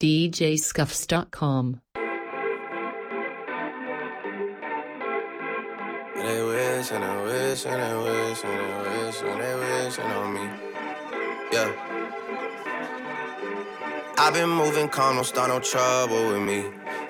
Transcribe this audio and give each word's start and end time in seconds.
DJScuffs.com. 0.00 1.80
They 6.14 6.42
wish 6.44 6.92
and 6.92 7.02
they 7.02 7.16
wish 7.24 7.66
and 7.66 7.82
they 7.82 7.94
wish 8.04 8.44
and 8.44 8.58
they 8.60 9.04
wish 9.04 9.22
and 9.22 9.40
they 9.40 9.54
wishing 9.56 10.04
on 10.04 10.34
me. 10.34 10.44
Yeah. 11.50 11.72
I've 14.18 14.34
been 14.34 14.48
moving 14.48 14.88
calm, 14.88 15.16
don't 15.16 15.24
start 15.24 15.48
no 15.48 15.58
trouble 15.58 16.28
with 16.28 16.42
me. 16.42 16.66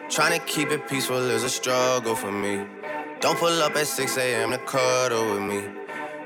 Trying 0.08 0.40
to 0.40 0.46
keep 0.46 0.70
it 0.70 0.88
peaceful 0.88 1.18
is 1.30 1.44
a 1.44 1.50
struggle 1.50 2.14
for 2.14 2.32
me. 2.32 2.64
Don't 3.20 3.38
pull 3.38 3.62
up 3.62 3.76
at 3.76 3.86
6 3.86 4.16
a.m. 4.16 4.52
to 4.52 4.58
cuddle 4.58 5.34
with 5.34 5.42
me. 5.42 5.62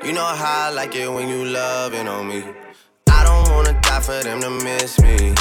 You 0.04 0.12
know 0.12 0.24
how 0.24 0.68
I 0.68 0.70
like 0.70 0.94
it 0.94 1.10
when 1.10 1.28
you 1.28 1.44
loving 1.44 2.06
on 2.06 2.28
me. 2.28 2.44
I 3.08 3.24
don't 3.24 3.50
wanna 3.52 3.80
die 3.80 4.00
for 4.00 4.22
them 4.22 4.40
to 4.42 4.50
miss 4.50 5.00
me. 5.00 5.34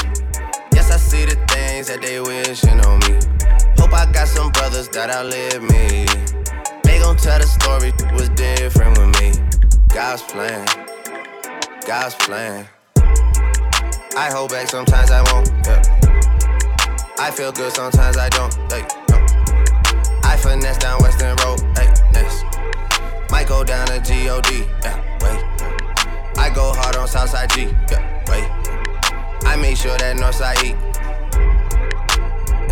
See 1.11 1.25
the 1.25 1.35
things 1.51 1.87
that 1.89 2.01
they 2.01 2.21
wishing 2.21 2.79
on 2.87 2.99
me. 3.03 3.19
Hope 3.75 3.91
I 3.91 4.09
got 4.13 4.29
some 4.29 4.49
brothers 4.53 4.87
that 4.95 5.09
outlive 5.11 5.61
me. 5.61 6.07
They 6.87 6.99
gon' 7.03 7.17
tell 7.17 7.37
the 7.37 7.43
story 7.43 7.91
was 8.15 8.29
different 8.29 8.95
with 8.95 9.11
me. 9.19 9.35
God's 9.93 10.23
plan, 10.23 10.63
God's 11.85 12.15
plan. 12.15 12.65
I 14.15 14.31
hold 14.31 14.51
back 14.51 14.69
sometimes 14.69 15.11
I 15.11 15.19
won't. 15.33 15.51
Yeah. 15.67 15.83
I 17.19 17.29
feel 17.29 17.51
good 17.51 17.73
sometimes 17.73 18.15
I 18.15 18.29
don't. 18.29 18.53
Hey, 18.71 18.87
no. 19.11 19.19
I 20.23 20.37
finesse 20.37 20.77
down 20.77 21.01
Weston 21.03 21.35
Road. 21.43 21.59
Hey, 21.75 21.91
next. 22.15 22.45
Might 23.29 23.49
go 23.49 23.65
down 23.65 23.85
to 23.87 23.99
God. 23.99 24.47
Yeah, 24.47 24.95
wait. 25.19 25.43
I 26.39 26.49
go 26.55 26.71
hard 26.71 26.95
on 26.95 27.05
Southside 27.05 27.49
G. 27.49 27.67
Yeah, 27.91 27.99
wait. 28.31 28.47
I 29.43 29.57
make 29.57 29.75
sure 29.75 29.97
that 29.97 30.15
Northside 30.15 30.63
eat. 30.63 30.77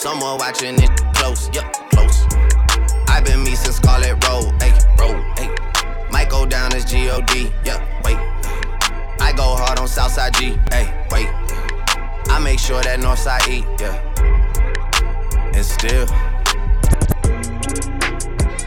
Someone 0.00 0.38
watching 0.38 0.82
it 0.82 0.90
close, 1.12 1.50
yup, 1.54 1.70
close. 1.90 2.24
I've 3.06 3.22
been 3.22 3.44
me 3.44 3.54
since 3.54 3.76
Scarlett 3.76 4.24
Road, 4.24 4.50
hey, 4.62 4.72
road, 4.98 5.22
hey. 5.36 5.54
Might 6.10 6.30
go 6.30 6.46
down 6.46 6.72
as 6.72 6.86
G-O-D, 6.86 7.52
yup, 7.66 7.82
wait. 8.02 8.16
I 9.20 9.34
go 9.36 9.56
hard 9.56 9.78
on 9.78 9.86
Southside 9.86 10.32
G, 10.36 10.56
hey, 10.72 11.06
wait. 11.10 11.28
I 12.30 12.40
make 12.42 12.58
sure 12.58 12.80
that 12.80 12.98
Northside 13.00 13.46
eat, 13.46 13.66
yeah. 13.78 14.00
And 15.52 15.66
still, 15.66 16.06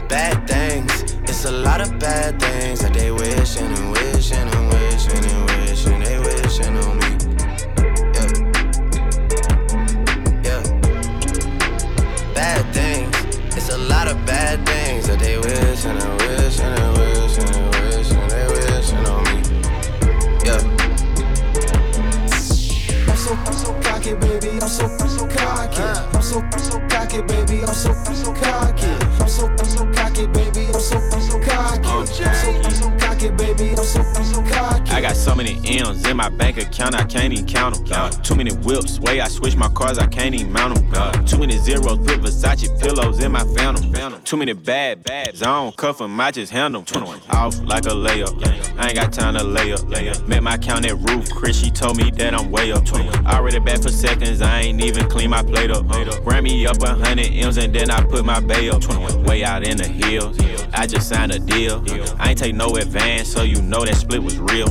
bad 0.08 0.46
things. 0.46 1.16
It's 1.24 1.44
a 1.46 1.50
lot 1.50 1.80
of 1.80 1.98
bad 1.98 2.38
things 2.38 2.78
that 2.78 2.94
they 2.94 3.10
wishing 3.10 3.63
cars, 39.84 39.98
I 39.98 40.06
can't 40.06 40.34
even 40.34 40.52
mount 40.52 40.76
them. 40.76 40.83
Too 44.34 44.38
many 44.38 44.52
bad 44.52 45.04
bags, 45.04 45.42
I 45.42 45.62
don't 45.62 45.76
cuff 45.76 45.98
them, 45.98 46.18
I 46.18 46.32
just 46.32 46.50
handle 46.50 46.82
them. 46.82 47.06
Off 47.30 47.56
like 47.60 47.84
a 47.84 47.90
layup, 47.90 48.34
I 48.76 48.88
ain't 48.88 48.96
got 48.96 49.12
time 49.12 49.34
to 49.34 49.44
lay 49.44 49.72
up. 49.72 49.88
Lay 49.88 50.08
up. 50.08 50.26
Met 50.26 50.42
my 50.42 50.58
count 50.58 50.84
at 50.86 50.98
Ruth's 51.08 51.32
Chris, 51.32 51.56
she 51.56 51.70
told 51.70 51.98
me 51.98 52.10
that 52.10 52.34
I'm 52.34 52.50
way 52.50 52.72
up. 52.72 52.84
21. 52.84 53.28
Already 53.28 53.60
back 53.60 53.80
for 53.80 53.90
seconds, 53.90 54.42
I 54.42 54.62
ain't 54.62 54.82
even 54.82 55.08
clean 55.08 55.30
my 55.30 55.44
plate 55.44 55.70
up. 55.70 55.88
Ran 56.26 56.42
me 56.42 56.66
up 56.66 56.82
a 56.82 56.96
hundred 56.96 57.28
M's 57.32 57.58
and 57.58 57.72
then 57.72 57.92
I 57.92 58.02
put 58.02 58.24
my 58.24 58.40
bay 58.40 58.70
up. 58.70 58.82
21. 58.82 59.22
Way 59.22 59.44
out 59.44 59.64
in 59.64 59.76
the 59.76 59.86
hills, 59.86 60.36
I 60.72 60.88
just 60.88 61.08
signed 61.08 61.30
a 61.30 61.38
deal. 61.38 61.84
I 62.18 62.30
ain't 62.30 62.38
take 62.38 62.56
no 62.56 62.74
advance, 62.74 63.28
so 63.28 63.42
you 63.44 63.62
know 63.62 63.84
that 63.84 63.94
split 63.94 64.20
was 64.20 64.40
real. 64.40 64.66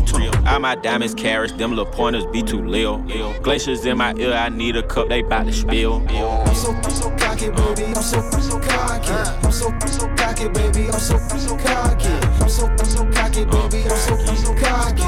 All 0.45 0.59
my 0.59 0.75
diamonds 0.75 1.15
carats, 1.15 1.53
them 1.53 1.69
little 1.69 1.85
pointers 1.85 2.25
be 2.33 2.43
too 2.43 2.67
lil. 2.67 2.97
Glaciers 3.41 3.85
in 3.85 3.97
my 3.97 4.13
ear, 4.15 4.33
I 4.33 4.49
need 4.49 4.75
a 4.75 4.83
cup, 4.83 5.07
they 5.07 5.21
bout 5.21 5.45
to 5.45 5.53
spill. 5.53 6.05
I'm 6.09 6.53
so, 6.53 6.73
I'm 6.73 6.91
so 6.91 7.22
cocky, 7.33 7.49
baby. 7.49 7.93
I'm 7.95 8.03
so, 8.03 8.21
so 8.39 8.59
cocky. 8.59 9.11
I'm 9.11 9.51
so, 9.51 9.73
so 9.87 10.07
cocky, 10.15 10.49
baby. 10.49 10.89
I'm 10.89 10.99
so, 10.99 11.17
so 11.17 11.57
cocky. 11.57 12.09
I'm 12.41 12.49
so, 12.49 12.75
so 12.83 13.05
cocky, 13.11 13.45
baby. 13.45 13.83
I'm 13.89 13.97
so, 13.97 14.17
so 14.35 14.53
cocky. 14.55 15.03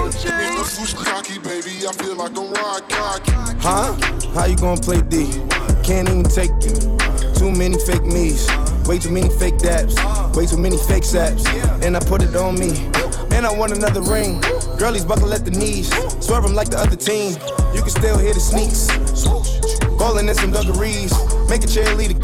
Cocky, 1.04 1.40
baby. 1.40 1.88
I 1.88 1.92
feel 1.94 2.16
like 2.16 2.38
I'm 2.38 2.52
rock 2.54 2.90
cocky. 2.90 3.32
Huh? 3.60 3.94
How 4.34 4.46
you 4.46 4.56
gonna 4.56 4.82
play 4.82 5.02
D? 5.02 5.32
Can't 5.84 6.10
even 6.10 6.24
take 6.24 6.52
you. 6.62 6.98
Too 7.36 7.52
many 7.52 7.78
fake 7.86 8.06
me's. 8.06 8.48
Way 8.88 9.00
too 9.00 9.12
many 9.12 9.30
fake 9.30 9.58
dabs. 9.60 9.96
Way 10.36 10.46
too 10.46 10.58
many 10.58 10.78
fake 10.78 11.04
saps. 11.04 11.46
And 11.84 11.96
I 11.96 12.00
put 12.00 12.24
it 12.24 12.36
on 12.36 12.58
me. 12.58 12.72
And 13.36 13.46
I 13.46 13.54
want 13.56 13.72
another 13.72 14.02
ring. 14.02 14.42
Girlies 14.78 15.06
buckle 15.06 15.34
at 15.34 15.46
the 15.46 15.52
knees. 15.52 15.90
Swerve 16.26 16.46
'em 16.46 16.54
like 16.54 16.70
the 16.70 16.80
other 16.80 16.96
team. 16.96 17.38
You 17.74 17.82
can 17.82 17.90
still 17.90 18.18
hear 18.18 18.34
the 18.34 18.40
sneaks. 18.40 18.90
Ballin' 19.98 20.30
in 20.30 20.36
some 20.36 20.52
dungarees. 20.52 21.12
Make 21.50 21.64
a 21.64 21.68
cheerleader. 21.68 22.20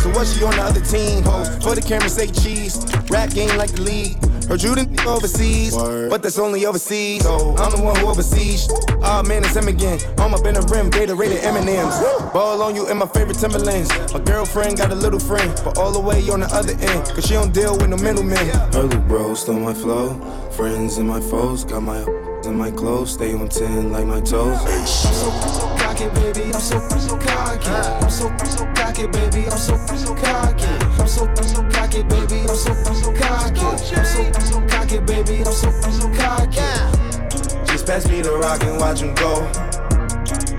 So 0.00 0.10
what 0.10 0.26
she 0.26 0.42
on 0.44 0.56
the 0.56 0.62
other 0.62 0.80
team? 0.80 1.22
Ho, 1.24 1.44
for 1.60 1.74
the 1.74 1.82
camera 1.82 2.08
say 2.08 2.26
cheese. 2.26 2.84
Rap 3.08 3.30
game 3.30 3.56
like 3.56 3.72
the 3.72 3.82
league. 3.82 4.16
Her 4.48 4.56
didn't 4.56 5.00
overseas, 5.06 5.74
but 5.74 6.22
that's 6.22 6.38
only 6.38 6.66
overseas. 6.66 7.22
So 7.22 7.56
I'm 7.56 7.70
the 7.70 7.82
one 7.82 7.96
who 7.96 8.08
oversees. 8.08 8.68
Ah 9.02 9.22
man, 9.22 9.44
it's 9.44 9.54
him 9.54 9.68
again. 9.68 9.98
I'm 10.18 10.34
up 10.34 10.44
in 10.44 10.54
the 10.54 10.62
rim, 10.62 10.90
Gatorade 10.90 11.38
and 11.44 11.56
M&M's. 11.56 11.96
Ball 12.32 12.60
on 12.62 12.74
you 12.74 12.88
in 12.90 12.98
my 12.98 13.06
favorite 13.06 13.38
Timberlands. 13.38 13.90
My 14.12 14.20
girlfriend 14.20 14.78
got 14.78 14.90
a 14.90 14.94
little 14.94 15.20
friend, 15.20 15.52
but 15.64 15.78
all 15.78 15.92
the 15.92 16.00
way 16.00 16.28
on 16.28 16.40
the 16.40 16.46
other 16.52 16.72
end, 16.72 17.04
cause 17.14 17.26
she 17.26 17.34
don't 17.34 17.54
deal 17.54 17.78
with 17.78 17.88
no 17.88 17.96
middlemen. 17.96 18.50
Early 18.74 18.98
bros 19.08 19.40
stole 19.42 19.60
my 19.60 19.74
flow, 19.74 20.20
friends 20.50 20.98
and 20.98 21.08
my 21.08 21.20
foes 21.20 21.64
got 21.64 21.82
my 21.82 22.02
in 22.46 22.56
my 22.56 22.70
clothes, 22.70 23.12
stay 23.12 23.34
on 23.34 23.48
10 23.48 23.92
like 23.92 24.06
my 24.06 24.20
toes. 24.20 24.58
I'm 24.64 24.86
so, 24.86 25.30
cocky, 25.78 26.08
baby. 26.08 26.52
I'm 26.52 26.60
so, 26.60 26.78
cocky. 27.18 27.68
I'm 27.68 28.10
so, 28.10 28.28
cocky, 28.74 29.06
baby. 29.06 29.44
I'm 29.50 29.58
so, 29.58 29.76
cocky. 30.14 30.64
I'm 31.00 31.08
so, 31.08 31.26
cocky, 31.70 32.02
baby. 32.02 32.40
I'm 32.48 32.56
so, 32.56 32.74
cocky. 33.12 33.60
I'm 33.60 34.06
so, 34.06 34.60
cocky, 34.68 34.98
baby. 35.00 35.38
I'm 35.44 35.52
so, 35.52 35.68
I'm 35.68 35.92
so 35.92 36.08
cocky. 36.14 37.66
Just 37.66 37.86
pass 37.86 38.08
me 38.08 38.22
the 38.22 38.32
rock 38.32 38.62
and 38.64 38.78
watch 38.78 39.00
him 39.00 39.14
go. 39.14 39.46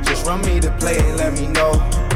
Just 0.03 0.25
run 0.25 0.41
me 0.41 0.59
the 0.59 0.71
play 0.79 0.97
and 0.97 1.17
let 1.17 1.33
me 1.33 1.47
know. 1.47 2.12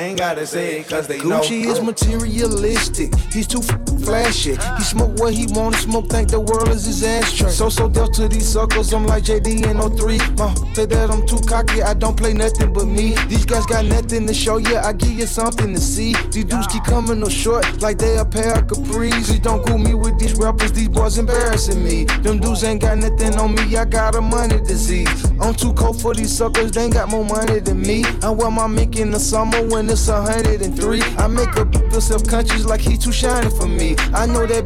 Ain't 0.00 0.18
gotta 0.18 0.46
say 0.46 0.80
it 0.80 0.88
cause 0.88 1.06
they 1.06 1.18
Gucci 1.18 1.64
know. 1.64 1.72
is 1.72 1.80
materialistic. 1.80 3.14
He's 3.32 3.46
too 3.46 3.62
flashy. 4.00 4.56
He 4.78 4.82
smoke 4.82 5.18
what 5.18 5.34
he 5.34 5.46
wanna 5.50 5.76
smoke, 5.76 6.08
think 6.08 6.30
the 6.30 6.40
world 6.40 6.68
is 6.68 6.84
his 6.84 7.02
ashtray. 7.02 7.50
So 7.50 7.68
so 7.68 7.88
dealt 7.88 8.14
to 8.14 8.28
these 8.28 8.48
suckers, 8.48 8.92
I'm 8.92 9.06
like 9.06 9.24
JD 9.24 9.66
in 9.66 9.78
03. 9.96 10.18
My 10.36 10.54
say 10.74 10.86
that 10.86 11.10
I'm 11.10 11.26
too 11.26 11.40
cocky, 11.46 11.82
I 11.82 11.94
don't 11.94 12.16
play 12.16 12.32
nothing 12.32 12.72
but 12.72 12.86
me. 12.86 13.14
These 13.28 13.44
guys 13.44 13.66
got 13.66 13.84
nothing 13.84 14.26
to 14.26 14.34
show 14.34 14.56
you, 14.56 14.76
I 14.76 14.92
give 14.92 15.12
you 15.12 15.26
something 15.26 15.74
to 15.74 15.80
see. 15.80 16.14
These 16.30 16.44
dudes 16.44 16.66
keep 16.68 16.84
coming 16.84 17.20
no 17.20 17.28
short, 17.28 17.82
like 17.82 17.98
they 17.98 18.16
a 18.18 18.24
pair 18.24 18.58
of 18.58 18.66
capris. 18.66 19.10
Please 19.10 19.40
don't 19.40 19.64
cool 19.66 19.78
me 19.78 19.94
with 19.94 20.18
these 20.18 20.34
rappers, 20.34 20.72
these 20.72 20.88
boys 20.88 21.18
embarrassing 21.18 21.82
me. 21.82 22.04
Them 22.22 22.38
dudes 22.40 22.64
ain't 22.64 22.80
got 22.80 22.98
nothing 22.98 23.36
on 23.36 23.54
me, 23.54 23.76
I 23.76 23.84
got 23.84 24.14
a 24.14 24.20
money 24.20 24.60
disease. 24.60 25.24
I'm 25.40 25.54
too 25.54 25.72
cold 25.74 26.00
for 26.00 26.14
these 26.14 26.36
suckers, 26.36 26.72
they 26.72 26.84
ain't 26.84 26.94
got 26.94 27.08
more 27.10 27.24
money 27.24 27.60
than 27.60 27.80
me. 27.80 28.04
I 28.22 28.30
wear 28.30 28.50
my 28.50 28.66
mink 28.66 28.96
in 28.96 29.10
the 29.10 29.20
summer 29.20 29.60
when 29.68 29.89
it's 29.90 30.08
a 30.08 30.22
hundred 30.22 30.62
and 30.62 30.76
three. 30.76 31.02
I 31.18 31.26
make 31.26 31.54
a 31.56 31.66
feel 31.90 32.00
self-conscious 32.00 32.64
like 32.64 32.80
he 32.80 32.96
too 32.96 33.12
shiny 33.12 33.50
for 33.50 33.66
me. 33.66 33.96
I 34.14 34.26
know 34.26 34.46
that 34.46 34.64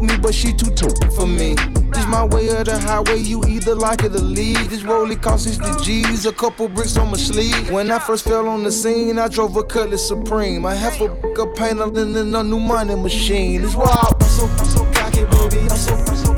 me, 0.00 0.16
but 0.18 0.34
she 0.34 0.52
too 0.52 0.70
too 0.74 0.90
for 1.16 1.26
me. 1.26 1.54
This 1.92 2.06
my 2.06 2.24
way 2.24 2.48
of 2.48 2.66
the 2.66 2.78
highway, 2.78 3.18
you 3.18 3.42
either 3.44 3.74
like 3.74 4.02
it 4.04 4.14
or 4.14 4.18
leave. 4.18 4.68
This 4.68 4.82
rollie 4.82 5.20
cost 5.20 5.44
60 5.44 5.84
G's, 5.84 6.26
a 6.26 6.32
couple 6.32 6.68
bricks 6.68 6.96
on 6.96 7.10
my 7.10 7.16
sleeve. 7.16 7.70
When 7.70 7.90
I 7.90 7.98
first 7.98 8.24
fell 8.24 8.48
on 8.48 8.62
the 8.62 8.72
scene, 8.72 9.18
I 9.18 9.28
drove 9.28 9.56
a 9.56 9.62
Cutlass 9.62 10.06
Supreme. 10.06 10.66
I 10.66 10.74
have 10.74 11.00
a 11.00 11.08
book 11.08 11.38
of 11.38 11.54
paint 11.54 11.80
other 11.80 12.04
than 12.04 12.34
a 12.34 12.42
new 12.42 12.60
money 12.60 12.94
machine. 12.94 13.64
It's 13.64 13.74
wild. 13.74 14.16
I'm 14.20 14.28
so, 14.28 14.46
I'm 14.46 14.64
so 14.66 14.84
cocky, 14.92 15.24
baby. 15.24 15.62
I'm 15.62 15.76
so, 15.76 15.94
I'm 15.94 16.16
so 16.16 16.31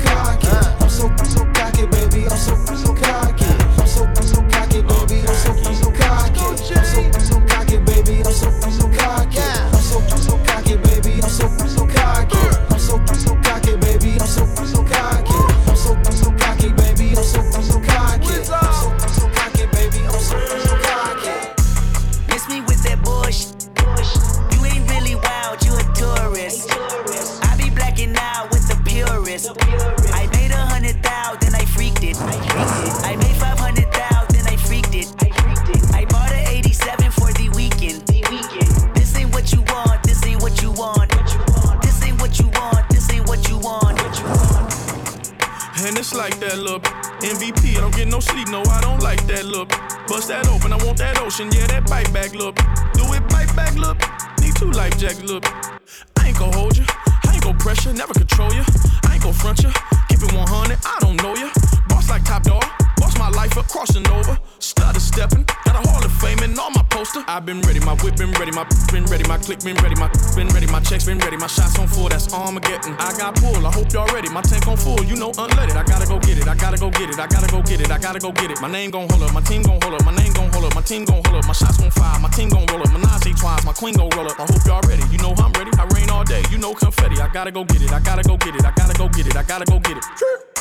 my 68.55 68.65
been 68.91 69.03
ready, 69.11 69.27
my 69.27 69.37
click 69.37 69.59
been 69.59 69.75
ready, 69.83 69.95
my 69.99 70.07
been 70.35 70.47
ready, 70.47 70.65
my 70.67 70.79
checks 70.79 71.05
been 71.05 71.19
ready, 71.19 71.35
my 71.35 71.47
shots 71.47 71.77
on 71.77 71.87
full, 71.87 72.07
that's 72.07 72.31
Armageddon. 72.33 72.95
I 72.97 73.11
got 73.17 73.35
pull, 73.35 73.67
I 73.67 73.71
hope 73.71 73.91
y'all 73.91 74.07
ready, 74.15 74.29
my 74.29 74.41
tank 74.41 74.65
on 74.67 74.77
full, 74.77 75.03
you 75.03 75.15
know 75.15 75.31
unleaded. 75.35 75.75
I 75.75 75.83
gotta 75.83 76.07
go 76.07 76.17
get 76.19 76.39
it, 76.39 76.47
I 76.47 76.55
gotta 76.55 76.77
go 76.77 76.89
get 76.89 77.09
it, 77.09 77.19
I 77.19 77.27
gotta 77.27 77.51
go 77.51 77.61
get 77.61 77.81
it, 77.81 77.91
I 77.91 77.99
gotta 77.99 78.19
go 78.19 78.31
get 78.31 78.49
it. 78.49 78.61
My 78.61 78.71
name 78.71 78.91
gon' 78.91 79.09
hold 79.09 79.23
up, 79.23 79.33
my 79.33 79.41
team 79.41 79.61
gon' 79.61 79.79
hold 79.83 79.93
up, 79.93 80.05
my 80.05 80.15
name 80.15 80.31
gon' 80.33 80.49
hold 80.53 80.63
up, 80.63 80.73
my 80.73 80.81
team 80.81 81.03
gon' 81.03 81.21
hold 81.25 81.35
up, 81.35 81.45
my 81.45 81.53
shots 81.53 81.77
gon' 81.77 81.91
fire, 81.91 82.19
my 82.19 82.29
team 82.29 82.49
gon' 82.49 82.65
roll 82.71 82.81
up, 82.81 82.91
Menage 82.95 83.35
twice, 83.35 83.65
my 83.65 83.73
queen 83.73 83.93
gon' 83.93 84.09
roll 84.15 84.27
up. 84.27 84.39
I 84.39 84.47
hope 84.47 84.65
y'all 84.65 84.81
ready, 84.87 85.03
you 85.11 85.17
know 85.17 85.33
I'm 85.37 85.51
ready. 85.53 85.71
I 85.77 85.85
rain 85.93 86.09
all 86.09 86.23
day, 86.23 86.41
you 86.49 86.57
know 86.57 86.73
confetti. 86.73 87.19
I 87.19 87.27
gotta 87.27 87.51
go 87.51 87.65
get 87.65 87.81
it, 87.81 87.91
I 87.91 87.99
gotta 87.99 88.23
go 88.23 88.37
get 88.37 88.55
it, 88.55 88.63
I 88.63 88.71
gotta 88.71 88.93
go 88.93 89.09
get 89.09 89.27
it, 89.27 89.35
I 89.35 89.43
gotta 89.43 89.65
go 89.65 89.79
get 89.79 89.97
it. 89.97 90.54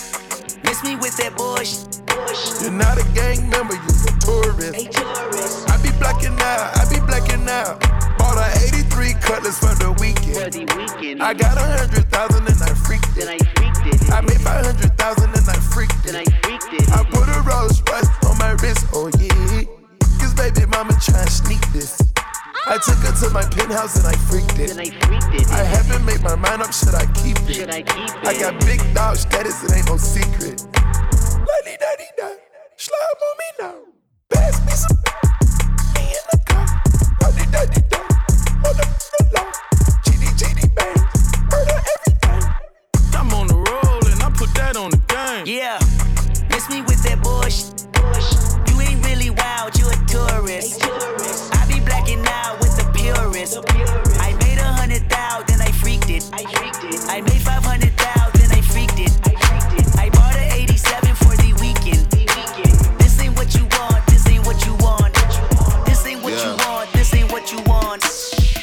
Miss 0.64 0.82
me 0.84 0.96
with 0.96 1.16
that 1.18 1.34
bush. 1.36 1.78
You're 2.62 2.72
not 2.72 2.98
a 2.98 3.04
gang 3.14 3.48
member, 3.50 3.74
you 3.74 3.92
a 4.08 4.12
tourist. 4.20 4.74
Hey, 4.74 4.88
tourist. 4.88 5.68
I 5.70 5.76
be 5.82 5.90
blacking 5.98 6.36
out, 6.40 6.76
I 6.78 6.84
be 6.88 7.00
blacking 7.04 7.48
out. 7.48 7.80
Bought 8.18 8.38
a 8.38 8.48
83 8.74 9.14
cutlass 9.20 9.58
for 9.58 9.74
the 9.76 9.92
For 9.92 10.00
weekend. 10.00 10.52
the 10.54 10.64
weekend. 10.76 11.22
I 11.22 11.34
got 11.34 11.58
a 11.58 11.66
hundred 11.78 12.06
thousand 12.10 12.46
and 12.48 12.60
I 12.62 12.72
freaked 12.86 13.14
Then 13.14 13.28
it. 13.28 13.42
I 13.42 13.44
freaked 13.56 13.86
it. 14.02 14.12
I 14.12 14.20
made 14.22 14.40
five 14.40 14.64
hundred 14.64 14.92
thousand 14.96 15.30
and 15.36 15.48
I 15.48 15.58
freaked 15.72 16.02
Then 16.04 16.16
I 16.16 16.22
it. 16.22 16.32
freaked 16.44 16.72
it. 16.72 16.88
I 16.92 17.04
put 17.04 17.28
a 17.28 17.40
Rolls 17.42 17.82
Royce 17.90 18.08
on 18.28 18.38
my 18.38 18.52
wrist, 18.62 18.86
oh 18.94 19.10
yeah. 19.20 19.64
Cause 20.20 20.34
baby 20.34 20.66
mama 20.66 20.96
try 21.02 21.20
and 21.20 21.30
sneak 21.30 21.60
this. 21.72 22.13
I 22.66 22.78
took 22.78 22.96
her 23.04 23.12
to 23.12 23.30
my 23.30 23.42
penthouse 23.42 23.96
and 23.96 24.06
I 24.06 24.16
freaked 24.16 24.56
Then 24.56 24.78
it. 24.78 24.94
I 24.94 25.06
freaked 25.06 25.34
it. 25.34 25.50
I 25.52 25.62
haven't 25.64 26.04
made 26.06 26.22
my 26.22 26.34
mind 26.34 26.62
up, 26.62 26.72
should 26.72 26.94
I 26.94 27.04
keep 27.12 27.36
it? 27.48 27.54
Should 27.54 27.68
it? 27.68 27.74
I 27.74 27.82
keep 27.82 28.08
it? 28.08 28.26
I 28.26 28.40
got 28.40 28.58
big 28.64 28.80
dog 28.94 29.16
status, 29.16 29.62
it 29.64 29.76
ain't 29.76 29.86
no 29.86 29.98
secret. 29.98 30.64
Lady 30.72 31.76
daddy 31.76 32.08
da, 32.16 32.28
slime 32.76 33.20
on 33.28 33.36
me 33.38 33.48
now. 33.60 33.74
Pass 34.30 34.64
me 34.64 34.72
some. 34.72 34.96
Me 35.92 36.08
in 36.08 36.24
the 36.32 36.38
car. 36.48 36.64
Lady 37.28 37.44
daddy 37.52 37.82
da, 37.92 38.00
on 38.64 38.74
the 38.80 38.86
floor. 38.96 39.52
GD 40.08 40.24
GD 40.40 40.74
bang, 40.74 40.96
murder 41.52 41.78
everything. 41.94 42.48
I'm 43.12 43.28
on 43.34 43.46
the 43.46 43.56
roll 43.60 44.06
and 44.08 44.22
I 44.22 44.30
put 44.30 44.54
that 44.54 44.76
on 44.78 44.90
the 44.90 45.00
game. 45.12 45.44
Yeah, 45.46 45.78
miss 46.48 46.70
me 46.70 46.80
with 46.80 47.02
that 47.04 47.20
bush. 47.22 47.68
You 48.72 48.80
ain't 48.80 49.04
really 49.04 49.28
wild, 49.28 49.76
you 49.76 49.86
a 49.86 49.96
tourist. 50.08 50.80
I 50.80 50.88
be 50.88 50.88
blacking 50.88 51.02
out 51.04 51.14
with 51.18 51.23
purist. 53.52 54.20
I 54.20 54.32
made 54.40 54.58
a 54.58 54.64
hundred 54.64 55.08
thou, 55.08 55.42
then 55.46 55.60
I 55.60 55.70
freaked 55.72 56.10
it. 56.10 56.28
I 56.32 56.44
freaked 56.44 56.84
it. 56.84 57.00
I 57.08 57.20
made 57.20 57.42
five 57.42 57.64
hundred 57.64 57.96
thou, 57.96 58.30
then 58.34 58.50
I 58.52 58.60
freaked 58.62 58.98
it. 58.98 59.12
I 59.24 59.34
freaked 59.46 59.80
it. 59.80 59.98
I 59.98 60.08
bought 60.10 60.36
a 60.36 60.52
87 60.52 61.14
for 61.16 61.36
the 61.36 61.52
weekend. 61.60 62.06
This 62.98 63.20
ain't 63.20 63.36
what 63.36 63.54
you 63.54 63.66
want, 63.76 64.06
this 64.06 64.26
ain't 64.28 64.46
what 64.46 64.64
you 64.64 64.74
want. 64.76 65.14
This 65.86 66.06
ain't 66.06 66.22
what 66.22 66.32
you 66.32 66.56
want, 66.64 66.92
this 66.92 67.14
ain't 67.14 67.30
what 67.30 67.52
you 67.52 67.60
want. 67.62 68.02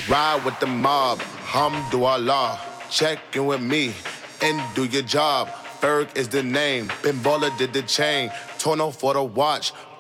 Ride 0.09 0.43
with 0.43 0.59
the 0.59 0.67
mob, 0.67 1.19
hamdulillah. 1.19 2.59
Check 2.89 3.19
in 3.35 3.45
with 3.45 3.61
me 3.61 3.93
and 4.41 4.59
do 4.75 4.85
your 4.85 5.03
job. 5.03 5.47
Ferg 5.79 6.15
is 6.15 6.27
the 6.27 6.43
name. 6.43 6.91
Ben 7.01 7.15
Baller 7.15 7.55
did 7.57 7.73
the 7.73 7.81
chain. 7.83 8.31
Tono 8.59 8.91
for 8.91 9.13
the 9.13 9.23
watch. 9.23 9.73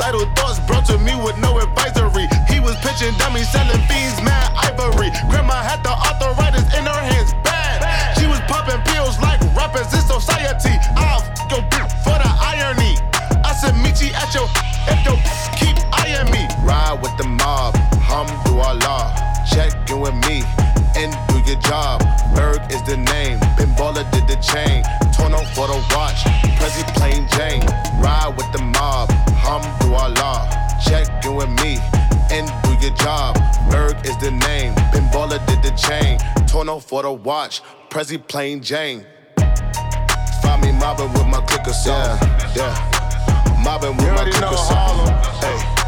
Suicidal 0.00 0.34
thoughts 0.34 0.58
brought 0.60 0.86
to 0.86 0.96
me 0.96 1.12
with 1.14 1.36
no 1.38 1.58
advisory. 1.58 2.26
He 2.48 2.58
was 2.58 2.74
pitching 2.76 3.12
dummies, 3.18 3.48
selling 3.50 3.84
fiends, 3.84 4.16
mad 4.24 4.48
ivory. 4.56 5.12
Grandma 5.28 5.60
had 5.60 5.84
the 5.84 5.92
arthritis 5.92 6.64
in 6.72 6.88
her 6.88 7.02
hands, 7.04 7.34
bad. 7.44 7.84
She 8.16 8.26
was 8.26 8.40
popping 8.48 8.80
pills 8.88 9.20
like 9.20 9.40
rappers 9.54 9.92
in 9.92 10.00
society. 10.00 10.72
I'll 10.96 11.20
f 11.20 11.52
your 11.52 11.60
bitch 11.68 11.92
for 12.00 12.16
the 12.16 12.32
irony. 12.40 12.96
I 13.44 13.52
said, 13.52 13.76
meet 13.76 14.00
you 14.00 14.08
at 14.16 14.32
your 14.32 14.48
if 14.88 15.04
your 15.04 15.20
keep 15.60 15.76
eyeing 15.92 16.32
me. 16.32 16.48
Ride 16.64 16.98
with 17.02 17.14
the 17.18 17.28
mob, 17.28 17.76
hamdulillah. 18.00 19.12
Check 19.52 19.76
in 19.90 20.00
with 20.00 20.16
me 20.24 20.40
and 20.96 21.12
do 21.28 21.44
your 21.44 21.60
job. 21.60 22.00
Ferg 22.32 22.64
is 22.72 22.82
the 22.88 22.96
name. 22.96 23.38
Ben 23.60 23.68
Baller 23.76 24.08
did 24.16 24.24
the 24.26 24.40
chain. 24.40 24.80
Torn 25.12 25.34
up 25.34 25.44
for 25.52 25.68
the 25.68 25.76
watch. 25.92 26.24
Prezi 26.56 26.88
plain 26.96 27.28
Jane. 27.36 27.60
Ride 28.00 28.32
with 28.36 28.50
the 28.52 28.62
mob, 28.62 29.12
chain. 35.80 36.18
Torn 36.46 36.68
up 36.68 36.82
for 36.82 37.02
the 37.02 37.12
watch. 37.12 37.62
Prezi 37.88 38.18
plain 38.26 38.62
Jane. 38.62 39.06
Find 40.42 40.62
me 40.62 40.72
mobbing 40.72 41.12
with 41.12 41.26
my 41.26 41.40
clicker 41.46 41.72
song. 41.72 42.18
Yeah, 42.54 42.74
Mobbing 43.64 43.96
with 43.96 44.12
my 44.12 44.30
clicker. 44.30 44.56
Hey. 45.40 45.79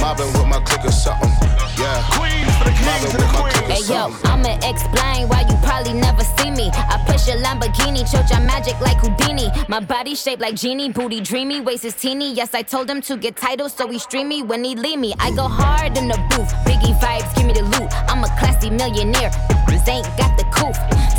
Mobbing 0.00 0.32
with 0.32 0.46
my 0.46 0.60
clicker 0.60 0.92
something. 0.92 1.30
I'ma 4.24 4.58
explain 4.62 5.28
why 5.28 5.44
you 5.48 5.56
probably 5.62 5.92
never 5.94 6.22
see 6.22 6.50
me. 6.50 6.70
I 6.72 7.02
push 7.06 7.28
a 7.28 7.36
Lamborghini, 7.42 8.02
chocha 8.04 8.44
magic 8.44 8.78
like 8.80 8.98
Houdini. 8.98 9.50
My 9.68 9.80
body 9.80 10.14
shaped 10.14 10.40
like 10.40 10.54
genie, 10.54 10.90
booty 10.90 11.20
dreamy, 11.20 11.60
waist 11.60 11.84
is 11.84 11.94
teeny. 11.94 12.32
Yes, 12.32 12.54
I 12.54 12.62
told 12.62 12.88
him 12.88 13.00
to 13.02 13.16
get 13.16 13.36
titles, 13.36 13.72
so 13.72 13.88
he 13.88 13.98
stream 13.98 14.28
me 14.28 14.42
when 14.42 14.64
he 14.64 14.74
leave 14.74 14.98
me. 14.98 15.14
I 15.18 15.30
go 15.30 15.48
hard 15.48 15.96
in 15.96 16.08
the 16.08 16.18
booth, 16.30 16.52
Biggie 16.64 16.98
vibes, 17.00 17.34
give 17.34 17.46
me 17.46 17.52
the 17.52 17.62
loot. 17.62 17.90
I'm 18.08 18.22
a 18.22 18.28
classy 18.38 18.70
millionaire, 18.70 19.30
this 19.66 19.86
ain't 19.88 20.06
got 20.16 20.36
the 20.38 20.44
coof. 20.52 20.76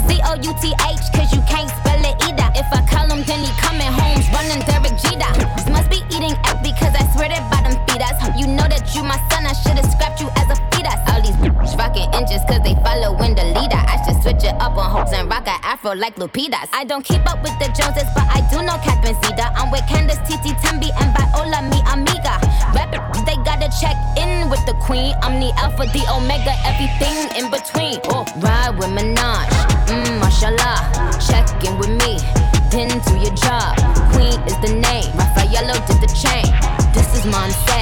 C 0.08 0.20
O 0.25 0.36
U 0.36 0.53
T 0.62 0.74
H, 0.74 1.03
cause 1.13 1.34
you 1.34 1.41
can't 1.50 1.70
spell 1.70 2.00
it 2.00 2.15
either. 2.27 2.50
If 2.55 2.67
I 2.72 2.86
call 2.89 3.10
him, 3.10 3.24
then 3.24 3.39
he 3.39 3.51
coming 3.60 3.91
home, 3.91 4.22
running 4.34 4.62
Derek 4.67 4.96
Jeter. 5.01 5.32
This 5.55 5.67
Must 5.67 5.89
be 5.89 6.03
eating 6.13 6.38
because 6.62 6.93
I 6.93 7.03
swear 7.13 7.29
that 7.29 7.43
bottom 7.50 7.74
feed 7.89 8.01
us. 8.01 8.17
You 8.38 8.48
know 8.48 8.67
that 8.70 8.86
you 8.93 9.01
my 9.03 9.17
son, 9.29 9.46
I 9.46 9.53
should've 9.53 9.86
scrapped 9.89 10.22
you 10.22 10.29
as 10.38 10.48
a 10.53 10.58
fetus. 10.72 11.01
All 11.10 11.22
these 11.22 11.38
bitches 11.41 11.74
rocking 11.77 12.10
inches 12.13 12.41
cause 12.46 12.62
they 12.62 12.77
following 12.86 13.34
the 13.34 13.46
leader. 13.58 13.82
I 13.82 13.98
should 14.05 14.22
switch 14.22 14.46
it 14.46 14.55
up 14.62 14.77
on 14.77 14.89
hopes 14.89 15.13
and 15.13 15.29
rock 15.29 15.48
a 15.50 15.58
afro 15.65 15.93
like 15.98 16.15
Lupitas. 16.15 16.70
I 16.74 16.86
don't 16.86 17.03
keep 17.03 17.25
up 17.25 17.41
with 17.41 17.58
the 17.58 17.70
Joneses, 17.74 18.10
but 18.13 18.29
I 18.29 18.46
do 18.53 18.62
know 18.62 18.77
Catherine 18.86 19.17
Zeta. 19.25 19.50
I'm 19.58 19.72
with 19.74 19.86
Candace, 19.89 20.22
Titi, 20.29 20.53
Tembi, 20.62 20.93
and 21.01 21.10
Viola, 21.17 21.65
mi 21.65 21.82
amiga. 21.89 22.38
Rappers, 22.77 23.25
they 23.25 23.38
gotta 23.41 23.70
check 23.82 23.98
in 24.17 24.50
with 24.50 24.62
the 24.70 24.77
queen. 24.86 25.15
I'm 25.25 25.41
the 25.41 25.50
alpha, 25.58 25.89
the 25.89 26.03
omega, 26.13 26.53
everything 26.65 27.17
in 27.38 27.50
between. 27.50 27.98
Oh, 28.13 28.25
ride 28.41 28.77
with 28.77 28.93
Minaj, 28.93 29.50
mmm, 29.89 30.20
mashallah. 30.22 30.77
Check 31.17 31.50
in 31.65 31.77
with 31.77 31.89
me, 31.89 32.22
then 32.70 32.89
do 33.01 33.13
your 33.17 33.34
job. 33.36 33.77
Queen 34.13 34.38
is 34.46 34.58
the 34.62 34.74
name, 34.77 35.10
Rafaello 35.53 35.86
did 35.86 36.01
the 36.01 36.07
chain. 36.07 36.45
This 36.93 37.13
is 37.15 37.25
Monse, 37.25 37.77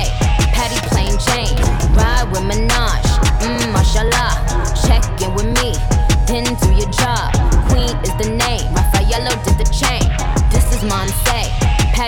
Patty 0.51 0.75
plain 0.89 1.17
Jane. 1.27 1.55
Ride 1.95 2.27
with 2.29 2.41
Minaj, 2.41 3.10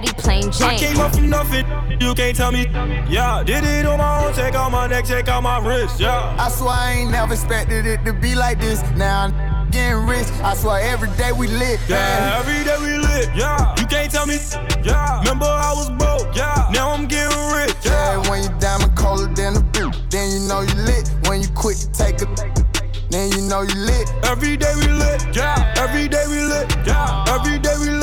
Patty 0.04 0.22
plain 0.22 0.50
I 0.62 0.78
came 0.78 0.96
Jane. 0.96 1.02
up 1.02 1.16
from 1.16 1.30
nothing, 1.30 1.66
you 2.02 2.14
can't 2.14 2.36
tell 2.36 2.52
me. 2.52 2.68
Yeah, 3.10 3.42
did 3.46 3.64
it 3.64 3.86
on 3.86 4.00
my 4.00 4.26
own, 4.26 4.34
check 4.34 4.54
out 4.54 4.72
my 4.72 4.88
neck, 4.88 5.06
check 5.06 5.28
out 5.30 5.44
my 5.44 5.60
wrist, 5.60 6.00
yeah. 6.00 6.36
I 6.38 6.50
swear 6.50 6.72
I 6.72 6.92
ain't 6.94 7.12
never 7.12 7.34
expected 7.34 7.86
it 7.86 8.04
to 8.06 8.12
be 8.14 8.36
like 8.36 8.60
this. 8.60 8.82
Now 8.98 9.26
I'm 9.26 9.72
getting 9.72 10.06
rich. 10.06 10.28
I 10.44 10.56
swear 10.56 10.82
every 10.82 11.10
day 11.16 11.32
we 11.32 11.48
lit. 11.48 11.80
Yeah, 11.88 12.38
every 12.40 12.64
day 12.66 12.78
we 12.82 12.98
lit, 12.98 13.30
yeah. 13.36 13.74
You 13.78 13.86
can't 13.86 14.12
tell 14.12 14.26
me, 14.26 14.38
yeah. 14.84 15.20
Remember 15.20 15.46
I 15.46 15.72
was 15.74 15.90
broke, 15.92 16.36
yeah. 16.36 16.68
Now 16.74 16.92
I'm 16.92 17.08
getting 17.08 17.38
rich, 17.54 17.74
Yeah, 17.86 18.22
yeah. 18.22 18.30
when 18.30 18.44
you 18.44 18.50
diamond 18.60 18.96
colder 18.98 19.34
than 19.34 19.56
a 19.56 19.62
boot, 19.62 19.96
then 20.10 20.32
you 20.32 20.40
know 20.50 20.62
you 20.62 20.76
lit. 20.84 21.10
When 21.28 21.42
you 21.42 21.48
quit, 21.56 21.80
you 21.82 21.90
take 21.94 22.22
a, 22.22 22.26
then 23.10 23.32
you 23.32 23.42
know 23.48 23.62
you 23.62 23.76
lit. 23.76 24.12
Every 24.26 24.58
day 24.58 24.74
we 24.76 24.88
lit, 24.90 25.24
yeah. 25.34 25.74
Every 25.78 26.10
day 26.10 26.26
we 26.28 26.40
lit, 26.44 26.76
yeah. 26.86 27.24
Every 27.30 27.58
day 27.60 27.76
we 27.80 27.90
lit, 27.90 28.03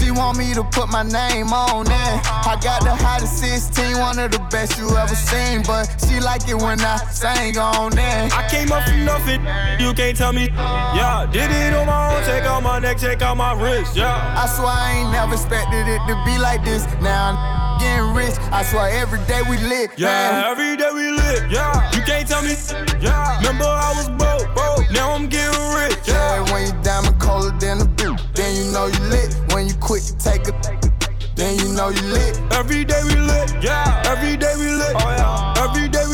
She 0.00 0.10
want 0.10 0.38
me 0.38 0.54
to 0.54 0.64
put 0.64 0.88
my 0.90 1.02
name 1.02 1.52
on 1.52 1.86
it. 1.86 2.16
I 2.46 2.58
got 2.62 2.82
the 2.82 2.94
hottest 2.94 3.38
16, 3.38 3.98
one 3.98 4.18
of 4.18 4.30
the 4.30 4.38
best 4.50 4.78
you 4.78 4.88
ever 4.96 5.14
seen. 5.14 5.62
But 5.62 5.86
she 6.06 6.20
like 6.20 6.48
it 6.48 6.54
when 6.56 6.80
I 6.80 6.96
sing 7.10 7.58
on 7.58 7.92
it. 7.98 8.32
I 8.32 8.46
came 8.48 8.70
up 8.72 8.84
from 8.86 9.04
nothing, 9.04 9.40
you 9.80 9.92
can't 9.94 10.16
tell 10.16 10.32
me. 10.32 10.48
Yeah, 10.96 11.26
did 11.32 11.50
it 11.50 11.74
on 11.74 11.86
my 11.86 12.14
own, 12.16 12.22
check 12.24 12.44
out 12.44 12.62
my 12.62 12.78
neck, 12.78 12.98
check 12.98 13.22
out 13.22 13.36
my 13.36 13.52
wrist, 13.52 13.96
yeah. 13.96 14.34
I 14.36 14.46
swear 14.46 14.68
I 14.68 14.92
ain't 15.00 15.12
never 15.12 15.34
expected 15.34 15.86
it 15.88 16.00
to 16.08 16.14
be 16.24 16.38
like 16.38 16.64
this. 16.64 16.84
Now 17.00 17.34
I'm 17.34 17.80
getting 17.80 18.14
rich. 18.14 18.34
I 18.52 18.62
swear 18.62 18.88
every 18.90 19.20
day 19.26 19.42
we 19.48 19.58
lit. 19.58 19.90
Yeah, 19.96 20.08
man. 20.08 20.44
every 20.50 20.76
day 20.76 20.90
we 20.92 21.10
lit, 21.10 21.50
yeah. 21.50 21.90
You 21.94 22.02
can't 22.02 22.26
tell 22.28 22.42
me, 22.42 22.54
yeah. 23.00 23.38
Remember 23.38 23.64
I 23.64 23.92
was 23.96 24.08
broke, 24.10 24.48
broke. 24.54 24.90
Now 24.92 25.12
I'm 25.12 25.28
getting 25.28 25.60
rich, 25.74 25.98
Yeah, 26.06 26.44
yeah. 26.44 26.52
when 26.52 26.66
you 26.66 26.82
diamond 26.82 27.18
colder 27.20 27.56
than 27.58 27.80
a 27.80 27.95
know 28.76 28.86
you 28.88 29.00
lit. 29.08 29.32
When 29.52 29.66
you 29.66 29.74
quit, 29.80 30.02
you 30.08 30.16
take 30.20 30.48
a, 30.48 30.52
then 31.34 31.56
you 31.58 31.72
know 31.72 31.88
you 31.88 32.02
lit. 32.12 32.36
Every 32.52 32.84
day 32.84 33.00
we 33.08 33.16
lit, 33.16 33.48
yeah. 33.64 34.02
Every 34.04 34.36
day 34.36 34.52
we 34.58 34.68
lit, 34.68 34.92
oh 35.00 35.16
yeah. 35.16 35.64
Every 35.64 35.88
day 35.88 36.04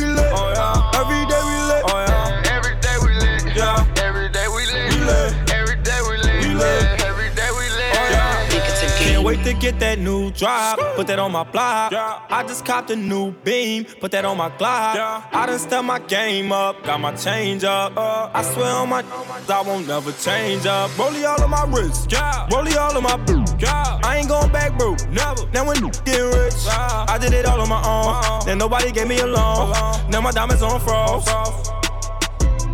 to 9.52 9.60
get 9.60 9.80
that 9.80 9.98
new 9.98 10.30
drop. 10.32 10.78
Put 10.96 11.06
that 11.08 11.18
on 11.18 11.32
my 11.32 11.44
block. 11.44 11.92
I 11.92 12.44
just 12.46 12.64
copped 12.64 12.90
a 12.90 12.96
new 12.96 13.32
beam. 13.44 13.84
Put 13.84 14.12
that 14.12 14.24
on 14.24 14.36
my 14.36 14.50
Glock. 14.50 14.96
I 15.32 15.46
done 15.46 15.58
step 15.58 15.84
my 15.84 15.98
game 15.98 16.52
up. 16.52 16.82
Got 16.84 17.00
my 17.00 17.12
change 17.14 17.64
up. 17.64 17.96
Uh, 17.96 18.30
I 18.32 18.42
swear 18.42 18.72
on 18.72 18.88
my 18.88 19.04
I 19.48 19.60
won't 19.62 19.86
never 19.86 20.12
change 20.12 20.66
up. 20.66 20.90
Rollie 20.92 21.28
all 21.28 21.42
of 21.42 21.50
my 21.50 21.64
wrist. 21.66 22.10
Rollie 22.10 22.76
all 22.76 22.96
of 22.96 23.02
my 23.02 23.16
boot. 23.16 23.48
I 23.64 24.18
ain't 24.18 24.28
going 24.28 24.50
back, 24.52 24.76
bro. 24.78 24.96
Never. 25.10 25.46
Now 25.52 25.66
when 25.66 25.76
you 25.78 25.90
get 26.04 26.20
rich, 26.20 26.54
I 26.68 27.18
did 27.20 27.32
it 27.32 27.46
all 27.46 27.60
on 27.60 27.68
my 27.68 27.82
own. 27.84 28.46
Then 28.46 28.58
nobody 28.58 28.90
gave 28.92 29.08
me 29.08 29.18
a 29.18 29.26
loan. 29.26 29.72
Now 30.10 30.20
my 30.20 30.30
diamonds 30.30 30.62
on 30.62 30.80
frost. 30.80 31.28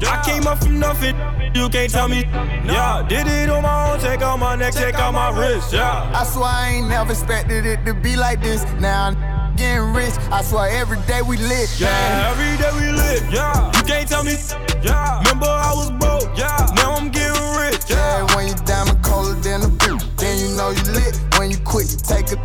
I 0.06 0.22
came 0.24 0.46
up 0.46 0.58
from 0.62 0.78
nothing, 0.78 1.16
you 1.54 1.68
can't 1.68 1.90
tell 1.90 2.08
me. 2.08 2.22
Yeah, 2.64 3.04
did 3.08 3.26
it 3.26 3.50
on 3.50 3.62
my 3.62 3.92
own, 3.92 4.00
check 4.00 4.22
out 4.22 4.38
my 4.38 4.54
neck, 4.56 4.74
check 4.74 4.94
out 4.94 5.12
my 5.12 5.30
wrist, 5.38 5.72
yeah. 5.72 6.10
I 6.14 6.24
swear 6.24 6.44
I 6.46 6.68
ain't 6.70 6.88
never 6.88 7.12
expected 7.12 7.66
it 7.66 7.84
to 7.86 7.94
be 7.94 8.16
like 8.16 8.40
this. 8.42 8.62
Now 8.80 9.08
I'm 9.08 9.56
getting 9.56 9.92
rich. 9.92 10.14
I 10.30 10.42
swear 10.42 10.68
every 10.70 10.98
day 11.06 11.22
we 11.22 11.36
lit. 11.36 11.68
man. 11.80 11.90
Yeah, 11.90 12.30
every 12.30 12.56
day 12.62 12.70
we 12.78 12.92
lit, 12.96 13.22
yeah. 13.32 13.66
You 13.76 13.82
can't 13.82 14.08
tell 14.08 14.22
me, 14.24 14.36
yeah. 14.82 15.18
Remember 15.20 15.46
I 15.46 15.72
was 15.74 15.90
broke, 15.92 16.36
yeah. 16.38 16.56
Now 16.76 16.94
I'm 16.94 17.10
getting 17.10 17.42
rich, 17.58 17.82
Yeah, 17.90 17.96
yeah. 18.26 18.36
when 18.36 18.48
you 18.48 18.54
diamond 18.64 19.02
colder 19.02 19.34
than 19.40 19.62
a 19.62 19.68
boot, 19.68 20.02
then 20.16 20.38
you 20.38 20.56
know 20.56 20.70
you 20.70 20.82
lit. 20.92 21.18
When 21.38 21.50
you 21.50 21.58
quit, 21.64 21.90
you 21.90 21.98
take 21.98 22.30
a, 22.32 22.36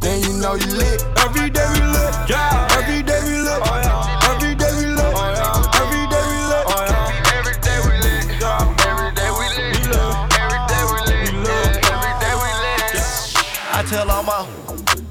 then 0.00 0.22
you 0.22 0.32
know 0.38 0.54
you 0.54 0.66
lit. 0.78 1.02
Every 1.18 1.50
day 1.50 1.66
we 1.74 1.80
lit, 1.86 2.14
yeah. 2.30 2.67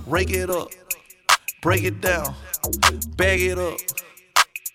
Rake 0.08 0.32
it 0.32 0.50
up, 0.50 0.70
break 1.62 1.84
it 1.84 2.02
down, 2.02 2.34
bag 3.16 3.42
it 3.42 3.60
up. 3.60 3.78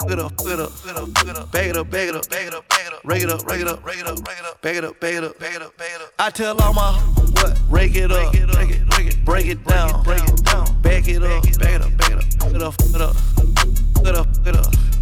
Up, 0.02 0.10
it 0.10 0.18
up, 0.18 0.32
up, 0.32 0.40
it 0.48 0.58
up, 0.58 1.12
bag 1.14 1.28
it 1.28 1.36
up, 1.36 1.52
bag 1.52 1.68
it 1.68 1.76
up, 1.76 1.88
bag 1.88 2.08
it 2.08 2.16
up, 2.16 2.28
bag 2.28 2.48
it 2.48 2.54
up, 2.54 2.64
rake 3.04 3.22
it 3.22 3.30
up, 3.30 3.46
rake 3.46 3.60
it 3.60 3.68
up, 3.68 3.86
rake 3.86 4.00
it 4.00 4.06
up, 4.08 4.26
rake 4.26 4.38
it 4.40 4.44
up, 4.44 4.60
bag 4.60 4.76
it 4.76 4.84
up, 4.84 5.00
bag 5.00 5.14
it 5.14 5.24
up, 5.24 5.38
bag 5.38 5.54
it 5.54 5.62
up, 5.62 5.76
bag 5.76 5.90
it 5.94 6.02
up. 6.02 6.12
I 6.18 6.30
tell 6.30 6.60
all 6.60 6.72
my 6.74 6.92
what, 6.92 7.56
rake 7.70 7.94
it 7.94 8.10
up, 8.10 8.32
break 8.32 8.42
it, 8.42 8.88
break 8.88 9.06
it, 9.06 9.24
break 9.24 9.46
it 9.46 9.64
down, 9.64 10.02
break 10.02 10.24
it 10.24 10.44
down, 10.44 10.82
bag 10.82 11.08
it 11.08 11.22
up, 11.22 11.44
bag 11.60 11.74
it 11.74 11.82
up, 11.82 11.96
bag 11.96 12.10
it 12.10 12.16
up, 12.16 12.32
it 12.42 12.62
up, 12.62 12.74
it 12.82 13.00
up, 13.00 13.16
it 14.04 14.16
up, 14.16 14.46
it 14.48 14.56
up. 14.56 15.01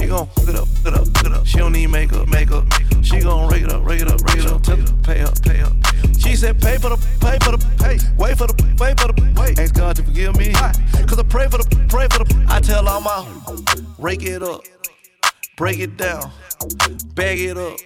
She 0.00 0.06
gon' 0.06 0.26
fuck 0.28 0.48
it 0.48 0.56
up, 0.56 0.66
fuck 0.66 0.94
it 0.94 0.98
up, 0.98 1.06
fuck 1.08 1.26
it 1.26 1.32
up. 1.32 1.46
She 1.46 1.58
don't 1.58 1.72
need 1.72 1.88
makeup, 1.88 2.26
makeup. 2.26 2.64
She 3.02 3.20
gon' 3.20 3.50
rake 3.50 3.64
it 3.64 3.70
up, 3.70 3.84
rake 3.84 4.00
it 4.00 4.08
up, 4.08 4.18
rake 4.22 4.38
it 4.38 4.46
up. 4.46 4.62
Tell 4.62 4.76
her, 4.76 4.86
pay 5.02 5.20
up, 5.20 5.42
pay 5.42 5.60
up. 5.60 5.72
She 6.18 6.36
said, 6.36 6.58
pay 6.58 6.78
for 6.78 6.88
the, 6.88 6.96
pay 7.20 7.36
for 7.44 7.54
the, 7.54 7.58
pay. 7.76 7.98
Wait 8.16 8.38
for 8.38 8.46
the, 8.46 8.54
wait 8.80 8.98
for 8.98 9.12
the, 9.12 9.34
wait. 9.38 9.58
Ask 9.58 9.74
God 9.74 9.96
to 9.96 10.02
forgive 10.02 10.36
me. 10.38 10.54
Cause 10.54 11.18
I 11.18 11.22
pray 11.24 11.48
for 11.48 11.58
the, 11.58 11.86
pray 11.88 12.08
for 12.10 12.24
the. 12.24 12.46
I 12.48 12.60
tell 12.60 12.88
all 12.88 13.02
my, 13.02 13.26
rake 13.98 14.22
it 14.22 14.42
up, 14.42 14.64
break 15.58 15.78
it 15.78 15.98
down, 15.98 16.30
bag 17.14 17.38
it 17.38 17.58
up. 17.58 17.78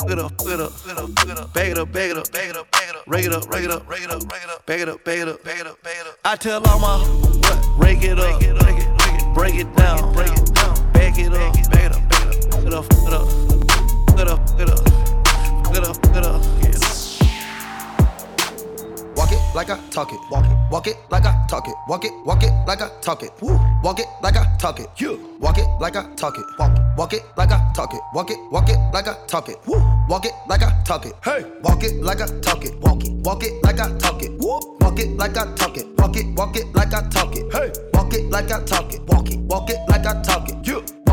Fuck 0.00 0.10
it 0.10 0.18
up, 0.18 0.32
fuck 0.38 0.48
it 0.48 0.60
up, 0.60 0.72
fuck 0.72 0.92
it 0.92 0.98
up, 0.98 1.10
fuck 1.18 1.28
it 1.30 1.38
up. 1.38 1.54
Bag 1.54 1.70
it 1.70 1.78
up, 1.78 1.90
bag 1.90 2.10
it 2.10 2.16
up, 2.18 2.30
bag 2.32 2.50
it 2.50 2.56
up, 2.56 2.70
bag 2.70 2.88
it 2.90 2.96
up. 2.96 3.06
rake 3.06 3.24
it 3.24 3.32
up, 3.32 3.48
rake 3.48 3.64
it 3.64 3.70
up, 3.70 3.88
rake 3.88 4.02
it 4.02 4.10
up, 4.10 4.28
rake 4.30 4.42
it 4.42 4.50
up, 4.50 4.66
bag 4.66 4.80
it 4.80 4.88
up, 4.90 5.04
bag 5.04 5.20
it 5.20 5.28
up, 5.28 5.42
bag 5.42 5.60
it 5.60 5.66
up, 5.66 5.82
bag 5.82 5.96
it 6.00 6.06
up. 6.06 6.18
I 6.26 6.36
tell 6.36 6.62
all 6.68 6.78
my 6.80 6.98
what? 6.98 7.78
Rake 7.78 8.02
it 8.02 8.18
up, 8.18 8.38
break 9.34 9.54
it 9.54 9.74
down, 9.76 10.12
break 10.12 10.36
it 10.36 10.54
down, 10.54 10.73
bag 11.14 11.26
it 11.26 11.32
up, 11.32 11.70
bag 11.70 11.86
it 11.86 11.92
up, 11.94 12.08
bag 12.08 12.66
it 12.66 12.74
up, 12.74 12.86
it 12.86 13.14
up, 13.14 13.28
it 14.18 14.28
up, 14.28 14.28
it 14.28 14.28
up, 14.28 14.40
it 14.60 14.68
up, 14.68 14.86
it 15.70 15.84
up, 15.84 16.16
it 16.16 16.24
up, 16.24 16.34
up. 16.34 16.54
Walk 19.16 19.30
it 19.30 19.38
like 19.54 19.70
I 19.70 19.78
talk 19.90 20.12
it. 20.12 20.18
Walk 20.30 20.44
it. 20.44 20.56
Walk 20.70 20.86
it 20.88 20.96
like 21.10 21.24
I 21.24 21.46
talk 21.48 21.68
it. 21.68 21.74
Walk 21.88 22.04
it. 22.04 22.12
Walk 22.24 22.42
it 22.42 22.52
like 22.66 22.82
I 22.82 22.88
talk 23.00 23.22
it. 23.22 23.30
Woo. 23.40 23.58
Walk 23.82 24.00
it 24.00 24.06
like 24.22 24.36
I 24.36 24.44
talk 24.58 24.80
it. 24.80 24.88
You. 24.96 25.38
Walk 25.40 25.56
it 25.56 25.66
like 25.80 25.96
I 25.96 26.12
talk 26.16 26.36
it. 26.36 26.44
Walk 26.58 26.76
it. 26.76 26.82
Walk 26.96 27.12
it 27.12 27.22
like 27.36 27.52
I 27.52 27.72
talk 27.74 27.94
it. 27.94 28.00
Walk 28.12 28.30
it. 28.30 28.38
Walk 28.50 28.68
it 28.68 28.78
like 28.92 29.08
I 29.08 29.14
talk 29.26 29.48
it. 29.48 29.58
Woo. 29.66 29.80
Walk 30.08 30.26
it 30.26 30.32
like 30.48 30.62
I 30.62 30.82
talk 30.84 31.06
it. 31.06 31.14
Hey. 31.24 31.44
Walk 31.62 31.84
it 31.84 32.02
like 32.02 32.20
I 32.20 32.26
talk 32.40 32.64
it. 32.64 32.74
Walk 32.80 33.04
it. 33.04 33.12
Walk 33.24 33.44
it 33.44 33.62
like 33.62 33.78
I 33.78 33.96
talk 33.98 34.22
it. 34.22 34.32
Woo. 34.40 34.60
Walk 34.80 34.98
it 34.98 35.16
like 35.16 35.36
I 35.36 35.54
talk 35.54 35.76
it. 35.76 35.86
Walk 35.96 36.16
it. 36.16 36.26
Walk 36.36 36.56
it 36.56 36.74
like 36.74 36.92
I 36.92 37.08
talk 37.08 37.36
it. 37.36 37.52
Hey. 37.52 37.72
Walk 37.94 38.12
it 38.12 38.30
like 38.30 38.50
I 38.50 38.64
talk 38.64 38.92
it. 38.92 39.00
Walk 39.08 39.30
it. 39.30 39.38
Walk 39.38 39.70
it 39.70 39.78
like 39.88 40.06
I 40.06 40.20
talk 40.22 40.48
it. 40.48 40.66
You. 40.66 41.03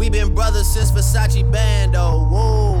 We 0.00 0.08
been 0.08 0.34
brothers 0.34 0.66
since 0.66 0.90
Versace 0.90 1.42
Bando. 1.52 2.24
Whoa, 2.30 2.80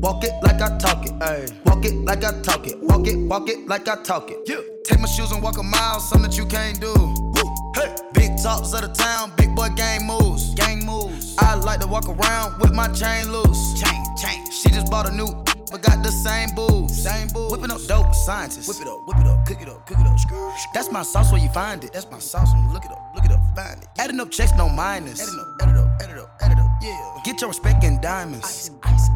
Walk 0.00 0.24
it 0.24 0.32
like 0.42 0.60
I 0.60 0.76
talk 0.78 1.06
it. 1.06 1.12
Ay. 1.22 1.46
Walk 1.64 1.84
it 1.84 1.94
like 2.04 2.24
I 2.24 2.40
talk 2.42 2.66
it. 2.66 2.78
Walk 2.82 3.06
it. 3.06 3.16
Walk 3.16 3.48
it 3.48 3.66
like 3.66 3.88
I 3.88 4.02
talk 4.02 4.30
it. 4.30 4.38
Yeah. 4.46 4.60
Take 4.84 5.00
my 5.00 5.08
shoes 5.08 5.32
and 5.32 5.42
walk 5.42 5.58
a 5.58 5.62
mile, 5.62 6.00
something 6.00 6.30
that 6.30 6.36
you 6.38 6.46
can't 6.46 6.80
do. 6.80 6.92
Woo. 6.94 7.54
Hey. 7.74 7.94
Big 8.12 8.36
talks 8.42 8.72
of 8.72 8.82
the 8.82 8.88
town, 8.88 9.32
big 9.36 9.54
boy 9.54 9.68
gang 9.76 10.06
moves. 10.06 10.54
Gang 10.54 10.84
moves. 10.84 11.36
I 11.38 11.54
like 11.54 11.80
to 11.80 11.86
walk 11.86 12.08
around 12.08 12.60
with 12.60 12.72
my 12.72 12.88
chain 12.88 13.30
loose. 13.30 13.80
Chain, 13.80 14.02
chain. 14.16 14.50
She 14.50 14.68
just 14.70 14.90
bought 14.90 15.08
a 15.08 15.14
new, 15.14 15.28
but 15.70 15.82
got 15.82 16.02
the 16.02 16.10
same 16.10 16.54
booze. 16.54 17.02
Same 17.02 17.28
booze. 17.28 17.52
Whipping 17.52 17.70
up 17.70 17.80
dope, 17.86 18.14
scientists. 18.14 18.68
Whip 18.68 18.80
it 18.80 18.88
up, 18.88 19.06
whip 19.06 19.18
it 19.18 19.26
up, 19.26 19.46
cook 19.46 19.60
it 19.60 19.68
up, 19.68 19.86
cook 19.86 19.98
it 19.98 20.06
up. 20.06 20.16
Skrr. 20.16 20.54
That's 20.72 20.90
my 20.90 21.02
sauce 21.02 21.30
where 21.30 21.42
you 21.42 21.50
find 21.50 21.84
it. 21.84 21.92
That's 21.92 22.10
my 22.10 22.18
sauce 22.18 22.52
when 22.52 22.64
you 22.64 22.72
look 22.72 22.84
it 22.84 22.90
up, 22.90 23.12
look 23.14 23.24
it 23.24 23.32
up, 23.32 23.40
find 23.54 23.82
it. 23.82 23.88
Adding 23.98 24.20
up 24.20 24.30
checks, 24.30 24.52
no 24.56 24.68
minus. 24.68 25.20
Adding 25.20 25.40
up, 25.40 25.46
add 25.62 25.68
it 25.70 25.76
up, 25.76 26.02
add 26.02 26.10
it 26.10 26.18
up, 26.18 26.38
add 26.40 26.52
it 26.52 26.58
up. 26.58 26.70
Yeah. 26.82 27.20
Get 27.24 27.40
your 27.40 27.48
respect 27.48 27.84
in 27.84 28.00
diamonds. 28.00 28.44
Ice, 28.44 28.70
ice. 28.82 29.15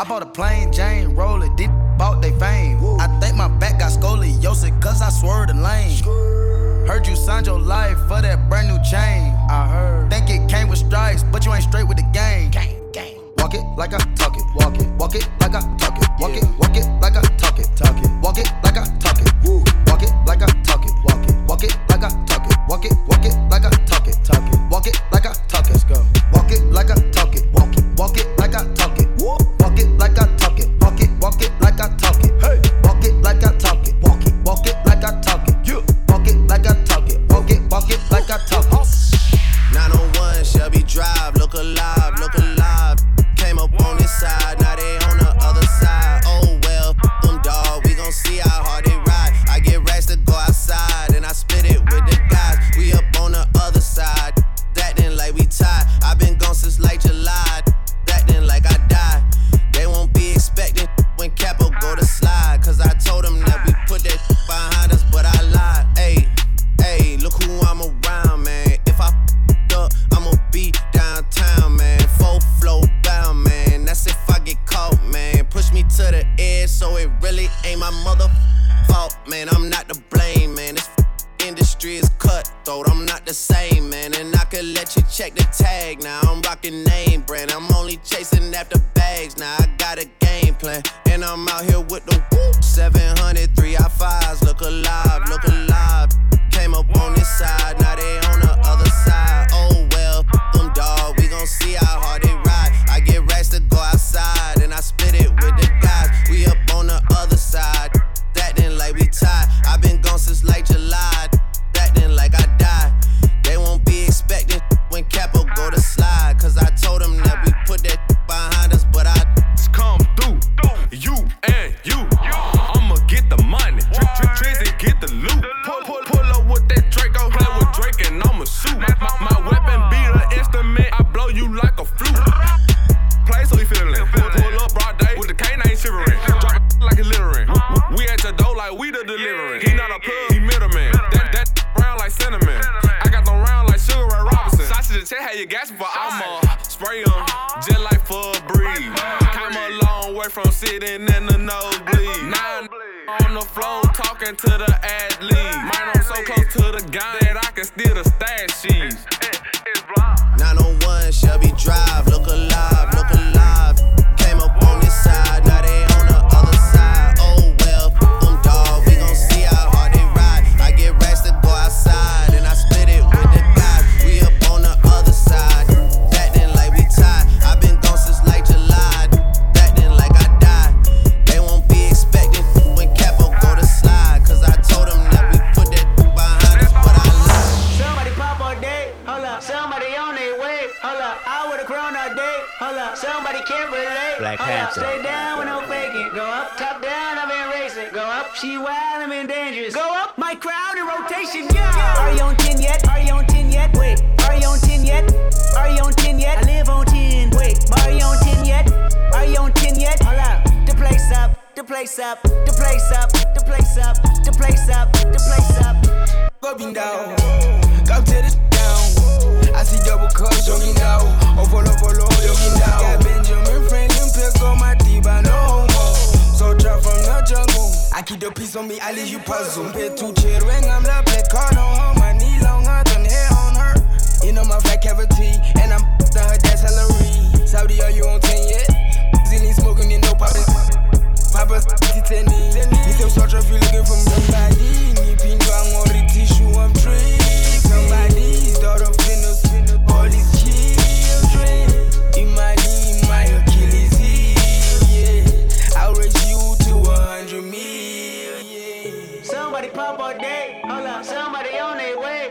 I 0.00 0.04
bought 0.04 0.22
a 0.22 0.26
plain 0.32 0.72
Jane 0.72 1.14
roller, 1.14 1.54
did 1.56 1.68
bought 1.98 2.22
they 2.22 2.32
fame. 2.40 2.80
I 2.98 3.06
think 3.20 3.36
my 3.36 3.48
back 3.48 3.80
got 3.80 3.92
scoliosis, 3.92 4.72
cause 4.80 5.02
I 5.02 5.10
swerved 5.10 5.50
the 5.50 5.60
lane. 5.60 5.92
Heard 6.88 7.06
you 7.06 7.14
signed 7.14 7.46
your 7.46 7.60
life 7.60 7.98
for 8.08 8.22
that 8.22 8.48
brand 8.48 8.68
new 8.68 8.80
chain. 8.82 9.36
I 9.50 9.68
heard. 9.68 10.08
Think 10.08 10.30
it 10.30 10.48
came 10.48 10.68
with 10.68 10.78
stripes, 10.78 11.22
but 11.22 11.44
you 11.44 11.52
ain't 11.52 11.64
straight 11.64 11.86
with 11.86 11.98
the 11.98 12.08
game. 12.14 12.50
Gang, 12.50 12.80
gang. 12.92 13.20
Walk 13.36 13.52
it 13.52 13.60
like 13.76 13.92
I 13.92 13.98
talk 14.16 14.38
it. 14.38 14.44
Walk 14.56 14.80
it. 14.80 14.88
Walk 14.96 15.14
it 15.14 15.28
like 15.38 15.54
I 15.54 15.60
talk 15.76 15.98
it. 16.00 16.08
Walk 16.18 16.32
it. 16.32 16.48
Walk 16.56 16.76
it 16.80 16.88
like 17.04 17.16
I 17.16 17.20
talk 17.36 17.58
it. 17.58 17.68
Talk 17.76 18.00
it. 18.00 18.10
Walk 18.24 18.38
it 18.38 18.48
like 18.64 18.78
I 18.78 18.84
talk 19.04 19.20
it. 19.20 19.28
Woo. 19.44 19.62
Walk 19.84 20.02
it 20.02 20.12
like 20.24 20.40
I 20.40 20.46
talk 20.64 20.80
it. 20.86 20.96
Walk 21.04 21.28
it. 21.28 21.36
Walk 21.44 21.62
it 21.62 21.76
like 21.90 22.04
I 22.04 22.08
talk 22.24 22.46
it. 22.48 22.56
Walk 22.66 22.86
it. 22.86 22.96
Walk 23.06 23.24
it 23.26 23.36
like 23.52 23.66
I 23.66 23.70
talk 23.84 24.08
it. 24.08 24.16
Talk 24.24 24.48
it. 24.48 24.60
Walk 24.70 24.86
it 24.86 24.96
like 25.12 25.26
I 25.26 25.34
talk 25.52 25.66
it. 25.68 25.72
Let's 25.76 25.84
go. 25.84 26.06
Walk 26.32 26.50
it 26.50 26.64
like 26.72 26.88
I 26.88 27.09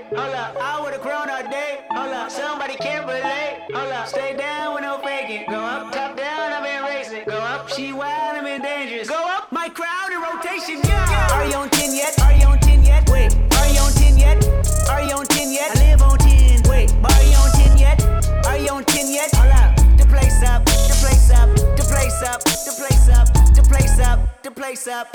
hold 0.09 0.33
up. 0.33 0.55
I 0.59 0.81
would've 0.81 1.01
grown 1.01 1.29
all 1.29 1.43
day, 1.49 1.81
hold 1.91 2.13
up. 2.13 2.29
Somebody 2.31 2.75
can't 2.75 3.05
relate, 3.05 3.65
hold 3.73 3.91
up. 3.91 4.07
Stay 4.07 4.35
down 4.35 4.75
with 4.75 4.83
no 4.83 4.97
faking. 4.99 5.45
Go 5.49 5.59
up, 5.59 5.91
top 5.91 6.17
down, 6.17 6.53
I've 6.53 6.63
been 6.63 6.83
racing. 6.83 7.25
Go 7.25 7.37
up, 7.37 7.69
she 7.69 7.93
wild, 7.93 8.37
I'm 8.37 8.45
in 8.45 8.61
dangerous. 8.61 9.09
Go 9.09 9.21
up, 9.27 9.51
my 9.51 9.69
crowd 9.69 10.11
in 10.11 10.21
rotation, 10.21 10.81
yeah. 10.83 11.33
Are 11.33 11.45
you 11.45 11.55
on 11.55 11.69
10 11.69 11.95
yet? 11.95 12.19
Are 12.21 12.33
you 12.33 12.47
on 12.47 12.59
10 12.59 12.83
yet? 12.83 13.09
Wait, 13.09 13.33
are 13.57 13.69
you 13.69 13.79
on 13.79 13.91
10 13.93 14.17
yet? 14.17 14.43
Are 14.89 15.01
you 15.01 15.13
on 15.13 15.25
10 15.25 15.51
yet? 15.51 15.77
I 15.77 15.91
live 15.91 16.01
on 16.01 16.17
10. 16.17 16.63
Wait, 16.69 16.91
are 16.91 17.23
you 17.23 17.37
on 17.37 17.51
10 17.51 17.77
yet? 17.77 18.45
Are 18.45 18.57
you 18.57 18.69
on 18.69 18.83
10 18.85 19.11
yet? 19.13 19.29
Hold 19.35 19.53
up, 19.53 19.75
the 19.97 20.05
place 20.05 20.41
up, 20.43 20.65
the 20.65 20.97
place 21.01 21.31
up, 21.31 21.49
the 21.77 21.83
place 21.83 22.21
up, 22.23 22.43
the 22.43 22.73
place 22.77 23.09
up, 23.09 23.27
the 23.55 23.61
place 23.61 23.99
up, 23.99 24.43
the 24.43 24.51
place 24.51 24.87
up. 24.87 25.07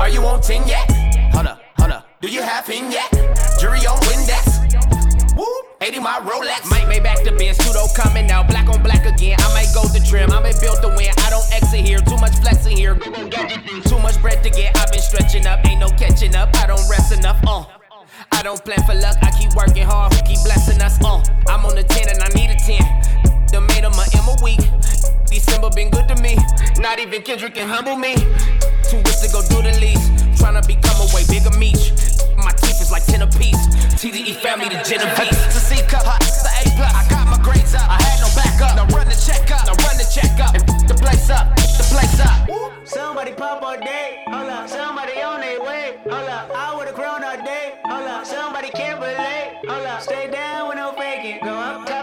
Are 0.00 0.08
you 0.08 0.24
on 0.26 0.40
10 0.40 0.66
yet? 0.66 0.90
Hold 1.32 1.46
up, 1.46 1.60
hold 1.78 1.92
up. 1.92 2.06
Do 2.20 2.28
you 2.28 2.42
have 2.42 2.66
him 2.66 2.90
yet? 2.90 3.10
Jury 3.58 3.86
on 3.86 3.98
Windex. 4.00 4.19
Woo, 6.00 6.06
80 6.06 6.24
my 6.24 6.30
Rolex. 6.30 6.70
Might 6.70 6.88
make 6.88 7.02
back 7.02 7.22
the 7.24 7.32
Benz, 7.32 7.58
pseudo 7.58 7.86
coming 7.94 8.30
out, 8.30 8.48
black 8.48 8.68
on 8.68 8.82
black 8.82 9.06
again. 9.06 9.36
I 9.40 9.52
might 9.52 9.68
go 9.74 9.82
the 9.88 10.00
trim, 10.00 10.32
I 10.32 10.40
may 10.40 10.52
build 10.60 10.82
the 10.82 10.88
win. 10.88 11.10
I 11.24 11.30
don't 11.30 11.46
exit 11.52 11.80
here, 11.80 12.00
too 12.00 12.16
much 12.16 12.36
flexing 12.40 12.76
here. 12.76 12.94
Too 12.94 13.98
much 13.98 14.20
bread 14.20 14.42
to 14.44 14.50
get, 14.50 14.76
I've 14.76 14.90
been 14.90 15.00
stretching 15.00 15.46
up, 15.46 15.64
ain't 15.66 15.80
no 15.80 15.88
catching 15.90 16.34
up. 16.34 16.54
I 16.56 16.66
don't 16.66 16.88
rest 16.88 17.12
enough, 17.12 17.40
uh. 17.46 17.64
I 18.32 18.42
don't 18.42 18.62
plan 18.64 18.82
for 18.86 18.94
luck, 18.94 19.16
I 19.22 19.30
keep 19.38 19.54
working 19.54 19.84
hard, 19.84 20.14
who 20.14 20.22
keep 20.22 20.42
blessing 20.44 20.80
us, 20.82 21.02
uh. 21.04 21.22
I'm 21.48 21.64
on 21.66 21.74
the 21.74 21.84
10 21.84 22.08
and 22.08 22.22
I 22.22 22.28
need 22.34 22.50
a 22.50 22.56
10. 22.56 23.19
The 23.50 23.60
made 23.60 23.82
him 23.82 23.92
a 23.98 24.04
M 24.14 24.28
a 24.30 24.36
week. 24.42 24.62
December 25.26 25.70
been 25.70 25.90
good 25.90 26.06
to 26.08 26.16
me. 26.22 26.38
Not 26.78 26.98
even 26.98 27.22
Kendrick 27.22 27.54
can 27.54 27.68
humble 27.68 27.96
me. 27.96 28.14
Too 28.86 29.02
rich 29.02 29.20
to 29.22 29.28
go 29.32 29.42
do 29.46 29.62
the 29.62 29.74
least. 29.82 30.06
Tryna 30.38 30.66
become 30.66 30.98
a 31.02 31.06
way 31.14 31.26
bigger 31.26 31.54
meat. 31.58 31.92
My 32.36 32.52
teeth 32.52 32.80
is 32.80 32.90
like 32.90 33.04
10 33.06 33.22
apiece. 33.22 33.58
TDE 33.98 34.34
family, 34.38 34.68
the 34.70 34.80
Genovese. 34.86 35.34
To 35.50 35.58
a 35.58 35.62
C 35.66 35.82
cup, 35.86 36.06
hot, 36.06 36.22
it's 36.22 36.42
the 36.42 36.50
A 36.50 36.62
plus. 36.78 36.94
I 36.94 37.02
got 37.10 37.26
my 37.26 37.38
grades 37.42 37.74
up. 37.74 37.90
I 37.90 38.00
had 38.00 38.18
no 38.22 38.28
backup. 38.38 38.76
Now 38.78 38.86
run 38.96 39.06
the 39.08 39.18
check 39.18 39.50
up. 39.50 39.66
Now 39.66 39.76
run 39.84 39.96
the 39.98 40.06
check 40.06 40.32
up. 40.40 40.54
And 40.54 40.88
the 40.88 40.94
place 40.94 41.28
up. 41.30 41.54
The 41.56 41.84
place 41.90 42.20
up. 42.20 42.40
Somebody 42.90 43.32
pop 43.32 43.62
all 43.62 43.78
day, 43.78 44.24
hold 44.26 44.48
up. 44.48 44.68
Somebody 44.68 45.22
on 45.22 45.40
their 45.40 45.62
way, 45.62 45.94
hold 46.02 46.28
up. 46.28 46.50
I 46.50 46.74
would've 46.74 46.94
grown 46.94 47.22
all 47.22 47.36
day, 47.36 47.74
hold 47.84 48.08
up. 48.08 48.24
Somebody 48.24 48.70
can't 48.70 48.98
relate, 48.98 49.62
hold 49.68 49.86
up. 49.86 50.00
Stay 50.02 50.30
down 50.30 50.68
with 50.68 50.76
no 50.76 50.92
faking. 50.92 51.38
Go 51.44 51.50
up, 51.50 51.86
top 51.86 51.99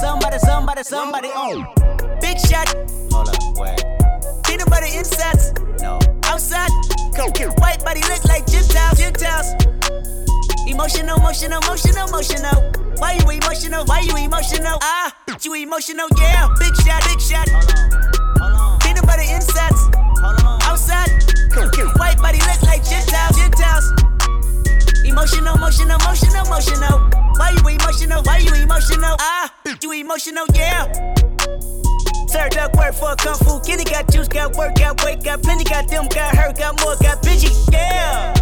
Somebody, 0.00 0.38
somebody, 0.38 0.82
somebody 0.82 1.28
on. 1.28 1.66
Big 2.20 2.36
shot. 2.40 2.66
Hold 3.12 3.28
up, 3.28 3.36
wait. 3.54 3.78
Peanut 4.44 4.68
butter 4.68 4.86
insides. 4.86 5.52
No. 5.80 6.00
Outside. 6.24 6.70
White 7.58 7.84
body 7.84 8.00
look 8.08 8.24
like 8.24 8.44
Gentiles. 8.46 8.98
Gentiles. 8.98 10.29
Emotional, 10.70 11.18
emotional, 11.18 11.58
emotional, 11.62 12.06
emotional. 12.06 12.72
Why 12.98 13.18
you 13.18 13.28
emotional? 13.28 13.84
Why 13.86 14.00
you 14.06 14.16
emotional? 14.16 14.78
Ah, 14.80 15.12
you 15.42 15.54
emotional, 15.54 16.06
yeah. 16.16 16.46
Big 16.60 16.74
shot, 16.86 17.02
big 17.10 17.20
shot. 17.20 17.48
Peanut 18.80 19.04
butter 19.04 19.26
insides. 19.26 19.82
Outside. 20.62 21.10
White 21.98 22.18
body 22.18 22.38
look 22.38 22.62
like 22.62 22.84
Gentiles. 22.88 23.36
Gentiles. 23.36 23.92
Emotional, 25.04 25.56
emotional, 25.56 25.98
emotional, 25.98 26.46
emotional. 26.46 26.98
Why 27.36 27.50
you 27.50 27.68
emotional? 27.68 28.22
Why 28.22 28.38
you 28.38 28.54
emotional? 28.54 29.16
Ah, 29.18 29.52
you 29.82 29.90
emotional, 29.90 30.46
yeah. 30.54 30.86
Served 32.28 32.58
up 32.58 32.76
work 32.76 32.94
for 32.94 33.10
a 33.10 33.16
kung 33.16 33.34
fu 33.38 33.58
kitty. 33.60 33.82
Got 33.90 34.12
juice, 34.12 34.28
got 34.28 34.54
work, 34.54 34.76
got 34.76 35.02
weight, 35.04 35.24
got 35.24 35.42
plenty. 35.42 35.64
Got 35.64 35.88
them, 35.88 36.06
got 36.06 36.36
hurt, 36.36 36.56
got 36.56 36.80
more, 36.80 36.94
got 37.02 37.20
busy. 37.24 37.48
Yeah. 37.72 38.34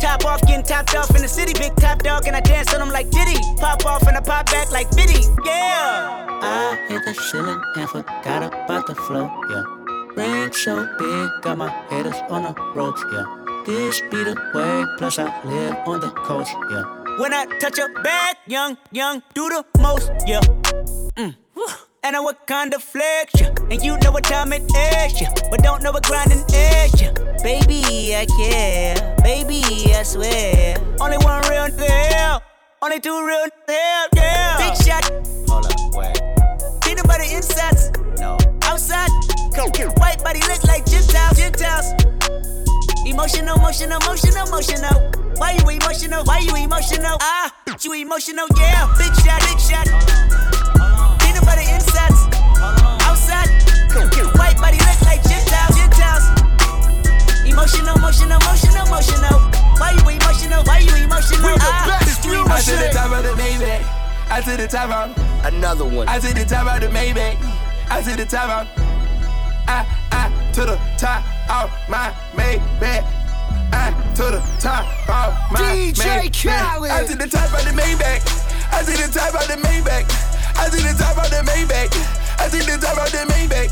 Top 0.00 0.24
off, 0.24 0.40
getting 0.46 0.64
topped 0.64 0.94
off 0.94 1.14
in 1.14 1.22
the 1.22 1.28
city. 1.28 1.52
Big 1.58 1.76
top 1.76 2.02
dog, 2.02 2.26
and 2.26 2.34
I 2.34 2.40
dance 2.40 2.72
on 2.72 2.80
them 2.80 2.88
like 2.88 3.10
Diddy. 3.10 3.38
Pop 3.58 3.84
off 3.84 4.06
and 4.06 4.16
I 4.16 4.20
pop 4.20 4.46
back 4.46 4.70
like 4.72 4.90
Biddy. 4.96 5.22
Yeah. 5.44 6.26
I 6.42 6.86
hit 6.88 7.04
the 7.04 7.14
ceiling 7.14 7.62
and 7.76 7.88
forgot 7.88 8.42
about 8.42 8.86
the 8.86 8.94
flow, 8.94 9.30
yeah. 9.50 9.64
Rain 10.16 10.52
so 10.52 10.88
big, 10.98 11.42
got 11.42 11.58
my 11.58 11.68
haters 11.90 12.16
on 12.30 12.42
the 12.44 12.54
ropes, 12.74 13.04
yeah. 13.12 13.26
This 13.66 14.00
be 14.10 14.24
the 14.24 14.34
way, 14.54 14.84
plus 14.96 15.18
I 15.18 15.26
live 15.44 15.76
on 15.86 16.00
the 16.00 16.10
coast, 16.10 16.50
yeah. 16.70 16.84
When 17.18 17.34
I 17.34 17.44
touch 17.58 17.78
a 17.78 17.88
bag, 18.02 18.36
young, 18.46 18.78
young, 18.90 19.22
do 19.34 19.50
the 19.50 19.64
most, 19.80 20.10
yeah. 20.26 20.40
Mm. 21.16 21.36
And 22.02 22.16
I 22.16 22.20
what 22.20 22.46
kind 22.46 22.72
of 22.72 22.82
flex, 22.82 23.38
yeah. 23.38 23.54
And 23.70 23.82
you 23.82 23.98
know 23.98 24.12
what 24.12 24.24
time 24.24 24.54
it 24.54 24.62
is, 24.62 25.20
yeah. 25.20 25.28
But 25.50 25.62
don't 25.62 25.82
know 25.82 25.92
what 25.92 26.04
grinding 26.04 26.42
is, 26.48 27.02
yeah. 27.02 27.12
Baby, 27.42 28.14
I 28.14 28.26
care. 28.26 29.16
Baby, 29.22 29.62
I 29.94 30.02
swear. 30.02 30.76
Only 31.00 31.16
one 31.24 31.40
real 31.48 31.68
deal. 31.68 32.42
Only 32.82 33.00
two 33.00 33.16
real 33.26 33.46
deal, 33.66 34.04
yeah. 34.14 34.58
Big 34.58 34.76
shot. 34.84 35.08
Hold 35.48 35.64
up, 35.64 35.72
wait. 35.96 36.20
Peanut 36.82 37.06
butter 37.06 37.24
insides. 37.24 37.92
No. 38.20 38.36
Outside. 38.64 39.08
White 39.96 40.22
body 40.22 40.40
look 40.48 40.64
like 40.64 40.84
Gentiles. 40.84 41.38
Gentiles. 41.38 41.92
Emotional, 43.06 43.56
emotional, 43.56 43.98
emotional, 44.02 44.46
emotional. 44.46 45.10
Why 45.36 45.52
you 45.52 45.68
emotional? 45.70 46.24
Why 46.24 46.40
you 46.40 46.54
emotional? 46.56 47.16
Ah, 47.20 47.54
you 47.80 47.92
emotional, 47.94 48.46
yeah. 48.58 48.86
Big 48.98 49.14
shot, 49.24 49.40
big 49.48 49.58
shot. 49.58 49.88
Peanut 51.20 51.44
butter 51.44 51.64
insides. 51.64 52.20
Outside. 53.08 53.48
White 54.36 54.58
body 54.58 54.76
look 54.76 55.02
like. 55.02 55.29
Emotional, 57.60 57.94
emotional, 57.98 58.40
emotional, 58.40 58.86
emotional. 58.86 59.38
Why 59.76 59.92
you 59.92 60.16
emotional? 60.16 60.64
Why 60.64 60.78
you 60.78 60.96
emotional? 61.04 61.60
Ah, 61.60 62.00
you 62.24 62.40
I 62.48 62.60
to 62.62 62.70
the 62.72 62.88
top 62.90 63.12
of 63.12 63.22
the 63.22 63.36
Maybach. 63.36 63.84
I 64.32 64.40
to 64.40 64.56
the 64.56 64.66
top 64.66 64.88
of 64.88 65.44
Another 65.44 65.84
one. 65.84 66.08
I 66.08 66.18
to 66.20 66.32
the 66.32 66.46
top 66.46 66.74
of 66.74 66.80
the 66.80 66.88
Maybach. 66.88 67.36
I 67.90 68.00
to 68.00 68.16
the 68.16 68.24
top 68.24 68.48
of 68.48 68.82
I, 69.68 69.84
I 70.10 70.52
to 70.54 70.60
the 70.72 70.80
top 70.96 71.20
of 71.52 71.70
my 71.90 72.08
Maybach. 72.32 73.04
I 73.76 73.92
to 74.16 74.22
the 74.22 74.40
top 74.58 74.86
of 75.12 75.52
my 75.52 75.60
DJ 75.60 76.00
Maybach. 76.00 76.32
Khaled. 76.32 76.90
I 76.90 77.04
to 77.04 77.14
the 77.14 77.28
top 77.28 77.52
of 77.52 77.62
the 77.62 77.76
Maybach. 77.76 78.24
I 78.72 78.82
to 78.84 78.90
the 78.90 79.12
top 79.12 79.34
of 79.36 79.46
the 79.48 79.60
Maybach. 79.60 80.08
I 80.56 80.70
to 80.70 80.76
the 80.80 80.96
top 80.96 81.18
of 81.22 81.28
the 81.28 81.44
Maybach. 81.44 82.20
I 82.40 82.48
see 82.48 82.64
the 82.64 82.80
top 82.80 82.96
of 82.96 83.12
the 83.12 83.28
Maybach. 83.28 83.68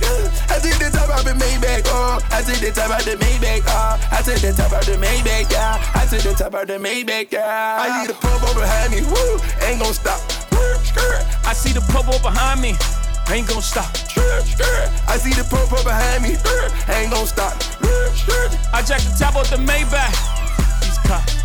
I 0.52 0.58
see 0.60 0.76
the 0.76 0.90
top 0.92 1.08
of 1.08 1.16
oh, 1.16 1.22
the 1.24 1.32
Maybach. 1.32 1.88
Oh, 1.88 2.20
I 2.30 2.42
see 2.42 2.60
the 2.60 2.70
top 2.70 2.92
of 2.92 3.04
the 3.04 3.16
Maybach. 3.16 3.64
Oh, 3.66 3.96
I 4.12 4.20
see 4.20 4.36
the 4.36 4.52
top 4.52 4.72
of 4.72 4.84
the 4.84 4.92
Maybach. 5.00 5.50
Yeah, 5.50 5.80
I 5.94 6.04
see 6.04 6.18
the 6.18 6.34
top 6.36 6.52
of 6.52 6.68
the 6.68 6.76
Maybach. 6.76 7.32
Yeah, 7.32 7.80
I 7.80 8.02
need 8.02 8.10
a 8.10 8.14
purple 8.14 8.52
behind 8.52 8.92
me. 8.92 9.00
Woo, 9.08 9.40
ain't 9.64 9.80
gon' 9.80 9.94
stop. 9.94 10.20
I 11.48 11.54
see 11.54 11.72
the 11.72 11.80
purple 11.88 12.20
behind 12.20 12.60
me. 12.60 12.76
ain't 13.32 13.48
gon' 13.48 13.62
stop. 13.62 13.88
I 15.08 15.16
see 15.16 15.32
the 15.32 15.48
purple 15.48 15.82
behind 15.82 16.22
me, 16.22 16.36
ain't 16.92 17.10
gon' 17.10 17.26
stop. 17.26 17.56
I 18.72 18.84
jack 18.84 19.00
the 19.00 19.16
top 19.18 19.36
off 19.36 19.48
the 19.48 19.56
Maybach. 19.56 20.12
These 20.84 20.98
cops. 21.08 21.38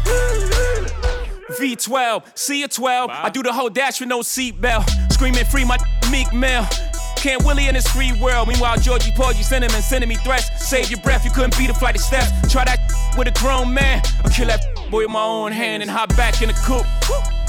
V12, 1.57 2.23
C12. 2.35 3.09
I 3.09 3.29
do 3.29 3.43
the 3.43 3.53
whole 3.53 3.69
dash 3.69 4.01
with 4.01 4.09
no 4.09 4.19
seatbelt. 4.19 4.89
Screaming 5.13 5.45
free 5.45 5.63
my 5.63 5.77
Meek 6.11 6.33
Mill. 6.33 6.67
Can't 7.23 7.45
Willie 7.45 7.69
in 7.69 7.73
this 7.73 7.87
free 7.87 8.11
world. 8.19 8.49
Meanwhile, 8.49 8.81
Georgie 8.81 9.13
Porgy 9.15 9.43
sending 9.43 9.71
and 9.71 9.81
sending 9.81 10.09
me 10.09 10.15
threats. 10.15 10.49
Save 10.61 10.91
your 10.91 10.99
breath, 10.99 11.23
you 11.23 11.31
couldn't 11.31 11.57
beat 11.57 11.69
a 11.69 11.73
flight 11.73 11.95
of 11.95 12.01
steps. 12.01 12.29
Try 12.51 12.65
that 12.65 12.81
with 13.17 13.29
a 13.29 13.39
grown 13.39 13.73
man. 13.73 14.01
I'll 14.25 14.29
kill 14.29 14.47
that 14.47 14.61
boy 14.91 15.03
with 15.03 15.11
my 15.11 15.23
own 15.23 15.53
hand 15.53 15.81
and 15.81 15.89
hop 15.89 16.09
back 16.17 16.41
in 16.41 16.49
the 16.49 16.53
coop. 16.55 16.83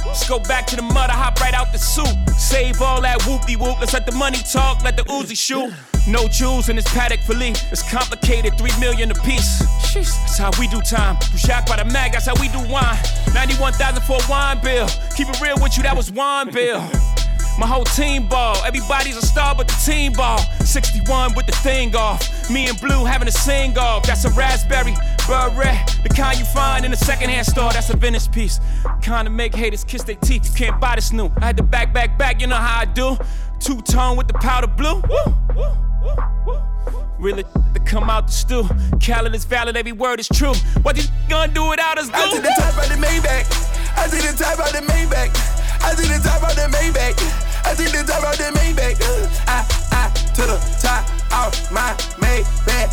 Let's 0.06 0.28
go 0.28 0.38
back 0.38 0.68
to 0.68 0.76
the 0.76 0.82
mud, 0.82 1.10
I 1.10 1.14
hop 1.14 1.40
right 1.40 1.54
out 1.54 1.72
the 1.72 1.78
soup. 1.78 2.06
Save 2.38 2.80
all 2.82 3.02
that 3.02 3.22
whoopty 3.22 3.56
whoop. 3.56 3.80
Let's 3.80 3.92
let 3.92 4.06
the 4.06 4.14
money 4.14 4.38
talk, 4.52 4.84
let 4.84 4.96
the 4.96 5.02
Uzi 5.06 5.37
shoot. 5.37 5.74
No 6.06 6.28
jewels 6.28 6.68
in 6.68 6.76
this 6.76 6.87
Patek 6.87 7.18
Philippe. 7.26 7.58
It's 7.72 7.82
complicated, 7.90 8.56
three 8.56 8.78
million 8.78 9.10
a 9.10 9.14
piece. 9.26 9.58
That's 9.92 10.38
how 10.38 10.52
we 10.60 10.68
do 10.68 10.80
time. 10.82 11.16
You 11.32 11.38
shocked 11.38 11.66
by 11.68 11.82
the 11.82 11.90
mag, 11.90 12.12
that's 12.12 12.26
how 12.26 12.40
we 12.40 12.46
do 12.46 12.60
wine. 12.70 12.96
91,000 13.34 14.04
for 14.04 14.22
a 14.22 14.30
wine 14.30 14.60
bill. 14.62 14.87
Keep 15.16 15.30
it 15.30 15.40
real 15.40 15.56
with 15.60 15.76
you, 15.76 15.82
that 15.82 15.96
was 15.96 16.12
wine 16.12 16.52
bill. 16.52 16.88
My 17.59 17.67
whole 17.67 17.85
team 17.85 18.27
ball. 18.27 18.57
Everybody's 18.64 19.17
a 19.17 19.23
star 19.23 19.55
but 19.55 19.69
the 19.69 19.75
team 19.85 20.12
ball. 20.12 20.38
61 20.64 21.35
with 21.35 21.47
the 21.47 21.53
thing 21.53 21.95
off. 21.95 22.51
Me 22.51 22.67
and 22.67 22.81
Blue 22.81 23.05
having 23.05 23.29
a 23.29 23.33
sing 23.33 23.79
off. 23.79 24.05
That's 24.05 24.25
a 24.25 24.31
raspberry 24.31 24.95
beret. 25.29 25.99
The 26.03 26.09
kind 26.14 26.38
you 26.38 26.45
find 26.47 26.85
in 26.85 26.93
a 26.93 26.97
secondhand 26.97 27.47
store. 27.47 27.73
That's 27.73 27.90
a 27.90 27.97
Venice 27.97 28.27
piece. 28.27 28.59
Kind 29.03 29.29
of 29.29 29.35
make 29.35 29.55
haters 29.55 29.85
kiss 29.85 30.03
their 30.03 30.17
teeth. 30.17 30.49
You 30.49 30.67
can't 30.67 30.81
buy 30.81 30.97
this 30.97 31.12
new. 31.12 31.31
I 31.40 31.47
had 31.47 31.57
to 31.59 31.62
back, 31.62 31.93
back, 31.93 32.19
back. 32.19 32.40
You 32.40 32.49
know 32.49 32.57
how 32.57 32.81
I 32.81 32.85
do. 32.87 33.17
Two 33.61 33.81
tone 33.83 34.17
with 34.17 34.27
the 34.27 34.35
powder 34.35 34.67
blue. 34.67 34.97
Woo, 35.09 35.35
woo, 35.55 35.77
woo, 36.03 36.17
woo. 36.47 36.62
Really 37.19 37.45
to 37.45 37.81
come 37.87 38.11
out 38.11 38.27
the 38.27 38.33
stew. 38.33 38.69
Khaled 39.01 39.35
is 39.35 39.45
valid, 39.45 39.77
every 39.77 39.93
word 39.93 40.19
is 40.19 40.29
true. 40.29 40.55
What 40.83 40.97
you 40.97 41.05
gonna 41.29 41.53
do 41.53 41.69
without 41.69 41.97
us, 41.97 42.11
I 42.12 42.29
see 42.31 42.38
the 42.38 42.55
top 42.59 42.83
of 42.83 42.88
the 42.88 42.97
Maybach. 42.97 43.97
I 43.97 44.09
see 44.09 44.27
the 44.27 44.37
top 44.37 44.59
of 44.59 44.73
the 44.73 44.93
Maybach. 44.93 45.54
I 45.85 45.94
see 45.94 46.09
the 46.09 46.18
top 46.18 46.42
of 46.42 46.57
the 46.57 46.66
Maybach. 46.75 47.20
I 47.66 47.75
see 47.75 47.85
the 47.85 48.03
top 48.11 48.25
of 48.25 48.37
the 48.38 48.49
Maybach. 48.59 48.97
Uh, 49.05 49.29
I, 49.47 49.61
I, 49.92 50.09
to 50.35 50.42
the 50.42 50.59
top 50.81 51.05
of 51.44 51.53
my 51.70 51.92
Maybach. 52.25 52.88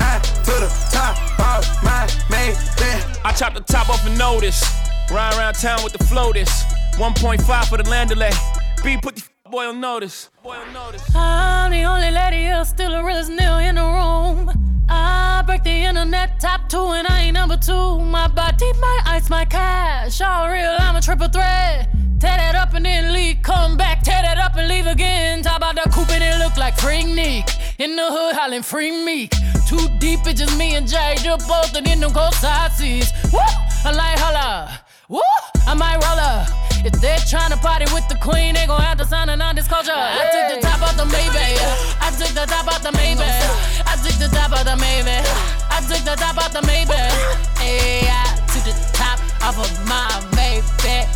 I, 0.00 0.18
to 0.20 0.54
the 0.64 0.70
top 0.90 1.16
of 1.38 1.84
my 1.84 2.06
Maybach. 2.32 3.20
I 3.24 3.32
chop 3.32 3.52
the 3.54 3.60
top 3.60 3.90
off 3.90 4.06
a 4.06 4.10
notice. 4.16 4.64
Ride 5.10 5.36
around 5.36 5.54
town 5.54 5.84
with 5.84 5.92
the 5.92 6.02
floaters. 6.04 6.48
1.5 6.96 7.68
for 7.68 7.76
the 7.76 7.84
Landaulet. 7.84 8.34
B 8.82 8.96
put 8.96 9.16
the 9.16 9.50
boy 9.50 9.66
on 9.66 9.80
notice. 9.80 10.30
Boy 10.42 10.56
on 10.56 10.72
notice. 10.72 11.02
I'm 11.14 11.70
the 11.72 11.82
only 11.84 12.10
lady 12.10 12.38
here, 12.38 12.64
still 12.64 12.90
the 12.90 13.04
realest 13.04 13.30
nil 13.30 13.58
in 13.58 13.74
the 13.74 13.82
room. 13.82 14.73
I 14.88 15.42
break 15.46 15.62
the 15.62 15.70
internet 15.70 16.40
top 16.40 16.68
two, 16.68 16.92
and 16.92 17.06
I 17.06 17.22
ain't 17.22 17.34
number 17.34 17.56
two. 17.56 18.00
My 18.00 18.28
body, 18.28 18.70
my 18.80 19.00
ice, 19.06 19.30
my 19.30 19.44
cash. 19.44 20.20
All 20.20 20.50
real, 20.50 20.76
I'm 20.78 20.96
a 20.96 21.00
triple 21.00 21.28
threat. 21.28 21.88
Tear 22.20 22.36
that 22.36 22.54
up 22.54 22.72
and 22.74 22.86
then 22.86 23.12
leave, 23.12 23.42
come 23.42 23.76
back, 23.76 24.02
tear 24.02 24.22
that 24.22 24.38
up 24.38 24.56
and 24.56 24.68
leave 24.68 24.86
again. 24.86 25.42
Top 25.42 25.58
about 25.58 25.74
the 25.74 25.90
coupe 25.90 26.10
and 26.10 26.24
it 26.24 26.38
look 26.42 26.56
like 26.56 26.76
Freaknik. 26.76 27.50
In 27.78 27.96
the 27.96 28.06
hood, 28.08 28.34
hollering 28.34 28.62
free 28.62 29.04
meek. 29.04 29.30
Too 29.68 29.88
deep, 29.98 30.20
it's 30.24 30.40
just 30.40 30.56
me 30.56 30.74
and 30.74 30.88
Jay, 30.88 31.16
just 31.18 31.46
both 31.48 31.74
and 31.74 31.86
in 31.86 32.00
them 32.00 32.12
cold 32.12 32.34
side 32.34 32.72
seats. 32.72 33.12
Woo! 33.32 33.40
I 33.84 33.92
like 33.92 34.18
holla. 34.18 34.80
Woo! 35.08 35.20
I 35.66 35.74
might 35.74 35.96
roll 35.96 36.18
up. 36.18 36.48
If 36.84 36.92
they're 37.00 37.18
trying 37.28 37.50
to 37.50 37.56
party 37.56 37.86
with 37.92 38.06
the 38.08 38.16
queen, 38.16 38.54
they 38.54 38.66
gon' 38.66 38.80
have 38.80 38.98
to 38.98 39.06
sign 39.06 39.28
a 39.28 39.36
non-disclosure. 39.36 39.92
I 39.92 40.28
took 40.32 40.60
the 40.60 40.66
top 40.66 40.82
off 40.82 40.96
the 40.96 41.04
Maybach. 41.04 41.96
I 42.00 42.10
took 42.12 42.28
the 42.36 42.44
top 42.44 42.68
off 42.68 42.82
the 42.82 42.90
Maybach. 42.90 43.83
Took 44.14 44.30
the 44.30 44.36
top 44.36 44.52
off 44.52 44.62
the 44.62 44.78
Maybach. 44.78 45.26
I 45.70 45.80
took 45.90 46.04
the 46.04 46.14
top 46.14 46.38
off 46.38 46.52
the 46.52 46.60
Maybach. 46.60 47.58
Hey, 47.58 48.06
I 48.06 48.38
took 48.46 48.62
the 48.62 48.70
top 48.94 49.18
of 49.42 49.58
my 49.88 50.06
Maybach. 50.38 51.10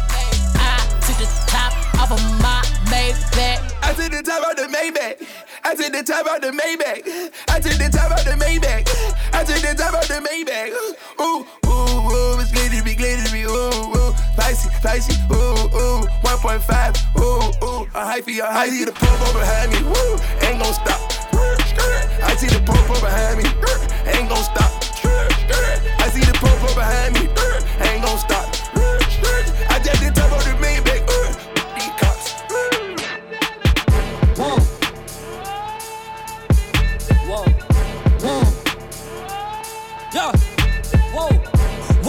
I 0.59 0.83
took 1.07 1.17
the 1.17 1.27
top 1.47 2.11
of 2.11 2.19
my 2.43 2.61
Maybach. 2.91 3.63
I 3.85 3.95
took 3.95 4.11
the 4.11 4.21
top 4.21 4.51
of 4.51 4.57
the 4.57 4.67
Maybach. 4.67 5.15
I 5.63 5.75
took 5.77 5.93
the 5.93 6.03
top 6.03 6.27
of 6.27 6.41
the 6.41 6.51
Maybach. 6.51 7.07
I 7.47 7.61
took 7.61 7.79
the 7.79 7.89
top 7.89 8.11
of 8.11 8.25
the 8.25 8.33
Maybach. 8.33 8.91
I 9.33 9.45
took 9.45 9.63
the 9.63 9.75
top 9.79 9.95
of 9.95 10.09
the 10.09 10.19
Maybach. 10.19 10.75
Ooh, 11.21 11.47
ooh, 11.71 12.11
ooh, 12.11 12.41
it's 12.41 12.51
glittery, 12.51 12.97
glittery, 12.97 13.43
ooh, 13.45 13.95
ooh, 13.95 14.13
spicy, 14.35 14.71
spicy, 14.71 15.15
ooh, 15.31 15.71
ooh, 15.71 16.03
1.5, 16.27 17.21
ooh, 17.21 17.23
ooh, 17.65 17.83
a 17.95 18.03
hyphy, 18.03 18.41
a 18.41 18.51
hyphy, 18.51 18.85
the 18.87 18.93
pump 18.93 19.23
over 19.23 19.39
behind 19.39 19.71
me, 19.71 19.83
woo, 19.87 20.19
ain't 20.43 20.61
gon' 20.61 20.75
stop. 20.75 21.28
I 22.23 22.37
see 22.37 22.47
the 22.47 22.61
pump 22.65 22.91
over 22.91 23.01
behind 23.01 23.39
me, 23.39 23.45
ain't 24.13 24.29
gon' 24.29 24.43
stop. 24.43 24.73
I 25.99 26.09
see 26.11 26.21
the 26.21 26.33
pump 26.35 26.63
over 26.63 26.75
behind 26.75 27.15
me, 27.15 27.29
ain't 27.81 28.03
gon' 28.05 28.19
stop. 28.19 28.58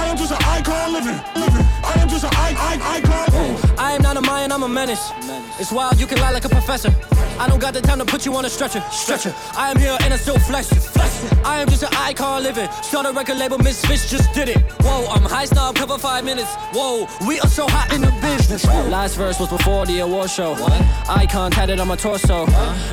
I 0.00 0.06
am 0.06 0.16
just 0.16 0.32
an 0.32 0.38
icon 0.42 0.92
living, 0.92 1.18
living. 1.34 1.66
I 1.84 1.94
am 2.00 2.08
just 2.08 2.24
an 2.24 2.30
I, 2.32 2.48
I, 2.70 2.96
icon. 2.96 3.78
I 3.78 3.92
am 3.92 4.02
not 4.02 4.16
a 4.16 4.22
Mayan, 4.22 4.50
I'm 4.50 4.62
a 4.62 4.68
menace. 4.68 5.12
It's 5.58 5.70
wild, 5.70 6.00
you 6.00 6.06
can 6.06 6.18
lie 6.18 6.30
like 6.30 6.44
a 6.46 6.48
professor. 6.48 6.90
I 7.38 7.46
don't 7.48 7.58
got 7.58 7.74
the 7.74 7.80
time 7.80 7.98
to 7.98 8.04
put 8.04 8.24
you 8.26 8.34
on 8.34 8.44
a 8.44 8.50
stretcher. 8.50 8.80
Stretcher. 8.90 9.34
I 9.56 9.70
am 9.70 9.78
here 9.78 9.96
and 10.00 10.12
I 10.12 10.16
still 10.16 10.38
flex 10.38 10.72
it. 10.72 10.80
Flex 10.80 11.24
it. 11.24 11.38
I 11.44 11.60
am 11.60 11.68
just 11.68 11.82
an 11.82 11.90
icon 11.92 12.42
living. 12.42 12.68
Start 12.82 13.06
a 13.06 13.12
record 13.12 13.38
label, 13.38 13.58
Misfits 13.58 14.10
just 14.10 14.32
did 14.34 14.48
it. 14.48 14.58
Whoa, 14.82 15.06
I'm 15.10 15.22
high 15.22 15.44
snob, 15.46 15.76
cover 15.76 15.98
five 15.98 16.24
minutes. 16.24 16.52
Whoa, 16.72 17.06
we 17.26 17.38
are 17.40 17.48
so 17.48 17.66
hot 17.68 17.92
in 17.94 18.00
the 18.00 18.12
business. 18.22 18.64
Last 18.66 19.16
verse 19.16 19.38
was 19.38 19.48
before 19.50 19.86
the 19.86 20.00
award 20.00 20.30
show. 20.30 20.52
What? 20.54 20.80
Icon 21.08 21.50
tatted 21.50 21.78
on 21.78 21.88
my 21.88 21.96
torso. 21.96 22.46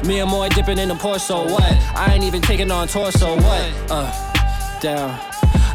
Me 0.06 0.20
and 0.20 0.30
Moy 0.30 0.50
dipping 0.50 0.78
in 0.78 0.90
the 0.90 0.96
Porsche. 0.96 1.50
What? 1.50 1.74
I 1.96 2.14
ain't 2.14 2.24
even 2.24 2.42
taking 2.42 2.72
on 2.72 2.88
torso. 2.88 3.36
What? 3.36 3.74
Uh, 3.90 4.80
down. 4.82 5.37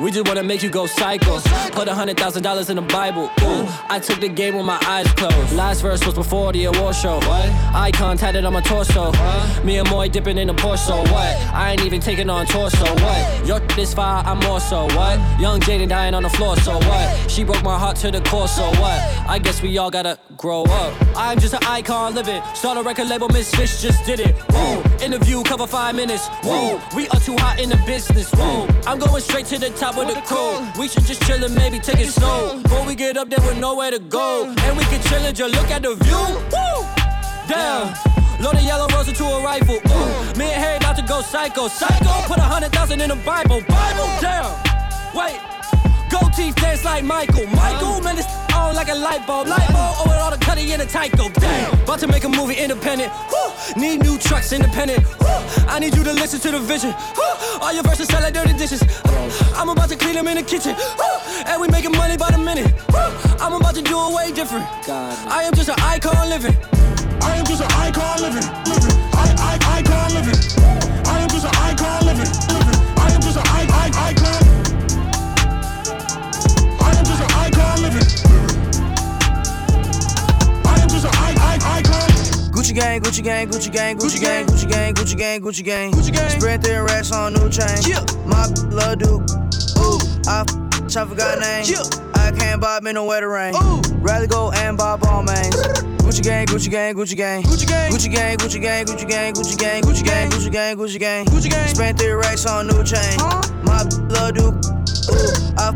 We 0.00 0.10
just 0.10 0.26
wanna 0.26 0.42
make 0.42 0.62
you 0.62 0.70
go 0.70 0.86
psycho. 0.86 1.38
Put 1.70 1.86
a 1.86 1.94
hundred 1.94 2.16
thousand 2.16 2.42
dollars 2.42 2.68
in 2.68 2.76
the 2.76 2.82
Bible. 2.82 3.30
Ooh, 3.42 3.66
I 3.88 4.00
took 4.00 4.20
the 4.20 4.28
game 4.28 4.56
with 4.56 4.66
my 4.66 4.80
eyes 4.86 5.06
closed. 5.12 5.52
Last 5.52 5.82
verse 5.82 6.04
was 6.04 6.14
before 6.14 6.52
the 6.52 6.64
award 6.64 6.96
show. 6.96 7.16
What? 7.16 7.48
Icon 7.74 8.16
tatted 8.16 8.44
on 8.44 8.52
my 8.52 8.60
torso. 8.60 9.12
Me 9.62 9.78
and 9.78 9.88
Moy 9.90 10.08
dipping 10.08 10.36
in 10.38 10.48
the 10.48 10.54
Porsche. 10.54 10.86
So 10.86 10.96
what? 10.96 11.36
I 11.54 11.72
ain't 11.72 11.84
even 11.84 12.00
taking 12.00 12.28
on 12.28 12.46
torso. 12.46 12.84
What? 13.02 13.46
Your 13.46 13.60
this 13.76 13.94
fire, 13.94 14.24
I'm 14.26 14.40
more 14.40 14.60
so. 14.60 14.86
What? 14.96 15.18
Young 15.40 15.60
Jaden 15.60 15.88
dying 15.88 16.14
on 16.14 16.24
the 16.24 16.30
floor. 16.30 16.56
So 16.56 16.74
what? 16.74 17.30
She 17.30 17.44
broke 17.44 17.62
my 17.62 17.78
heart 17.78 17.96
to 17.98 18.10
the 18.10 18.20
core. 18.22 18.48
So 18.48 18.64
what? 18.80 19.00
I 19.28 19.38
guess 19.38 19.62
we 19.62 19.78
all 19.78 19.90
gotta 19.90 20.18
grow 20.36 20.64
up. 20.64 20.92
I'm 21.16 21.38
just 21.38 21.54
an 21.54 21.62
icon 21.66 22.14
living. 22.14 22.42
Start 22.54 22.78
a 22.78 22.82
record 22.82 23.08
label, 23.08 23.28
Miss 23.28 23.54
Fish 23.54 23.80
just 23.80 24.04
did 24.04 24.18
it. 24.18 24.34
Whoa. 24.50 24.82
Interview 25.04 25.42
cover 25.44 25.68
five 25.68 25.94
minutes. 25.94 26.26
Whoa. 26.42 26.80
We 26.96 27.08
are 27.08 27.20
too 27.20 27.36
hot 27.36 27.60
in 27.60 27.68
the 27.68 27.76
business. 27.86 28.30
Whoa. 28.32 28.66
I'm 28.86 28.98
going 28.98 29.22
straight 29.22 29.46
to 29.46 29.58
the 29.58 29.70
top 29.70 29.83
of 29.92 30.08
the 30.08 30.20
crew. 30.22 30.66
We 30.80 30.88
should 30.88 31.04
just 31.04 31.22
chill 31.22 31.44
and 31.44 31.54
maybe 31.54 31.78
take 31.78 31.98
it 32.00 32.08
slow. 32.08 32.58
Before 32.62 32.86
we 32.86 32.94
get 32.94 33.16
up 33.18 33.28
there 33.28 33.40
with 33.40 33.58
nowhere 33.58 33.90
to 33.90 33.98
go. 33.98 34.46
And 34.46 34.78
we 34.78 34.84
can 34.84 35.00
chill 35.02 35.22
and 35.22 35.36
just 35.36 35.54
look 35.54 35.70
at 35.70 35.82
the 35.82 35.94
view. 35.96 36.24
Woo! 36.52 36.86
Damn. 37.46 37.92
Load 38.42 38.54
a 38.54 38.62
yellow 38.62 38.88
rose 38.88 39.08
into 39.08 39.24
a 39.24 39.42
rifle. 39.44 39.76
Ooh. 39.76 40.38
Me 40.38 40.46
and 40.46 40.62
Harry 40.62 40.76
about 40.78 40.96
to 40.96 41.02
go 41.02 41.20
psycho. 41.20 41.68
Psycho. 41.68 42.26
Put 42.26 42.38
a 42.38 42.42
hundred 42.42 42.72
thousand 42.72 43.00
in 43.02 43.10
the 43.10 43.16
Bible. 43.16 43.60
Bible. 43.68 44.08
Damn. 44.20 44.50
Wait. 45.14 45.53
Gold 46.14 46.32
teeth 46.32 46.54
dance 46.54 46.84
like 46.84 47.02
Michael. 47.02 47.46
Michael, 47.48 48.00
man, 48.00 48.14
this 48.14 48.26
on 48.54 48.76
like 48.76 48.88
a 48.88 48.94
light 48.94 49.26
bulb. 49.26 49.48
Light 49.48 49.66
bulb, 49.74 49.94
oh, 49.98 50.04
with 50.06 50.18
all 50.22 50.30
the 50.30 50.38
cutting 50.38 50.68
in 50.68 50.78
the 50.78 50.86
Tyco. 50.86 51.32
Damn, 51.34 51.74
about 51.82 51.98
to 52.00 52.06
make 52.06 52.22
a 52.22 52.28
movie 52.28 52.54
independent. 52.54 53.12
Woo. 53.32 53.50
Need 53.76 54.02
new 54.04 54.16
trucks 54.18 54.52
independent. 54.52 55.02
Woo. 55.18 55.26
I 55.66 55.80
need 55.80 55.96
you 55.96 56.04
to 56.04 56.12
listen 56.12 56.38
to 56.40 56.52
the 56.52 56.60
vision. 56.60 56.94
Woo. 57.18 57.58
All 57.60 57.72
your 57.72 57.82
verses 57.82 58.06
sound 58.06 58.22
like 58.22 58.34
dirty 58.34 58.52
dishes. 58.52 58.80
I'm 59.58 59.68
about 59.68 59.88
to 59.88 59.96
clean 59.96 60.14
them 60.14 60.28
in 60.28 60.36
the 60.36 60.44
kitchen. 60.44 60.76
And 61.46 61.60
we 61.60 61.66
making 61.66 61.92
money 61.92 62.16
by 62.16 62.30
the 62.30 62.38
minute. 62.38 62.70
I'm 63.42 63.52
about 63.54 63.74
to 63.74 63.82
do 63.82 63.98
it 63.98 64.14
way 64.14 64.30
different. 64.30 64.66
I 64.88 65.42
am 65.42 65.52
just 65.54 65.68
an 65.68 65.80
icon 65.80 66.28
living. 66.30 66.54
I 67.22 67.38
am 67.38 67.44
just 67.44 67.60
an 67.60 67.72
icon 67.72 68.22
living. 68.22 68.46
living. 68.70 68.94
I, 69.18 69.26
I, 69.50 69.82
icon 69.82 70.14
living. 70.14 70.38
I 71.10 71.18
am 71.22 71.28
just 71.28 71.44
an 71.44 71.54
icon 71.58 72.06
living. 72.06 72.30
living. 72.54 72.78
I 73.02 73.10
am 73.10 73.20
just 73.20 73.36
an 73.36 73.42
I, 73.50 73.66
I, 73.82 74.10
icon. 74.10 74.43
Gucci 82.74 82.80
gang, 82.80 83.00
Gucci 83.00 83.22
gang, 83.22 83.46
Gucci 83.48 83.70
gang, 83.72 83.96
Gucci 83.96 84.20
gang, 84.20 84.46
Gucci 84.46 84.68
gang, 84.68 84.94
Gucci 84.94 85.16
gang, 85.16 85.40
Gucci 85.40 85.64
gang, 85.64 85.92
Gucci 85.92 86.12
gang. 86.12 86.30
Spread 86.30 86.62
their 86.62 86.82
racks 86.84 87.12
on 87.12 87.32
new 87.34 87.48
chain. 87.48 87.78
Yeah. 87.86 88.04
My 88.26 88.46
love 88.70 88.98
do. 88.98 89.22
Ooh, 89.78 89.98
I 90.26 90.42
I 90.42 91.04
forgot 91.06 91.38
name. 91.38 91.64
Yeah. 91.66 91.82
I 92.14 92.32
can't 92.32 92.60
buy 92.60 92.80
me 92.80 92.92
no 92.92 93.04
wetter 93.04 93.28
rain. 93.28 93.54
Ooh. 93.54 93.80
Rather 93.98 94.26
go 94.26 94.50
and 94.50 94.76
buy 94.76 94.96
ball 94.96 95.22
mains. 95.22 95.54
Gucci 96.02 96.22
gang, 96.24 96.46
Gucci 96.46 96.68
gang, 96.68 96.94
Gucci 96.96 97.16
gang, 97.16 97.42
Gucci 97.44 97.66
gang, 97.68 97.90
Gucci 97.90 98.10
gang, 98.10 98.36
Gucci 98.38 98.60
gang, 98.60 98.84
Gucci 98.84 99.06
gang, 99.08 99.34
Gucci 99.34 99.56
gang, 99.56 99.82
Gucci 99.82 100.04
gang, 100.04 100.30
Gucci 100.30 100.50
gang, 100.50 100.76
Gucci 100.76 100.98
gang, 100.98 101.26
Gucci 101.26 101.50
gang. 101.50 101.68
Spent 101.68 101.98
three 101.98 102.10
racks 102.10 102.44
on 102.44 102.66
new 102.66 102.82
chain. 102.82 103.16
My 103.62 103.82
love 104.10 104.34
do. 104.34 104.48
Ooh, 104.50 105.54
I 105.58 105.70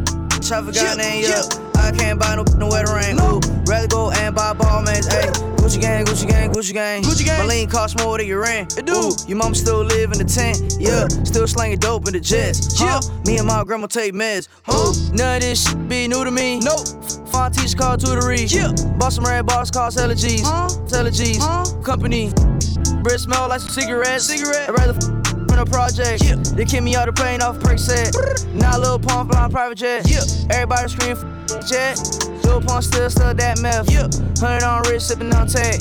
I 0.51 0.63
forgot 0.63 0.97
name. 0.99 1.23
Yeah. 1.23 1.43
I 1.77 1.93
can't 1.93 2.19
buy 2.19 2.35
no 2.35 2.43
no 2.57 2.67
wetter 2.69 2.93
rain. 2.93 3.21
Ooh, 3.21 3.39
rather 3.67 3.87
go 3.87 4.11
and 4.11 4.35
buy 4.35 4.53
ball 4.53 4.83
mains. 4.83 5.07
Ayy, 5.09 5.58
Gucci 5.69 5.83
gang, 5.83 6.05
Gucci 6.07 6.27
gang, 6.27 6.51
Gucci 6.51 6.73
gang, 6.73 7.03
Gucci 7.03 7.25
gang. 7.27 7.41
My 7.41 7.45
lean 7.45 7.69
cost 7.69 7.99
more 8.03 8.17
than 8.17 8.27
your 8.27 8.41
rent. 8.41 8.79
It 8.79 8.87
do. 8.87 8.95
Ooh, 8.95 9.11
your 9.27 9.37
mom 9.37 9.55
still 9.55 9.85
live 9.85 10.13
in 10.13 10.17
the 10.17 10.25
tent. 10.25 10.77
Yeah, 10.81 11.07
still 11.25 11.47
slanging 11.47 11.79
dope 11.79 12.07
in 12.07 12.15
the 12.15 12.21
jets. 12.21 12.81
Yeah, 12.81 12.99
me 13.27 13.37
and 13.37 13.47
my 13.47 13.65
grandma 13.65 13.87
take 13.87 14.15
meds. 14.15 14.49
Huh? 14.63 14.95
None 15.13 15.37
of 15.37 15.43
this 15.43 15.69
shit 15.69 15.87
be 15.87 16.09
new 16.09 16.25
to 16.25 16.31
me. 16.31 16.59
Nope. 16.61 16.89
Fine 17.29 17.53
teacher 17.53 17.77
called 17.77 18.01
tutory. 18.01 18.51
Yeah. 18.51 18.73
Bought 18.97 19.13
some 19.13 19.25
red 19.27 19.45
bars, 19.45 19.71
cost 19.71 19.99
hella 19.99 20.15
G's. 20.15 20.41
Huh? 20.43 20.71
G's. 21.11 21.37
Huh? 21.39 21.67
Company. 21.83 22.33
Breath 23.03 23.21
smell 23.21 23.51
like 23.51 23.61
some 23.61 23.69
cigarettes. 23.69 24.25
Cigarette. 24.25 24.71
I'd 24.71 24.75
rather 24.75 24.95
f- 24.97 25.19
a 25.59 25.67
project. 25.67 26.25
Yeah. 26.25 26.37
They 26.37 26.65
kick 26.65 26.83
me 26.83 26.95
out 26.95 27.07
the 27.07 27.13
plane 27.13 27.43
off 27.43 27.59
perk 27.61 27.79
set. 27.79 28.15
Now 28.55 28.79
Lil 28.79 28.99
Pump 28.99 29.33
flying 29.33 29.51
private 29.51 29.77
jet. 29.77 30.09
Yeah. 30.09 30.21
Everybody 30.51 30.89
scream 30.89 31.17
f- 31.17 31.38
jet. 31.69 31.99
Lil 32.45 32.61
Pump 32.61 32.83
still 32.83 33.11
still 33.11 33.35
that 33.35 33.61
meth. 33.61 33.91
Yeah. 33.91 34.09
Hundred 34.41 34.65
on 34.65 34.83
wrist, 34.89 35.09
sipping 35.09 35.33
on 35.35 35.47
tag. 35.47 35.81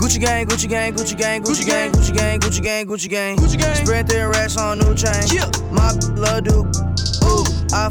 Gucci 0.00 0.20
gang, 0.20 0.46
Gucci 0.46 0.68
gang, 0.68 0.94
Gucci 0.94 1.16
gang, 1.16 1.42
Gucci 1.42 1.66
gang, 1.66 1.92
Gucci 1.92 2.14
gang, 2.14 2.40
Gucci 2.40 2.62
gang, 2.62 2.86
Gucci 2.86 3.08
gang, 3.08 3.36
Gucci 3.36 3.58
gang. 3.58 3.76
Spread 3.76 4.08
their 4.08 4.30
racks 4.30 4.56
on 4.56 4.78
new 4.78 4.94
chain. 4.94 5.22
Yeah. 5.32 5.50
My 5.70 5.92
love 6.16 6.44
do. 6.44 6.60
Ooh, 7.24 7.44
I 7.72 7.90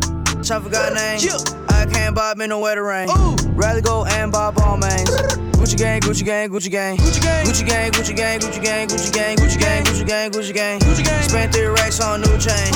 I 0.51 0.59
forgot 0.59 0.93
name. 0.93 1.19
Yeah. 1.21 1.58
I 1.79 1.85
can't 1.85 2.13
bob 2.13 2.41
in 2.41 2.49
the 2.49 2.57
wetter 2.57 2.83
rain. 2.83 3.07
Ooh. 3.09 3.35
Rather 3.55 3.79
go 3.79 4.03
and 4.03 4.33
bob 4.33 4.59
all 4.59 4.75
mains. 4.75 5.09
Gucci 5.55 5.77
gang, 5.77 6.01
Gucci 6.01 6.25
gang, 6.25 6.49
Gucci 6.49 6.69
gang. 6.69 6.97
Gucci 6.97 7.21
gang, 7.23 7.45
Gucci 7.45 7.65
gang, 7.65 7.91
Gucci 7.91 8.13
gang, 8.15 8.39
Gucci 8.41 8.61
gang, 8.61 8.87
Gucci 8.89 9.11
gang, 9.13 9.37
Gucci 9.37 9.57
gang, 9.57 9.83
Gucci 9.85 10.05
gang, 10.05 10.29
Gucci 10.29 10.53
gang. 10.53 10.79
Gucci 10.81 11.05
gang. 11.05 11.23
Spent 11.23 11.53
three 11.53 11.67
racks 11.67 12.01
on 12.01 12.19
new 12.19 12.37
chain. 12.37 12.71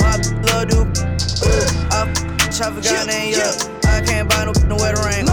My 0.00 0.16
little 0.42 0.64
dude, 0.66 0.98
I 1.92 2.10
forgot 2.50 2.84
yeah, 2.84 3.04
name, 3.04 3.34
yeah. 3.34 3.54
I 3.84 4.00
can't 4.04 4.28
buy 4.28 4.44
no, 4.44 4.52
no 4.66 4.74
wetter 4.74 5.02
rain. 5.06 5.26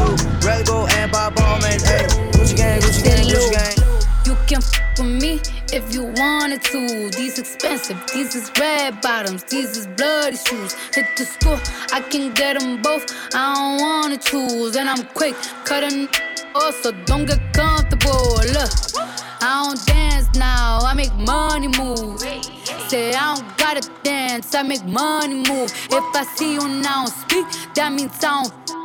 Rather 0.45 0.63
go 0.63 0.85
and 0.85 1.11
buy 1.11 1.31
ball 1.31 1.59
mains. 1.61 1.81
Gucci 1.81 2.55
gang, 2.55 2.79
Gucci 2.79 3.03
gang, 3.03 3.25
Gucci 3.25 3.51
gang. 3.51 3.84
Can 4.47 4.57
f 4.57 4.99
with 4.99 5.23
me 5.23 5.41
if 5.73 5.91
you 5.91 6.03
wanted 6.17 6.61
to. 6.65 7.09
These 7.17 7.39
expensive, 7.39 7.97
these 8.13 8.35
is 8.35 8.51
red 8.59 9.01
bottoms, 9.01 9.43
these 9.45 9.75
is 9.75 9.87
bloody 9.87 10.37
shoes. 10.37 10.75
Hit 10.93 11.07
the 11.17 11.25
store, 11.25 11.59
I 11.91 12.01
can 12.01 12.31
get 12.31 12.59
them 12.59 12.79
both. 12.79 13.05
I 13.33 13.55
don't 13.55 13.81
wanna 13.81 14.17
choose, 14.17 14.75
and 14.75 14.87
I'm 14.87 15.03
quick 15.15 15.35
cutting 15.63 16.07
off, 16.53 16.75
so 16.83 16.91
don't 17.05 17.25
get 17.25 17.41
comfortable. 17.53 18.35
Look, 18.53 18.71
I 19.41 19.63
don't 19.65 19.83
dance 19.87 20.29
now, 20.37 20.77
I 20.83 20.93
make 20.93 21.13
money 21.15 21.67
move. 21.67 22.19
Say 22.87 23.15
I 23.15 23.35
don't 23.35 23.57
gotta 23.57 23.89
dance, 24.03 24.53
I 24.53 24.61
make 24.61 24.85
money 24.85 25.41
move. 25.49 25.73
If 25.89 26.15
I 26.15 26.23
see 26.35 26.53
you 26.53 26.67
now 26.69 27.05
speak, 27.05 27.47
that 27.73 27.91
means 27.91 28.23
I 28.23 28.43
don't 28.43 28.84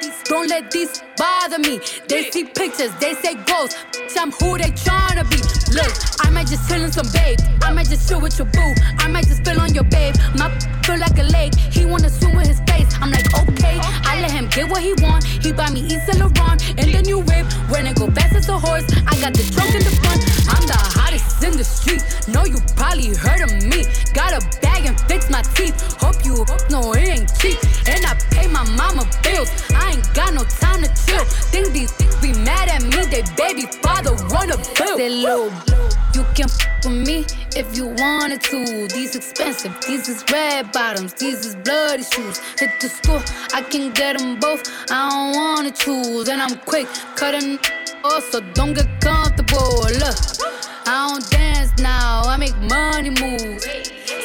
don't 0.25 0.47
let 0.49 0.71
these 0.71 1.03
bother 1.17 1.59
me. 1.59 1.79
They 2.07 2.29
see 2.31 2.45
pictures, 2.45 2.91
they 2.99 3.13
say 3.15 3.35
ghosts. 3.45 3.77
I'm 4.17 4.31
who 4.31 4.57
they 4.57 4.71
tryna 4.71 5.29
be. 5.29 5.60
Look, 5.71 5.93
I 6.19 6.29
might 6.29 6.47
just 6.47 6.67
chill 6.67 6.83
in 6.83 6.91
some 6.91 7.07
babe. 7.13 7.39
I 7.61 7.71
might 7.71 7.87
just 7.87 8.09
chill 8.09 8.19
with 8.19 8.37
your 8.37 8.47
boo. 8.47 8.73
I 8.99 9.07
might 9.07 9.25
just 9.25 9.37
spill 9.37 9.59
on 9.61 9.73
your 9.73 9.85
babe. 9.85 10.15
My 10.37 10.51
feel 10.83 10.99
like 10.99 11.17
a 11.17 11.23
lake. 11.31 11.55
He 11.55 11.85
wanna 11.85 12.09
swim 12.09 12.35
with 12.35 12.47
his 12.47 12.59
face. 12.67 12.91
I'm 12.99 13.09
like, 13.09 13.27
okay. 13.39 13.79
I 14.03 14.19
let 14.21 14.31
him 14.31 14.47
get 14.47 14.69
what 14.69 14.81
he 14.81 14.93
want. 14.99 15.23
He 15.23 15.53
buy 15.53 15.69
me 15.71 15.81
East 15.81 16.11
Laurent 16.19 16.59
and 16.77 16.93
the 16.93 17.01
new 17.03 17.19
whip. 17.19 17.47
When 17.71 17.87
it 17.87 17.95
go 17.95 18.11
fast 18.11 18.35
as 18.35 18.49
a 18.49 18.59
horse, 18.59 18.83
I 19.07 19.15
got 19.23 19.33
the 19.33 19.47
trunk 19.55 19.73
in 19.75 19.83
the 19.83 19.95
front. 20.03 20.19
I'm 20.51 20.67
the 20.67 20.75
hottest 20.75 21.41
in 21.43 21.55
the 21.55 21.63
street. 21.63 22.03
Know 22.27 22.43
you 22.43 22.59
probably 22.75 23.15
heard 23.15 23.41
of 23.41 23.51
me. 23.63 23.87
Got 24.13 24.35
a 24.35 24.41
bag 24.59 24.85
and 24.85 24.99
fix 25.07 25.29
my 25.29 25.41
teeth. 25.55 25.79
Hope 26.03 26.19
you 26.25 26.43
know 26.69 26.91
it 26.93 27.07
ain't 27.07 27.31
cheap. 27.39 27.57
And 27.87 28.05
I 28.05 28.15
pay 28.31 28.47
my 28.47 28.67
mama 28.75 29.07
bills. 29.23 29.49
I 29.73 29.95
ain't 29.95 30.13
got 30.13 30.33
no 30.33 30.43
time 30.43 30.83
to 30.83 30.89
chill. 31.05 31.23
Think 31.53 31.71
these 31.71 31.91
things 31.93 32.15
be 32.19 32.33
mad 32.43 32.67
at 32.67 32.83
me. 32.83 33.05
They 33.07 33.23
baby 33.37 33.71
father 33.81 34.15
wanna. 34.29 34.57
Say, 34.97 35.07
Lil, 35.09 35.49
you 36.15 36.23
can 36.35 36.45
f 36.45 36.71
with 36.83 37.07
me 37.07 37.25
if 37.55 37.75
you 37.77 37.87
wanted 37.87 38.41
to. 38.41 38.87
These 38.87 39.15
expensive, 39.15 39.73
these 39.87 40.09
is 40.09 40.23
red 40.31 40.71
bottoms, 40.71 41.13
these 41.13 41.45
is 41.45 41.55
bloody 41.55 42.03
shoes. 42.03 42.39
Hit 42.59 42.71
the 42.79 42.89
store, 42.89 43.23
I 43.53 43.61
can 43.61 43.91
get 43.93 44.17
them 44.17 44.39
both. 44.39 44.63
I 44.89 45.09
don't 45.09 45.35
wanna 45.35 45.71
choose, 45.71 46.27
and 46.29 46.41
I'm 46.41 46.57
quick 46.59 46.87
cutting 47.15 47.59
off, 48.03 48.23
so 48.31 48.39
don't 48.53 48.73
get 48.73 48.89
comfortable. 49.01 49.81
Look, 50.03 50.17
I 50.85 51.07
don't 51.09 51.29
dance 51.29 51.71
now, 51.79 52.21
I 52.25 52.37
make 52.37 52.57
money 52.57 53.09
move. 53.09 53.61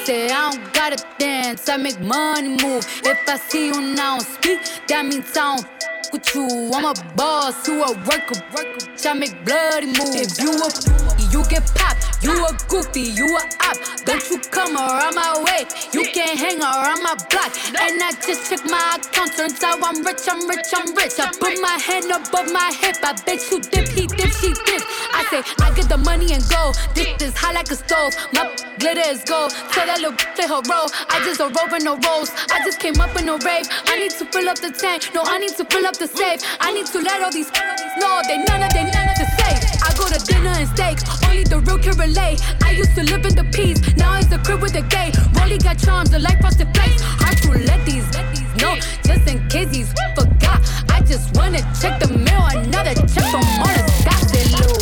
Say 0.04 0.30
I 0.30 0.50
don't 0.50 0.72
gotta 0.72 1.04
dance, 1.18 1.68
I 1.68 1.76
make 1.76 2.00
money 2.00 2.50
move. 2.62 2.86
If 3.04 3.28
I 3.28 3.36
see 3.36 3.66
you 3.66 3.80
now 3.80 4.18
speak, 4.18 4.60
that 4.88 5.04
means 5.04 5.36
I 5.36 5.56
don't 5.56 5.76
with 6.12 6.34
you. 6.34 6.70
I'm 6.74 6.84
a 6.84 6.94
boss, 7.14 7.66
you 7.68 7.82
a 7.82 7.92
worker, 7.92 8.40
worker. 8.54 8.86
I 9.04 9.12
make 9.14 9.44
bloody 9.44 9.86
moves. 9.86 10.16
If 10.16 10.40
you 10.40 10.50
a 10.50 11.15
you 11.36 11.44
get 11.50 11.70
popped. 11.74 12.15
You 12.26 12.44
a 12.44 12.50
goofy, 12.66 13.02
you 13.14 13.38
a 13.38 13.42
op. 13.70 13.78
Don't 14.04 14.18
you 14.30 14.38
come 14.50 14.74
around 14.74 15.14
my 15.14 15.44
way. 15.46 15.62
You 15.94 16.02
can't 16.10 16.36
hang 16.36 16.58
around 16.58 17.00
my 17.00 17.14
block. 17.30 17.54
And 17.78 18.02
I 18.02 18.10
just 18.18 18.50
check 18.50 18.66
my 18.66 18.98
account. 18.98 19.36
Turns 19.36 19.62
out 19.62 19.78
I'm 19.78 20.02
rich, 20.02 20.26
I'm 20.26 20.42
rich, 20.48 20.74
I'm 20.74 20.90
rich. 20.96 21.20
I 21.22 21.30
put 21.38 21.54
my 21.62 21.78
hand 21.78 22.10
above 22.10 22.50
my 22.50 22.74
hip. 22.82 22.98
I 23.04 23.14
bet 23.22 23.38
you 23.48 23.60
dip, 23.60 23.86
he 23.94 24.08
dip, 24.08 24.32
she 24.42 24.50
dip. 24.66 24.82
I 25.14 25.22
say, 25.30 25.42
I 25.62 25.70
get 25.78 25.88
the 25.88 25.98
money 25.98 26.34
and 26.34 26.42
go. 26.50 26.72
This 26.94 27.14
is 27.22 27.36
hot 27.38 27.54
like 27.54 27.70
a 27.70 27.76
stove. 27.76 28.10
My 28.32 28.50
glitter 28.80 29.06
is 29.06 29.22
gold. 29.22 29.54
Tell 29.70 29.86
that 29.86 30.02
little 30.02 30.18
play 30.34 30.50
her 30.50 30.62
role. 30.66 30.90
I 31.06 31.22
just 31.22 31.38
a 31.38 31.46
rope 31.46 31.78
and 31.78 31.84
no 31.84 31.94
rolls. 32.10 32.34
I 32.50 32.58
just 32.66 32.80
came 32.80 32.98
up 32.98 33.14
in 33.14 33.28
a 33.28 33.38
rave. 33.38 33.70
I 33.86 34.02
need 34.02 34.10
to 34.18 34.26
fill 34.26 34.48
up 34.48 34.58
the 34.58 34.74
tank. 34.74 35.14
No, 35.14 35.22
I 35.22 35.38
need 35.38 35.54
to 35.62 35.64
fill 35.64 35.86
up 35.86 35.96
the 35.96 36.08
safe. 36.10 36.42
I 36.58 36.74
need 36.74 36.86
to 36.90 36.98
let 36.98 37.22
all 37.22 37.30
these 37.30 37.54
know 38.02 38.18
they 38.26 38.42
none 38.42 38.66
of 38.66 38.74
they 38.74 38.82
none 38.82 39.14
of 39.14 39.18
the 39.22 39.30
safe. 39.38 39.62
I 39.86 39.94
go 39.94 40.10
to 40.10 40.18
dinner 40.26 40.58
and 40.58 40.68
steak. 40.74 40.98
Only 41.30 41.44
the 41.44 41.60
real 41.62 41.78
can 41.78 41.94
relate. 41.98 42.15
LA. 42.16 42.36
I 42.64 42.70
used 42.72 42.94
to 42.94 43.02
live 43.04 43.24
in 43.26 43.34
the 43.34 43.44
peace, 43.52 43.80
now 43.96 44.18
it's 44.18 44.32
a 44.32 44.38
crib 44.38 44.60
with 44.62 44.74
a 44.74 44.82
gay. 44.82 45.12
Rolly 45.38 45.58
got 45.58 45.78
charms, 45.78 46.10
the 46.10 46.18
life 46.18 46.42
off 46.44 46.56
the 46.56 46.66
place. 46.72 47.00
Hard 47.00 47.36
to 47.44 47.50
let 47.68 47.84
these, 47.84 48.06
let 48.14 48.26
these 48.34 48.52
know, 48.56 48.76
just 49.04 49.28
in 49.28 49.46
case 49.48 49.70
he's 49.74 49.92
forgot. 50.16 50.60
I 50.90 51.00
just 51.02 51.36
wanna 51.36 51.60
check 51.80 52.00
the 52.00 52.08
mail 52.16 52.44
another 52.56 52.94
check 53.12 53.26
from 53.30 53.44
on 53.60 53.74
a 53.76 53.84
stop 54.00 54.20
that 54.32 54.46
low. 54.56 54.76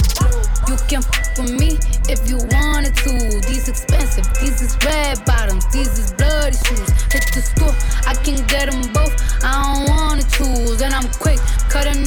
You 0.68 0.76
can 0.88 1.02
f 1.02 1.38
with 1.38 1.52
me 1.58 1.78
if 2.08 2.22
you 2.28 2.38
wanted 2.54 2.94
to. 3.02 3.12
These 3.50 3.68
expensive, 3.68 4.26
these 4.40 4.62
is 4.62 4.78
red 4.84 5.24
bottoms, 5.24 5.66
these 5.72 5.98
is 5.98 6.12
bloody 6.12 6.56
shoes. 6.56 6.90
Hit 7.10 7.26
the 7.34 7.42
store, 7.42 7.74
I 8.06 8.14
can 8.14 8.38
get 8.46 8.70
them 8.70 8.80
both. 8.92 9.14
I 9.42 9.52
don't 9.58 9.88
wanna 9.90 10.24
choose, 10.30 10.80
and 10.80 10.94
I'm 10.94 11.08
quick 11.18 11.40
cutting 11.68 12.06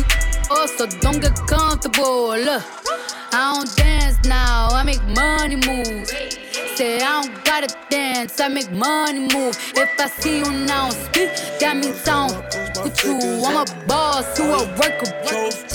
off, 0.49 0.71
so 0.77 0.87
don't 1.03 1.19
get 1.19 1.35
comfortable. 1.47 2.37
Look. 2.37 3.16
I 3.31 3.53
don't 3.53 3.75
dance 3.75 4.23
now, 4.25 4.69
I 4.71 4.83
make 4.83 5.03
money 5.07 5.55
move. 5.55 6.07
Say 6.75 7.01
I 7.01 7.21
don't 7.21 7.43
gotta 7.43 7.75
dance, 7.89 8.39
I 8.39 8.47
make 8.47 8.71
money 8.71 9.21
move. 9.33 9.57
If 9.75 9.99
I 9.99 10.07
see 10.07 10.39
you 10.39 10.51
now 10.51 10.89
speak, 10.89 11.29
that 11.59 11.75
means 11.75 12.07
I 12.07 12.27
don't 12.27 12.83
with 12.83 13.03
you. 13.03 13.43
I'm 13.45 13.57
a 13.57 13.85
boss 13.85 14.37
who 14.37 14.45
a 14.45 14.65
worker, 14.79 15.11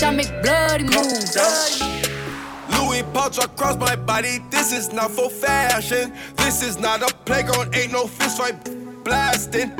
I 0.01 0.11
make 0.11 0.31
bloody 0.41 0.85
moves. 0.85 1.37
Louis 2.71 3.03
pouch 3.13 3.37
across 3.37 3.77
my 3.77 3.95
body. 3.95 4.39
This 4.49 4.71
is 4.71 4.91
not 4.91 5.11
for 5.11 5.29
fashion. 5.29 6.13
This 6.37 6.61
is 6.63 6.79
not 6.79 7.01
a 7.01 7.13
playground. 7.25 7.75
Ain't 7.75 7.91
no 7.91 8.07
fist 8.07 8.37
fight 8.37 8.55
blasting. 9.03 9.71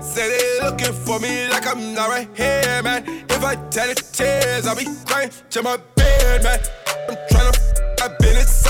Say 0.00 0.28
they 0.28 0.64
looking 0.64 0.92
for 0.92 1.18
me 1.18 1.48
like 1.48 1.66
I'm 1.66 1.94
not 1.94 2.10
right 2.10 2.28
here, 2.36 2.82
man. 2.82 3.04
If 3.28 3.42
I 3.42 3.56
tell 3.70 3.88
it 3.88 4.02
tears, 4.12 4.66
I'll 4.66 4.76
be 4.76 4.86
crying 5.06 5.30
to 5.50 5.62
my 5.62 5.78
bed, 5.96 6.42
man. 6.42 6.83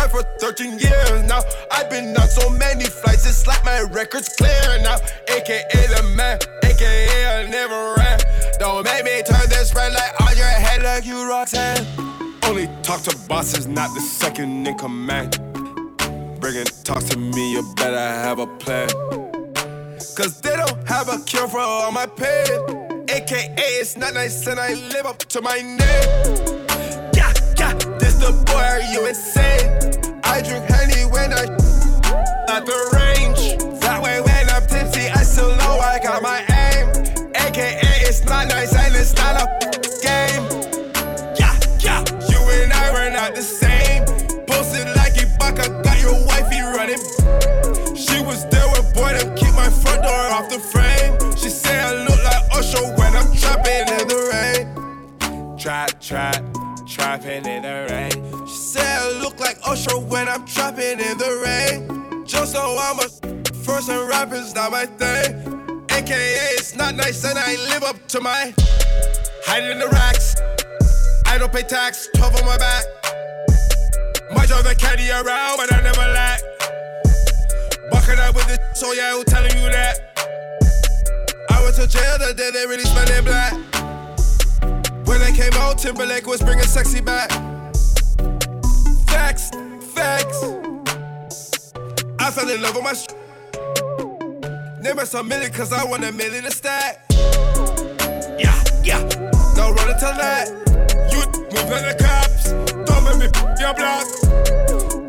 Inside 0.04 0.10
for 0.10 0.22
13 0.38 0.78
years 0.78 1.22
now. 1.24 1.40
I've 1.70 1.90
been 1.90 2.16
on 2.16 2.28
so 2.28 2.50
many 2.50 2.84
flights, 2.84 3.26
it's 3.26 3.46
like 3.46 3.64
my 3.64 3.82
record's 3.82 4.28
clear 4.28 4.78
now. 4.82 4.96
AKA 5.28 5.64
the 5.72 6.14
man, 6.16 6.38
AKA 6.62 7.26
I 7.26 7.50
never 7.50 7.94
ran. 7.96 8.18
Don't 8.58 8.84
make 8.84 9.04
me 9.04 9.22
turn 9.22 9.48
this 9.48 9.74
red 9.74 9.92
light 9.92 10.12
on 10.20 10.36
your 10.36 10.46
head 10.46 10.82
like 10.82 11.04
you 11.04 11.28
Roxanne. 11.28 11.86
Only 12.44 12.68
talk 12.82 13.02
to 13.02 13.16
bosses, 13.28 13.66
not 13.66 13.94
the 13.94 14.00
second 14.00 14.66
in 14.66 14.76
command. 14.76 15.40
Bringing 16.40 16.64
talk 16.84 17.02
to 17.04 17.18
me, 17.18 17.52
you 17.52 17.62
better 17.76 17.96
have 17.96 18.38
a 18.38 18.46
plan. 18.46 18.88
Cause 20.16 20.40
they 20.40 20.54
don't 20.56 20.88
have 20.88 21.08
a 21.08 21.18
cure 21.24 21.48
for 21.48 21.58
all 21.58 21.90
my 21.90 22.06
pain. 22.06 23.06
AKA, 23.08 23.54
it's 23.56 23.96
not 23.96 24.14
nice 24.14 24.46
and 24.46 24.60
I 24.60 24.74
live 24.74 25.06
up 25.06 25.18
to 25.18 25.40
my 25.42 25.60
name. 25.60 25.78
Yeah, 27.14 27.32
yeah, 27.58 27.74
this 27.98 28.14
the 28.14 28.32
boy, 28.46 28.54
are 28.54 28.82
you 28.92 29.06
insane? 29.06 29.93
I 30.34 30.42
drink 30.42 30.68
honey 30.68 31.04
when 31.14 31.32
I 31.32 31.44
at 32.50 32.66
the 32.66 32.78
range. 32.90 33.54
That 33.78 34.02
way 34.02 34.20
when 34.20 34.50
I'm 34.50 34.66
tipsy, 34.66 35.06
I 35.08 35.22
still 35.22 35.54
know 35.54 35.78
I 35.78 36.00
got 36.02 36.22
my 36.22 36.40
aim. 36.50 36.90
AKA, 37.36 38.02
it's 38.02 38.24
not 38.24 38.48
nice 38.48 38.74
and 38.74 38.96
it's 38.96 39.14
not 39.14 39.38
a 39.38 39.46
game. 40.02 40.42
Yeah, 41.38 41.54
yeah, 41.78 42.02
you 42.26 42.40
and 42.50 42.72
I 42.72 42.90
were 42.90 43.10
not 43.10 43.36
the 43.36 43.42
same. 43.42 44.02
Posted 44.48 44.88
like 44.98 45.14
Ibaka, 45.14 45.84
got 45.84 46.00
your 46.02 46.18
wifey 46.26 46.62
running. 46.74 46.98
She 47.94 48.18
was 48.20 48.44
there 48.50 48.66
with 48.74 48.92
boy, 48.92 49.14
to 49.14 49.32
keep 49.38 49.54
my 49.54 49.70
front 49.70 50.02
door 50.02 50.26
off 50.34 50.50
the 50.50 50.58
frame. 50.58 51.14
She 51.36 51.48
say 51.48 51.78
I 51.78 51.94
look 51.94 52.20
like 52.24 52.42
Usher 52.58 52.82
when 52.98 53.14
I'm 53.14 53.30
trapping 53.36 53.86
in 53.86 54.08
the 54.10 54.18
rain. 54.34 55.56
Trap, 55.56 56.00
trap, 56.00 56.42
trapping 56.88 57.46
in 57.46 57.62
the 57.62 57.86
rain. 57.88 58.23
I 59.34 59.36
look 59.36 59.46
like 59.46 59.58
Usher 59.66 59.98
when 59.98 60.28
I'm 60.28 60.46
trapping 60.46 61.00
in 61.00 61.18
the 61.18 61.42
rain. 61.44 62.24
Just 62.24 62.54
know 62.54 62.76
I'm 62.78 63.00
a 63.00 63.54
first 63.64 63.88
and 63.88 64.08
rapping's 64.08 64.54
not 64.54 64.70
my 64.70 64.86
thing. 64.86 65.82
AKA 65.90 66.54
it's 66.54 66.76
not 66.76 66.94
nice 66.94 67.24
and 67.24 67.36
I 67.36 67.56
live 67.68 67.82
up 67.82 67.96
to 68.08 68.20
my 68.20 68.54
hiding 69.44 69.72
in 69.72 69.78
the 69.80 69.88
racks. 69.88 70.36
I 71.26 71.38
don't 71.38 71.52
pay 71.52 71.62
tax, 71.62 72.08
12 72.14 72.36
on 72.36 72.46
my 72.46 72.58
back. 72.58 72.84
Might 74.32 74.48
drive 74.48 74.64
the 74.64 74.76
caddy 74.78 75.10
around, 75.10 75.56
but 75.56 75.72
I 75.72 75.82
never 75.82 76.00
lack. 76.00 76.40
Bucking 77.90 78.20
up 78.20 78.36
with 78.36 78.46
the 78.46 78.58
so 78.74 78.88
oh 78.88 78.92
yeah, 78.92 79.16
who 79.16 79.24
telling 79.24 79.56
you 79.56 79.70
that? 79.72 79.98
I 81.50 81.60
went 81.60 81.74
to 81.76 81.88
jail 81.88 82.18
the 82.18 82.34
day 82.34 82.50
they 82.52 82.66
released 82.66 82.92
spent 82.92 83.10
it 83.10 83.24
black. 83.24 83.54
When 85.08 85.18
they 85.18 85.32
came 85.32 85.54
out, 85.54 85.78
Timberlake 85.78 86.26
was 86.26 86.40
bringing 86.40 86.66
sexy 86.66 87.00
back. 87.00 87.53
Facts, 89.14 89.50
facts. 89.94 90.42
I 92.18 92.30
fell 92.30 92.48
in 92.50 92.60
love 92.62 92.74
with 92.74 92.84
my. 92.84 92.92
Sh- 92.94 93.06
Name 94.82 94.98
us 94.98 95.14
a 95.14 95.22
million, 95.22 95.50
cause 95.52 95.72
I 95.72 95.84
want 95.84 96.04
a 96.04 96.12
million 96.12 96.44
to 96.44 96.50
stack. 96.50 97.04
Yeah, 97.12 98.54
yeah. 98.82 99.00
No 99.56 99.72
running 99.72 99.98
to 100.02 100.10
that. 100.20 100.48
You 101.10 101.18
move 101.54 101.70
like 101.70 101.86
the 101.86 101.96
cops. 102.04 102.50
Don't 102.90 103.04
make 103.04 103.18
me 103.18 103.26
f- 103.32 103.60
your 103.60 103.72
block. 103.74 104.04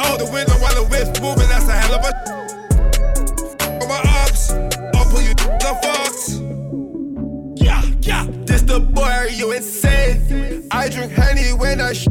Out 0.06 0.20
the 0.20 0.30
window 0.32 0.53
while 0.62 0.76
the 0.76 0.86
whip's 0.89 1.20
moving, 1.20 1.49
that's 1.49 1.68
a 1.68 1.74
hell 1.74 1.95
of 1.95 2.06
a. 2.06 2.12
On 3.82 3.88
my 3.89 3.99
ops, 4.22 4.51
I'll 4.95 5.06
pull 5.12 5.22
you 5.22 5.34
the 5.34 5.74
fox. 5.84 6.39
Yeah, 7.62 7.82
yeah. 8.01 8.28
This 8.45 8.62
the 8.62 8.80
boy, 8.80 9.01
are 9.01 9.30
you 9.30 9.51
insane? 9.51 10.68
I 10.72 10.89
drink 10.89 11.12
honey 11.14 11.51
when 11.53 11.82
I 11.82 11.93
sh- 11.93 12.08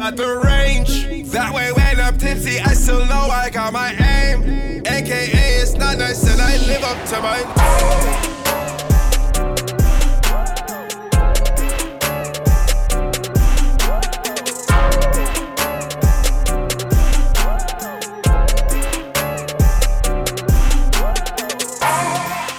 at 0.00 0.16
the 0.16 0.36
range. 0.44 1.30
That 1.30 1.52
way, 1.54 1.72
when 1.72 2.00
I'm 2.00 2.16
tipsy, 2.18 2.60
I 2.60 2.72
still 2.72 3.04
know 3.06 3.28
I 3.30 3.50
got 3.50 3.72
my 3.72 3.92
aim. 3.94 4.42
AKA, 4.86 5.60
it's 5.60 5.74
not 5.74 5.98
nice, 5.98 6.22
and 6.30 6.40
I 6.40 6.56
live 6.66 6.82
up 6.84 7.04
to 7.08 7.20
my. 7.20 7.38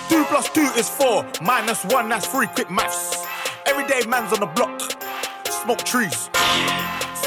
Two 0.10 0.24
plus 0.26 0.50
two 0.50 0.62
is 0.78 0.90
four, 0.90 1.26
minus 1.42 1.86
one, 1.86 2.10
that's 2.10 2.28
three. 2.28 2.48
Quick 2.48 2.70
maths. 2.70 3.26
Everyday 3.66 4.06
man's 4.08 4.34
on 4.34 4.42
the 4.42 4.46
block, 4.48 4.82
smoke 5.64 5.84
trees. 5.84 6.30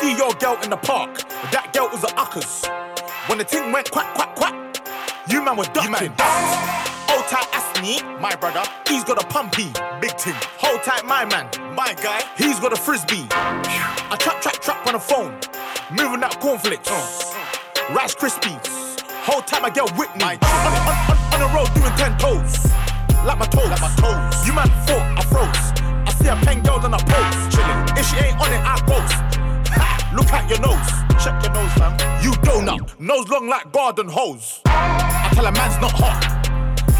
See 0.03 0.17
your 0.17 0.35
girl 0.35 0.59
in 0.65 0.71
the 0.71 0.77
park, 0.77 1.23
that 1.55 1.71
girl 1.73 1.87
was 1.87 2.03
a 2.03 2.11
uckers. 2.19 2.67
When 3.29 3.39
the 3.39 3.45
thing 3.45 3.71
went 3.71 3.89
quack, 3.93 4.13
quack, 4.17 4.35
quack, 4.35 4.83
you 5.31 5.45
man 5.45 5.55
were 5.57 5.71
ducking. 5.71 6.11
Hold 7.07 7.25
tight, 7.31 7.47
Asni, 7.55 8.03
my 8.21 8.35
brother, 8.35 8.65
he's 8.89 9.05
got 9.05 9.23
a 9.23 9.27
pumpy, 9.29 9.71
big 10.01 10.19
thing. 10.19 10.35
Hold 10.59 10.83
tight, 10.83 11.07
my 11.07 11.25
man, 11.25 11.47
my 11.77 11.95
guy, 12.03 12.19
he's 12.37 12.59
got 12.59 12.73
a 12.73 12.77
frisbee. 12.77 13.29
I 13.31 14.17
trap, 14.19 14.43
trap, 14.43 14.59
trap 14.59 14.85
on 14.89 14.95
the 14.95 14.99
phone, 14.99 15.39
moving 15.95 16.19
that 16.19 16.35
cornflakes, 16.41 16.91
Rice 17.95 18.17
Krispies. 18.17 18.99
Whole 19.23 19.43
time 19.43 19.65
I 19.65 19.71
get 19.71 19.87
with 19.97 20.11
me. 20.19 20.35
On, 20.35 20.73
on, 20.83 20.99
on, 21.15 21.17
on 21.31 21.39
the 21.39 21.51
road 21.55 21.71
doing 21.79 21.95
ten 21.95 22.19
toes. 22.19 22.67
Like 23.23 23.39
my 23.39 23.47
toes. 23.47 23.71
Like 23.71 23.81
my 23.81 23.95
toes. 24.03 24.47
You 24.49 24.53
man 24.53 24.67
fought, 24.83 25.07
I 25.15 25.23
froze. 25.31 25.71
I 25.79 26.13
see 26.19 26.27
a 26.27 26.35
pen 26.43 26.61
girl 26.67 26.83
on 26.83 26.93
a 26.93 26.99
post. 26.99 27.55
Chilling. 27.55 27.87
If 27.95 28.11
she 28.11 28.17
ain't 28.17 28.41
on 28.41 28.51
it, 28.51 28.59
I 28.67 28.83
ghost. 28.85 29.42
Look 30.13 30.31
at 30.33 30.49
your 30.49 30.61
nose. 30.61 30.91
Check 31.25 31.43
your 31.43 31.53
nose, 31.53 31.73
fam. 31.75 31.93
You 32.23 32.33
donut. 32.45 33.01
Nose 33.01 33.29
long 33.29 33.49
like 33.49 33.73
garden 33.73 34.09
hose. 34.09 34.61
I 34.67 35.31
tell 35.35 35.47
a 35.47 35.53
man's 35.53 35.81
not 35.81 35.93
hot. 35.93 36.21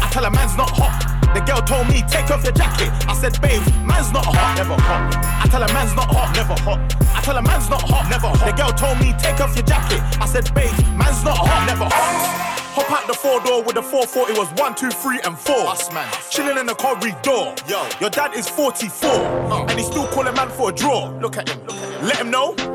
I 0.01 0.09
tell 0.09 0.25
a 0.25 0.31
man's 0.31 0.57
not 0.57 0.69
hot. 0.69 1.13
The 1.33 1.41
girl 1.41 1.61
told 1.61 1.87
me, 1.87 2.01
take 2.09 2.29
off 2.29 2.43
your 2.43 2.53
jacket. 2.53 2.89
I 3.07 3.13
said, 3.13 3.39
babe, 3.41 3.61
man's 3.85 4.11
not 4.11 4.25
hot, 4.25 4.57
never 4.57 4.73
hot. 4.81 5.13
I 5.41 5.47
tell 5.49 5.61
a 5.61 5.71
man's 5.73 5.95
not 5.95 6.09
hot, 6.09 6.33
never 6.35 6.53
hot. 6.61 6.79
I 7.13 7.21
tell 7.21 7.37
a 7.37 7.41
man's 7.41 7.69
not 7.69 7.81
hot, 7.81 8.09
never 8.09 8.27
hot. 8.27 8.45
The 8.45 8.53
girl 8.53 8.73
told 8.73 8.99
me, 8.99 9.13
take 9.17 9.39
off 9.41 9.55
your 9.55 9.65
jacket. 9.65 10.01
I 10.21 10.25
said, 10.25 10.45
babe, 10.53 10.73
man's 10.97 11.23
not 11.23 11.37
hot, 11.37 11.67
never 11.67 11.85
hot. 11.85 12.53
Hop 12.73 12.89
out 12.91 13.05
the 13.05 13.13
four 13.13 13.39
door 13.41 13.61
with 13.61 13.75
the 13.75 13.83
440 13.83 14.33
was 14.39 14.49
one, 14.59 14.73
two, 14.73 14.89
three, 14.89 15.19
and 15.23 15.37
four. 15.37 15.69
Us, 15.69 15.93
man. 15.93 16.09
Chilling 16.31 16.57
in 16.57 16.65
the 16.65 16.73
corridor. 16.73 17.13
Door. 17.21 17.55
Yo, 17.69 17.85
your 18.01 18.09
dad 18.09 18.33
is 18.33 18.49
44, 18.49 19.69
and 19.69 19.77
he's 19.77 19.85
still 19.85 20.07
calling 20.07 20.33
man 20.33 20.49
for 20.49 20.71
a 20.71 20.73
draw. 20.73 21.13
Look 21.21 21.37
at 21.37 21.47
him, 21.47 21.59
look 21.65 21.77
at 21.77 22.01
him. 22.01 22.07
Let 22.07 22.17
him 22.17 22.31
know. 22.31 22.72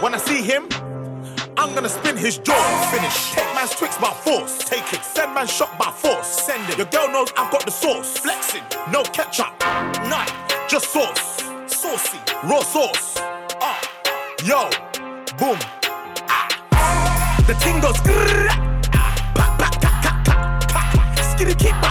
When 0.00 0.14
I 0.14 0.18
see 0.18 0.42
him, 0.42 0.68
I'm 1.56 1.74
gonna 1.74 1.88
spin 1.88 2.16
his 2.16 2.38
jaw. 2.38 2.54
Finish. 2.92 3.32
Take 3.32 3.52
man's 3.54 3.70
twix 3.72 3.98
by 3.98 4.10
force. 4.10 4.58
Take 4.58 4.92
it. 4.92 5.04
Send 5.04 5.34
man 5.34 5.46
shot 5.46 5.76
by 5.78 5.90
force. 5.90 6.28
Send 6.28 6.68
it. 6.70 6.76
Your 6.78 6.86
girl 6.86 7.08
knows 7.10 7.32
I've 7.36 7.50
got 7.50 7.64
the 7.64 7.72
sauce. 7.72 8.16
Flexing. 8.16 8.62
No 8.92 9.02
ketchup. 9.02 9.52
None. 10.08 10.28
Just 10.68 10.92
sauce. 10.92 11.42
Saucy. 11.66 12.18
Raw 12.44 12.60
sauce. 12.60 13.14
Ah. 13.60 13.80
Yo. 14.44 14.70
Boom. 15.36 15.58
Ah. 16.28 17.44
The 17.48 17.54
ting 17.54 17.80
goes. 17.80 17.96
ah. 18.94 19.14
Skitty 21.34 21.58
keep 21.58 21.74
pa, 21.82 21.90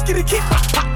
Skitty 0.00 0.22
keep, 0.22 0.42
pa, 0.50 0.58
pa, 0.72 0.95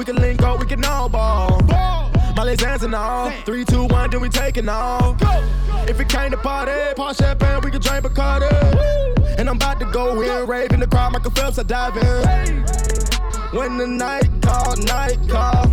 we 0.00 0.04
can 0.06 0.16
link 0.16 0.40
up, 0.40 0.58
we 0.58 0.64
can 0.64 0.82
all 0.82 1.10
ball. 1.10 1.60
Molly's 2.34 2.56
dancing 2.56 2.94
all. 2.94 3.30
Three, 3.44 3.66
two, 3.66 3.84
one, 3.84 4.08
then 4.08 4.22
we 4.22 4.30
taking 4.30 4.66
off. 4.66 5.20
If 5.86 6.00
it 6.00 6.08
came 6.08 6.30
to 6.30 6.38
party, 6.38 6.94
pop 6.96 7.14
champagne, 7.16 7.60
we 7.62 7.70
can 7.70 7.82
drink 7.82 8.06
Bacardi. 8.06 8.48
And 9.38 9.46
I'm 9.46 9.56
about 9.56 9.78
to 9.80 9.84
go 9.92 10.22
in, 10.22 10.48
rave 10.48 10.72
in 10.72 10.80
the 10.80 10.86
crowd, 10.86 11.12
Michael 11.12 11.32
Phelps, 11.32 11.58
I 11.58 11.64
dive 11.64 11.98
in. 11.98 12.64
When 13.52 13.76
the 13.76 13.86
night 13.86 14.30
call, 14.40 14.74
night 14.76 15.18
call. 15.28 15.66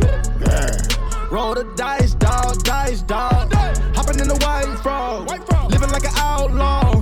Roll 1.32 1.54
the 1.56 1.64
dice, 1.78 2.14
dog, 2.16 2.62
dice, 2.64 3.04
dog. 3.04 3.54
Hopping 3.96 4.20
in 4.20 4.28
the 4.28 4.36
white 4.44 4.78
frog. 4.84 5.30
Living 5.72 5.90
like 5.90 6.04
an 6.04 6.12
outlaw. 6.18 6.96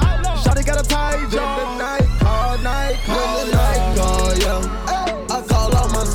Shawty 0.44 0.64
got 0.64 0.80
a 0.80 0.88
tight 0.88 1.28
jaw. 1.32 1.58
When 1.58 1.78
the 1.80 1.84
night 1.84 2.20
call, 2.20 2.58
night 2.60 2.98
call. 3.04 3.16
When 3.18 3.48
the 3.48 3.56
night 3.56 3.98
call, 3.98 4.38
yeah, 4.38 4.92
all 4.92 5.05
my 5.05 5.05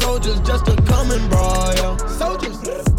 soldiers 0.00 0.40
just 0.40 0.66
to 0.66 0.76
come 0.82 1.10
and 1.10 1.30
brawl. 1.30 1.98
Soldiers. 2.08 2.89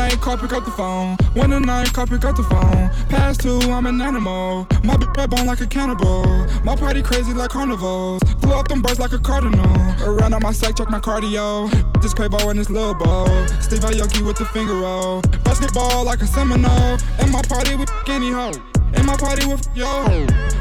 Night 0.00 0.20
call, 0.20 0.38
pick 0.38 0.52
up 0.52 0.64
the 0.64 0.70
phone. 0.70 1.16
When 1.34 1.50
the 1.50 1.60
night 1.60 1.92
call, 1.92 2.06
pick 2.06 2.24
up 2.24 2.34
the 2.34 2.42
phone. 2.44 2.88
Past 3.08 3.40
two, 3.40 3.58
I'm 3.70 3.84
an 3.86 4.00
animal. 4.00 4.66
My 4.82 4.96
big 4.96 5.14
red 5.16 5.28
bone 5.28 5.46
like 5.46 5.60
a 5.60 5.66
cannibal. 5.66 6.24
My 6.64 6.74
party 6.74 7.02
crazy 7.02 7.34
like 7.34 7.50
carnivals. 7.50 8.22
Blew 8.40 8.54
up 8.54 8.68
them 8.68 8.80
birds 8.80 8.98
like 8.98 9.12
a 9.12 9.18
cardinal. 9.18 9.76
Around 10.02 10.32
on 10.34 10.42
my 10.42 10.52
sack, 10.52 10.76
check 10.76 10.88
my 10.88 11.00
cardio. 11.00 11.68
Just 12.00 12.16
Quavo 12.16 12.50
in 12.50 12.56
this 12.56 12.70
little 12.70 12.94
bowl. 12.94 13.28
Steve 13.60 13.80
Aoki 13.80 14.24
with 14.26 14.38
the 14.38 14.46
finger 14.46 14.74
roll. 14.74 15.20
Basketball 15.44 16.04
like 16.04 16.22
a 16.22 16.26
Seminole. 16.26 16.98
And 17.20 17.30
my 17.30 17.42
party 17.42 17.74
with 17.76 17.90
any 18.08 18.30
hoe. 18.30 18.56
In 18.94 19.04
my 19.04 19.16
party 19.16 19.46
with 19.46 19.68
yo. 19.74 19.86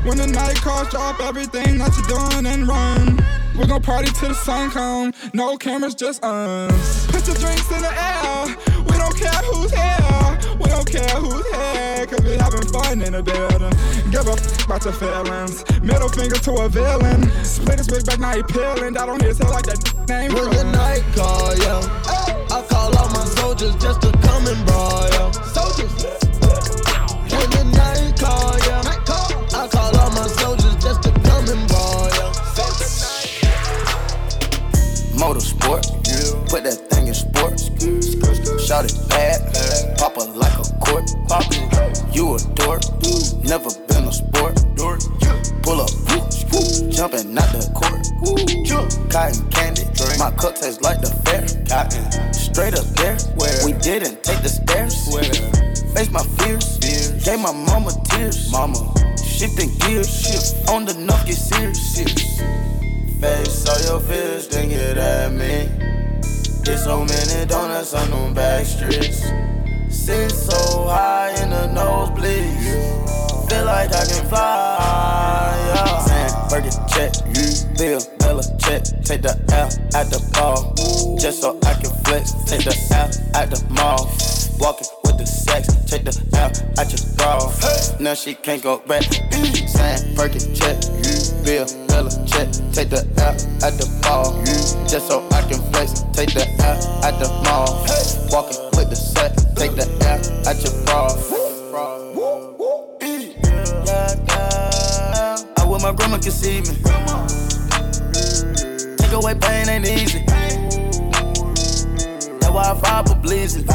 When 0.04 0.18
the 0.18 0.28
night 0.28 0.58
calls, 0.58 0.90
drop 0.90 1.22
everything 1.22 1.78
that 1.78 1.92
you're 1.96 2.12
doing 2.12 2.46
and 2.46 2.68
run. 2.68 3.18
We're 3.56 3.68
gonna 3.68 3.82
party 3.82 4.12
till 4.12 4.30
the 4.30 4.36
sun 4.36 4.72
come. 4.72 5.14
No 5.34 5.58
cameras, 5.58 5.96
just 5.96 6.24
us. 6.24 7.08
Put 7.08 7.28
your 7.28 7.36
drinks 7.38 7.72
in 7.72 7.82
the 7.82 7.92
air. 7.92 8.56
We 9.20 9.26
don't 9.26 9.34
care 9.34 9.52
who's 9.52 9.72
here. 9.72 10.58
We 10.60 10.70
don't 10.70 10.90
care 10.90 11.20
who's 11.20 11.46
here. 11.52 12.08
Cause 12.08 12.22
we 12.24 12.38
having 12.38 12.68
fun 12.68 13.02
in 13.02 13.12
the 13.12 13.22
building. 13.22 13.76
Give 14.12 14.26
a 14.26 14.32
f 14.32 14.66
about 14.66 14.86
your 14.86 14.94
feelings. 14.94 15.66
Middle 15.82 16.08
finger 16.08 16.38
to 16.38 16.54
a 16.64 16.70
villain. 16.70 17.30
Split 17.44 17.80
his 17.80 17.92
wig 17.92 18.06
back, 18.06 18.20
now 18.20 18.34
he 18.34 18.44
peeling. 18.44 18.96
Out 18.96 19.10
on 19.10 19.20
his 19.20 19.38
head 19.38 19.50
like 19.50 19.66
that 19.66 19.84
name. 20.08 20.34
When 20.34 20.50
the 20.52 20.64
night 20.72 21.04
call, 21.14 21.54
yeah, 21.58 21.84
I 22.48 22.64
call 22.70 22.96
all 22.98 23.10
my 23.10 23.26
soldiers 23.26 23.76
just 23.76 24.02
to 24.04 24.12
come 24.24 24.48
and 24.48 24.66
brawl, 24.66 25.04
yeah. 25.12 25.32
Soldiers. 25.52 25.92
When 27.28 27.50
the 27.52 27.64
night 27.76 28.16
call, 28.16 28.56
yeah, 28.72 28.88
I 28.88 29.68
call 29.68 30.00
all 30.00 30.12
my 30.12 30.28
soldiers 30.28 30.76
just 30.80 31.04
to 31.04 31.12
come 31.28 31.44
and 31.50 31.68
brawl, 31.68 32.08
yeah. 32.08 32.32
Motorsport, 35.20 35.84
put 36.50 36.64
that 36.64 36.88
thing 36.90 37.08
in 37.08 37.14
sports. 37.14 37.70
Shout 38.70 38.86
it 38.86 39.10
bad, 39.10 39.98
pop 39.98 40.16
it 40.18 40.30
like 40.36 40.54
a 40.54 40.64
court. 40.78 41.10
Poppin' 41.28 41.66
you 42.14 42.36
a 42.36 42.40
dork, 42.54 42.86
never 43.42 43.74
been 43.90 44.06
a 44.06 44.14
sport. 44.14 44.62
Pull 45.64 45.82
up, 45.82 45.90
jumping 46.94 47.36
out 47.36 47.50
the 47.50 47.66
court. 47.74 48.06
Cotton 49.10 49.50
candy, 49.50 49.86
my 50.20 50.30
cup 50.38 50.54
tastes 50.54 50.82
like 50.82 51.02
the 51.02 51.10
fair. 51.26 51.48
Straight 52.32 52.76
up 52.76 52.86
there, 52.94 53.18
we 53.66 53.74
didn't 53.74 54.22
take 54.22 54.44
the 54.44 54.50
stairs. 54.50 54.94
Face 55.96 56.12
my 56.12 56.22
fears, 56.38 56.78
gave 57.26 57.40
my 57.40 57.52
mama 57.52 57.90
tears. 58.06 58.52
Mama, 58.52 58.94
shifting 59.18 59.76
gears, 59.80 60.14
shift 60.14 60.70
on 60.70 60.86
the 60.86 60.94
nuff, 60.94 61.26
get 61.26 61.34
serious. 61.34 61.98
Face 63.20 63.68
all 63.68 63.82
your 63.82 64.00
fears, 64.08 64.48
then 64.48 64.70
get 64.70 64.96
at 64.96 65.34
me. 65.34 65.68
Get 66.70 66.78
so 66.78 67.04
many 67.04 67.48
donuts 67.48 67.96
on 67.96 68.12
them 68.12 68.36
back 68.36 68.64
streets. 68.64 69.24
Sit 69.90 70.30
so 70.30 70.86
high 70.86 71.32
in 71.42 71.50
the 71.50 71.66
nosebleeds. 71.74 73.50
Feel 73.50 73.66
like 73.66 73.90
I 73.90 74.06
can 74.06 74.30
fly. 74.30 75.58
Yeah. 75.66 76.00
Sand, 76.06 76.50
burger 76.52 76.70
check. 76.88 77.12
Bill, 77.76 78.00
Bella 78.20 78.44
check. 78.60 78.84
Take 79.04 79.24
the 79.24 79.34
L 79.52 79.66
at 80.00 80.12
the 80.12 80.22
ball. 80.32 80.76
Just 81.18 81.42
so 81.42 81.58
I 81.66 81.74
can 81.74 81.90
flex. 82.04 82.34
Take 82.46 82.66
the 82.66 82.78
L 82.94 83.10
at 83.34 83.50
the 83.50 83.66
mall. 83.74 84.06
Walking 84.60 84.88
with 85.06 85.18
the 85.18 85.26
sex. 85.26 85.70
Take 85.88 86.04
the 86.04 86.14
L 86.38 86.52
at 86.78 86.92
your 86.94 87.02
bra. 87.18 87.52
Now 88.00 88.14
she 88.14 88.36
can't 88.36 88.62
go 88.62 88.78
back. 88.78 89.12
Sand, 89.68 90.16
burger 90.16 90.38
check. 90.54 90.78
Bill, 91.50 91.66
Bella 91.88 92.12
check. 92.28 92.48
Take 92.72 92.90
the 92.92 93.02
L 93.18 93.34
at 93.66 93.74
the 93.74 93.90
ball. 94.04 94.38
Just 94.88 95.08
so 95.08 95.28
I 95.32 95.42
can 95.50 95.58
flex. 95.74 96.06
Take 96.14 96.32
the 96.36 96.46
L 96.62 96.78
at 97.04 97.18
the 97.18 97.28
mall. 97.44 97.74
Walking 98.30 98.62
with 98.78 98.92
the 98.92 98.96
set. 98.96 99.34
Take 99.56 99.74
the 99.74 99.90
L 100.06 100.22
at 100.48 100.62
your 100.62 100.74
bra. 100.86 101.10
I 105.58 105.66
wish 105.66 105.82
my 105.82 105.92
grandma 105.92 106.18
could 106.20 106.34
see 106.34 106.62
me. 106.62 106.78
Take 108.98 109.14
away 109.14 109.34
pain 109.34 109.70
ain't 109.70 109.88
easy. 109.88 110.24
That's 112.38 112.52
why 112.54 112.70
I 112.70 112.80
fire 112.80 113.04
for 113.08 113.16
bleeding. 113.16 113.66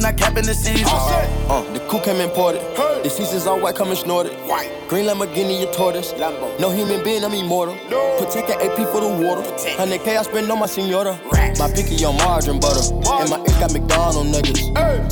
Not 0.00 0.16
capping 0.16 0.46
the 0.46 0.54
season. 0.54 0.86
Uh, 0.88 1.62
the 1.74 1.80
coup 1.90 2.00
came 2.00 2.22
imported. 2.22 2.93
The 3.04 3.10
seasons 3.10 3.46
all 3.46 3.60
white, 3.60 3.74
coming 3.76 3.96
snorted. 3.96 4.32
White. 4.48 4.72
Green 4.88 5.04
Lamborghini, 5.04 5.62
a 5.62 5.70
tortoise. 5.74 6.14
No 6.58 6.70
human 6.70 7.04
being, 7.04 7.22
I'm 7.22 7.34
immortal. 7.34 7.76
Protect 8.16 8.48
an 8.48 8.62
AP 8.62 8.76
for 8.88 9.02
the 9.02 9.08
water. 9.20 9.42
Protect. 9.42 9.78
100K 9.78 10.16
I 10.16 10.22
spend 10.22 10.50
on 10.50 10.58
my 10.58 10.64
senora. 10.64 11.20
My 11.58 11.70
picky 11.70 12.02
on 12.06 12.16
margarine 12.16 12.60
butter. 12.60 12.80
And 13.20 13.28
my 13.28 13.36
ink 13.40 13.60
got 13.60 13.74
McDonald 13.74 14.28
nuggets. 14.28 14.62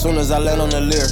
Soon 0.03 0.16
as 0.16 0.30
I 0.30 0.38
land 0.38 0.62
on 0.62 0.70
the 0.70 0.80
leer, 0.80 1.07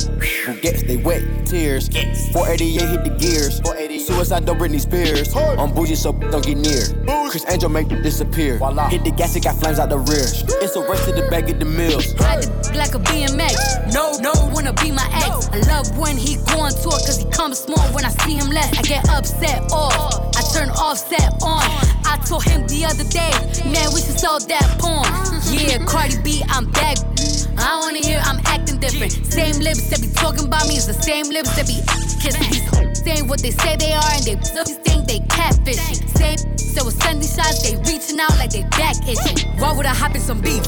who 0.46 0.58
gets 0.62 0.82
they 0.84 0.96
wet 0.96 1.22
tears. 1.44 1.88
488 2.32 2.88
hit 2.88 3.04
the 3.04 3.10
gears. 3.10 3.60
Suicide 4.06 4.46
don't 4.46 4.58
Britney 4.58 4.80
Spears. 4.80 5.36
I'm 5.36 5.74
bougie, 5.74 5.96
so 5.96 6.12
don't 6.12 6.42
get 6.42 6.56
near. 6.56 6.80
Chris 7.28 7.44
Angel 7.50 7.68
make 7.68 7.92
it 7.92 8.02
disappear. 8.02 8.56
Hit 8.88 9.04
the 9.04 9.12
gas, 9.14 9.36
it 9.36 9.44
got 9.44 9.56
flames 9.60 9.78
out 9.78 9.90
the 9.90 9.98
rear. 9.98 10.24
It's 10.64 10.76
a 10.76 10.80
race 10.88 11.04
to 11.04 11.12
the 11.12 11.28
bag 11.30 11.50
of 11.50 11.60
the 11.60 11.66
mills. 11.66 12.14
Ride 12.14 12.42
the 12.42 12.72
like 12.74 12.94
a 12.94 12.98
BMX. 12.98 13.92
No, 13.92 14.16
no, 14.22 14.32
wanna 14.54 14.72
be 14.72 14.90
my 14.90 15.06
ex. 15.12 15.48
I 15.52 15.58
love 15.70 15.96
when 15.98 16.16
he 16.16 16.36
go 16.48 16.69
cause 16.74 17.18
he 17.18 17.24
comes 17.30 17.58
small 17.58 17.82
when 17.92 18.04
I 18.04 18.10
see 18.10 18.34
him 18.34 18.48
less. 18.48 18.76
I 18.78 18.82
get 18.82 19.08
upset 19.08 19.62
off, 19.72 20.36
I 20.36 20.42
turn 20.52 20.70
offset 20.70 21.32
on. 21.42 21.62
I 22.04 22.18
told 22.26 22.44
him 22.44 22.66
the 22.66 22.84
other 22.84 23.04
day, 23.04 23.30
man, 23.70 23.88
we 23.94 24.00
should 24.00 24.18
sell 24.18 24.38
that 24.38 24.76
porn. 24.78 25.06
Yeah, 25.52 25.84
Cardi 25.84 26.20
B, 26.22 26.42
I'm 26.48 26.70
back. 26.70 26.96
I 27.60 27.78
wanna 27.80 28.00
hear 28.00 28.20
I'm 28.24 28.40
acting 28.46 28.78
different. 28.78 29.12
Same 29.12 29.60
lips 29.60 29.90
that 29.90 30.00
be 30.00 30.08
talking 30.14 30.46
about 30.46 30.66
me 30.68 30.76
is 30.76 30.86
the 30.86 30.94
same 30.94 31.28
lips 31.28 31.54
that 31.56 31.66
be 31.66 31.78
kissing. 32.20 32.50
These 32.50 33.04
saying 33.04 33.28
what 33.28 33.40
they 33.40 33.50
say 33.50 33.76
they 33.76 33.92
are 33.92 34.12
and 34.16 34.24
they 34.24 34.36
think 34.84 35.06
they 35.06 35.20
catfishing. 35.28 36.08
Same 36.16 36.38
so 36.70 36.84
with 36.84 37.02
Sunday 37.02 37.26
shots, 37.26 37.62
they 37.62 37.74
reaching 37.90 38.20
out 38.20 38.30
like 38.38 38.50
they 38.50 38.62
back 38.78 38.96
itching. 39.08 39.48
Why 39.58 39.72
would 39.72 39.86
I 39.86 39.94
hop 39.94 40.14
in 40.14 40.20
some 40.20 40.40
beef? 40.40 40.64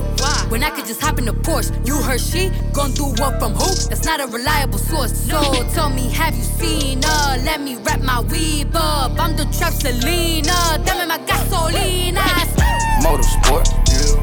When 0.50 0.64
I 0.64 0.70
could 0.70 0.86
just 0.86 1.00
hop 1.00 1.18
in 1.18 1.26
the 1.26 1.32
Porsche. 1.32 1.70
You 1.86 1.96
heard 2.02 2.20
she 2.20 2.50
gon' 2.72 2.92
do 2.92 3.04
what 3.22 3.38
from 3.38 3.52
who? 3.54 3.70
That's 3.88 4.04
not 4.04 4.20
a 4.20 4.26
reliable 4.26 4.78
source. 4.78 5.12
So 5.12 5.40
tell 5.72 5.90
me, 5.90 6.10
have 6.10 6.34
you 6.36 6.42
seen 6.42 7.02
her? 7.02 7.38
Let 7.44 7.60
me 7.60 7.76
wrap 7.76 8.00
my 8.00 8.20
weave 8.20 8.74
up. 8.74 9.18
I'm 9.18 9.36
the 9.36 9.44
trap 9.56 9.72
Selena. 9.72 10.82
Dame 10.84 11.06
my 11.06 11.18
gasolina 11.18 12.91
motorsport. 13.02 13.66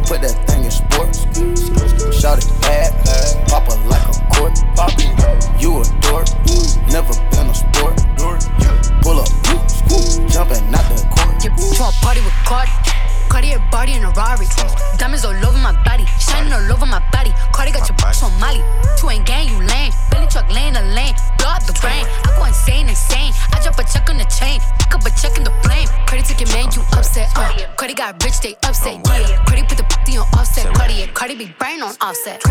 Put 0.08 0.22
that 0.22 0.36
thing 0.48 0.64
in 0.64 0.72
sports. 0.72 1.28
Shout 2.16 2.40
it 2.40 2.50
bad, 2.62 2.96
pop 3.48 3.68
her 3.68 3.78
like 3.88 4.08
a 4.08 4.16
court. 4.34 4.56
You 5.60 5.80
a 5.80 5.84
dork, 6.02 6.28
never 6.88 7.14
been 7.30 7.48
a 7.48 7.56
sport. 7.56 8.00
Pull 9.04 9.20
up, 9.20 9.30
jumping 10.32 10.64
out 10.74 10.88
the 10.90 11.06
court. 11.12 11.36
Get 11.44 11.56
to 11.56 11.84
a 11.84 11.92
party 12.02 12.22
with 12.22 12.34
Cardi, 12.48 12.72
Cardi 13.30 13.52
a 13.54 13.60
body 13.72 13.94
in 13.94 14.04
a 14.04 14.12
Rari. 14.12 14.48
Diamonds 14.98 15.26
all 15.26 15.36
over. 15.36 15.49
offset. 32.10 32.42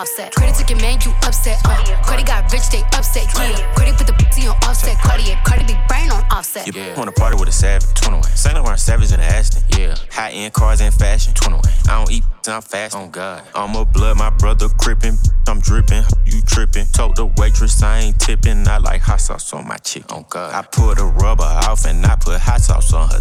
offset. 0.00 0.34
Credit 0.34 0.54
took 0.54 0.70
your 0.70 0.80
man, 0.80 0.98
you 1.04 1.12
upset. 1.24 1.60
Uh. 1.64 1.76
Credit 2.02 2.26
got 2.26 2.50
rich, 2.52 2.68
they 2.70 2.82
upset. 2.96 3.26
Yeah. 3.36 3.74
Credit 3.74 3.96
put 3.96 4.06
the 4.06 4.14
pussy 4.14 4.48
on 4.48 4.56
offset. 4.64 4.96
Cartier, 4.98 5.38
Cardi 5.44 5.64
big 5.64 5.78
brain 5.88 6.10
on 6.10 6.24
offset. 6.30 6.66
You 6.66 6.72
yeah. 6.74 6.96
wanna 6.96 7.12
party 7.12 7.36
with 7.38 7.48
a 7.48 7.52
savage? 7.52 7.92
21. 8.00 8.22
Saint 8.34 8.54
Laurent 8.56 8.80
savage 8.80 9.12
in 9.12 9.20
the 9.20 9.26
Aston. 9.26 9.62
Yeah. 9.78 9.94
High 10.10 10.30
end 10.30 10.54
cars 10.54 10.80
and 10.80 10.92
fashion. 10.94 11.34
21. 11.34 11.62
I 11.88 11.98
don't 11.98 12.10
eat, 12.10 12.24
I'm 12.48 12.62
fast. 12.62 12.96
Oh 12.96 13.08
God. 13.08 13.42
I'm 13.54 13.76
a 13.76 13.84
blood, 13.84 14.16
my 14.16 14.30
brother 14.30 14.68
crippin'. 14.68 15.16
I'm 15.46 15.60
drippin', 15.60 16.04
you 16.24 16.40
trippin'. 16.42 16.86
Told 16.92 17.16
the 17.16 17.26
waitress 17.36 17.82
I 17.82 18.00
ain't 18.00 18.18
tippin'. 18.18 18.66
I 18.68 18.78
like 18.78 19.02
hot 19.02 19.20
sauce 19.20 19.52
on 19.52 19.68
my 19.68 19.76
chick. 19.78 20.04
Oh 20.10 20.24
God. 20.28 20.54
I 20.54 20.62
put 20.62 20.98
a 20.98 21.04
rubber 21.04 21.42
off 21.44 21.84
and 21.84 22.04
I 22.06 22.16
put 22.16 22.40
hot 22.40 22.60
sauce 22.60 22.94
on 22.94 23.10
her. 23.10 23.20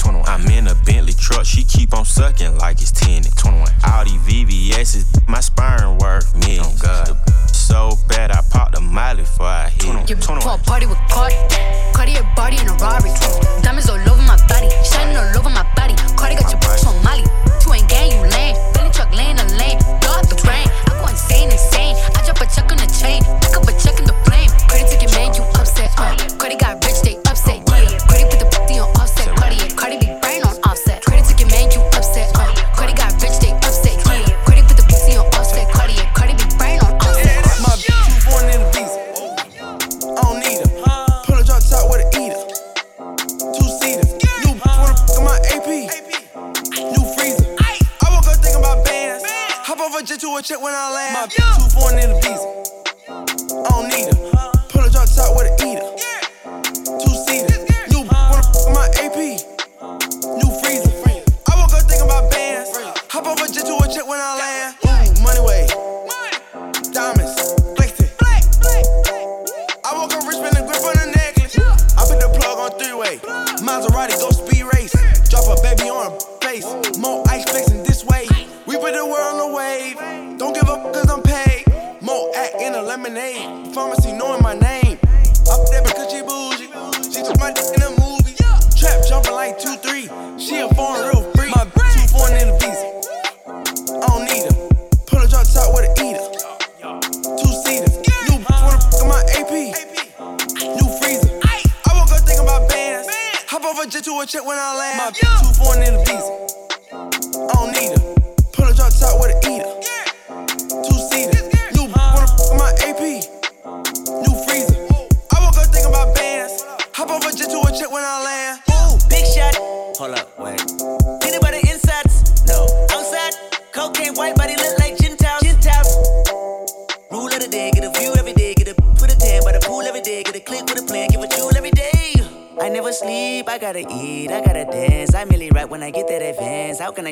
21. 0.00 0.28
I'm 0.28 0.46
in 0.48 0.66
a 0.66 0.74
Bentley 0.86 1.12
truck, 1.12 1.44
she 1.44 1.62
keep 1.62 1.92
on 1.92 2.04
sucking 2.06 2.56
like 2.56 2.80
it's 2.80 2.90
tenant. 2.90 3.36
21. 3.36 3.68
All 3.92 4.04
these 4.04 4.20
VVS's, 4.24 5.04
my 5.28 5.40
sperm 5.40 5.98
worth 5.98 6.34
millions. 6.40 6.80
Oh 6.82 7.06
God. 7.06 7.30
So 7.52 7.92
bad 8.08 8.32
I 8.32 8.40
popped 8.50 8.76
a 8.76 8.80
Miley 8.80 9.22
before 9.22 9.46
I 9.46 9.68
hit 9.68 9.84
21. 9.84 10.04
it. 10.08 10.22
21. 10.22 10.40
To 10.40 10.48
a 10.48 10.58
party 10.64 10.86
with 10.86 10.98
Cardi, 11.12 11.36
Cardi 11.92 12.16
a 12.16 12.24
body 12.34 12.56
in 12.56 12.66
a 12.66 12.74
Rari. 12.80 13.12
Diamonds 13.60 13.90
all 13.90 14.00
over 14.00 14.24
my 14.24 14.40
body, 14.48 14.72
shining 14.88 15.16
all 15.20 15.36
over 15.36 15.50
my 15.52 15.68
body. 15.76 15.94
Cardi 16.16 16.34
got 16.34 16.48
my 16.48 16.56
your 16.56 16.60
bitch 16.64 16.86
on 16.88 16.96
Molly. 17.04 17.24
Two 17.60 17.76
ain't 17.76 17.88
gang, 17.88 18.10
you 18.16 18.24
lame. 18.24 18.56
Bentley 18.72 18.92
truck 18.96 19.12
laying 19.12 19.36
a 19.36 19.46
lane, 19.60 19.78
blow 20.00 20.16
up 20.16 20.26
the 20.32 20.40
brain. 20.40 20.64
I 20.88 20.96
go 20.96 21.12
insane, 21.12 21.52
insane. 21.52 21.94
I 22.16 22.24
drop 22.24 22.40
a 22.40 22.48
check 22.48 22.72
on 22.72 22.80
the 22.80 22.88
chain, 22.88 23.20
pick 23.44 23.52
up 23.52 23.68
a 23.68 23.72
check 23.76 24.00
in 24.00 24.08
the 24.08 24.16
blame. 24.24 24.48
Credit 24.64 24.96
your 24.96 25.12
man, 25.12 25.36
you 25.36 25.44
upset. 25.60 25.92
Uh, 26.00 26.16
Cardi 26.40 26.56
got 26.56 26.80
check 50.50 50.60
when 50.60 50.74
I 50.74 50.90
laugh. 50.90 51.14
My 51.14 51.26
two 51.28 51.78
foreign 51.78 51.98
in 52.00 52.10
the 52.10 52.20
visa. 52.20 52.59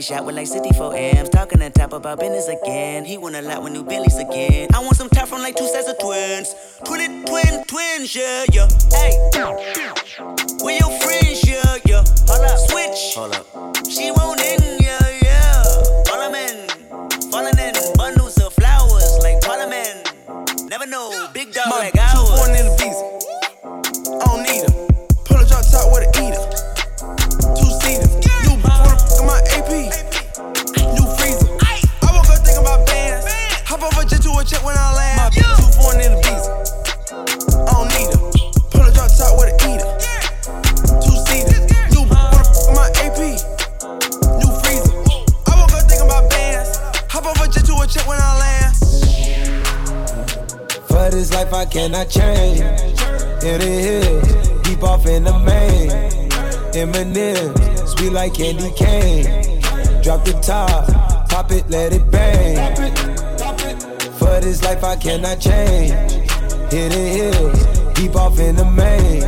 shot 0.09 0.25
with 0.25 0.37
like 0.37 0.47
life 51.51 51.69
I 51.69 51.71
cannot 51.71 52.11
change. 52.11 52.61
In 53.43 53.61
the 53.61 53.73
hills, 53.87 54.63
deep 54.63 54.83
off 54.83 55.07
in 55.07 55.25
the 55.25 55.33
main. 55.39 55.89
Eminem, 56.73 57.89
sweet 57.89 58.13
like 58.13 58.35
candy 58.35 58.71
cane. 58.73 59.63
Drop 60.03 60.25
the 60.25 60.33
top, 60.43 60.87
pop 61.29 61.51
it, 61.51 61.69
let 61.71 61.93
it 61.93 62.11
bang. 62.11 62.57
For 64.19 64.41
this 64.41 64.63
life 64.63 64.85
I 64.85 64.97
cannot 64.97 65.41
change. 65.41 65.93
In 66.73 66.91
the 66.91 67.05
hills, 67.17 67.95
deep 67.95 68.15
off 68.17 68.39
in 68.39 68.57
the 68.57 68.65
main. 68.65 69.23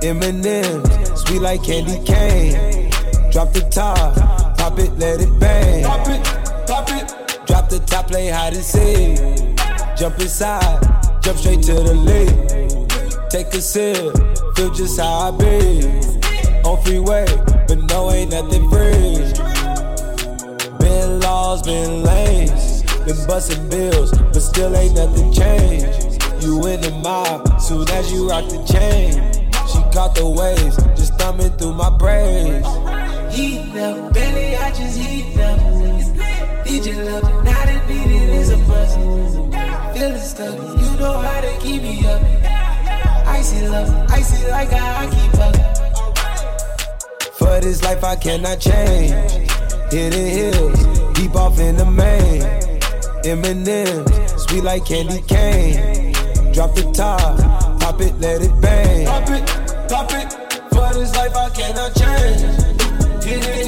Eminem, 0.00 1.16
sweet 1.16 1.40
like 1.40 1.62
candy 1.62 2.02
cane. 2.04 2.90
Drop 3.30 3.52
the 3.52 3.60
top, 3.70 4.16
pop 4.56 4.78
it, 4.78 4.92
let 4.98 5.20
it 5.20 5.38
bang. 5.38 5.82
Drop 5.82 6.08
it, 6.08 6.24
pop 6.66 6.90
it. 6.90 7.46
Drop 7.46 7.68
the 7.68 7.78
top, 7.80 8.08
play 8.08 8.28
hide 8.28 8.54
and 8.54 8.64
seek. 8.64 9.56
Jump 9.96 10.18
inside 10.20 10.95
jump 11.26 11.38
straight 11.38 11.62
to 11.62 11.74
the 11.74 11.92
lead. 11.92 13.30
Take 13.30 13.52
a 13.52 13.60
sip, 13.60 14.14
feel 14.54 14.70
just 14.72 15.00
how 15.00 15.26
I 15.26 15.30
be. 15.32 15.84
On 16.62 16.80
freeway, 16.84 17.26
but 17.66 17.78
no, 17.90 18.12
ain't 18.12 18.30
nothing 18.30 18.70
free. 18.70 19.18
Been 20.78 21.18
laws, 21.18 21.62
been 21.62 22.04
lanes, 22.04 22.84
been 23.04 23.26
busting 23.26 23.68
bills, 23.68 24.12
but 24.12 24.40
still 24.40 24.76
ain't 24.76 24.94
nothing 24.94 25.32
changed. 25.32 26.22
You 26.44 26.64
in 26.68 26.80
the 26.80 26.92
mob, 27.02 27.60
soon 27.60 27.88
as 27.90 28.12
you 28.12 28.30
rock 28.30 28.48
the 28.48 28.62
chain. 28.62 29.10
She 29.66 29.80
caught 29.92 30.14
the 30.14 30.28
waves, 30.28 30.76
just 30.94 31.14
thumbing 31.14 31.50
through 31.58 31.74
my 31.74 31.90
braids. 31.90 32.68
Heat 33.34 33.76
up, 33.76 34.14
belly, 34.14 34.56
I 34.56 34.70
just 34.70 34.96
heat 34.96 35.36
up. 35.40 35.58
Your 36.86 37.04
love, 37.04 37.22
now 37.42 37.64
that 37.64 37.88
beat 37.88 38.06
it 38.06 38.28
is 38.28 38.50
a 38.50 38.58
bust. 38.58 39.35
Feeling 39.96 40.18
stuck, 40.18 40.54
you 40.54 40.98
know 41.00 41.18
how 41.20 41.40
to 41.40 41.58
keep 41.58 41.80
me 41.80 42.06
up. 42.06 42.20
Icy 43.26 43.66
love, 43.66 43.88
icy 44.10 44.46
like 44.50 44.70
I 44.70 45.06
keep 45.08 45.34
up. 45.40 45.56
For 47.38 47.60
this 47.62 47.82
life 47.82 48.04
I 48.04 48.14
cannot 48.16 48.60
change. 48.60 49.12
Hidden 49.90 50.26
hills, 50.26 50.86
deep 51.14 51.34
off 51.34 51.58
in 51.58 51.76
the 51.76 51.86
main. 51.86 52.42
Eminem, 53.24 54.38
sweet 54.38 54.64
like 54.64 54.84
candy 54.84 55.22
cane. 55.22 56.12
Drop 56.52 56.74
the 56.74 56.82
top, 56.92 57.80
pop 57.80 57.98
it, 58.02 58.20
let 58.20 58.42
it 58.42 58.52
bang. 58.60 59.06
Pop 59.06 59.30
it, 59.30 59.46
pop 59.88 60.12
it. 60.12 60.30
For 60.74 60.92
this 60.92 61.16
life 61.16 61.34
I 61.34 61.48
cannot 61.48 61.94
change. 61.94 63.24
Hidden 63.24 63.65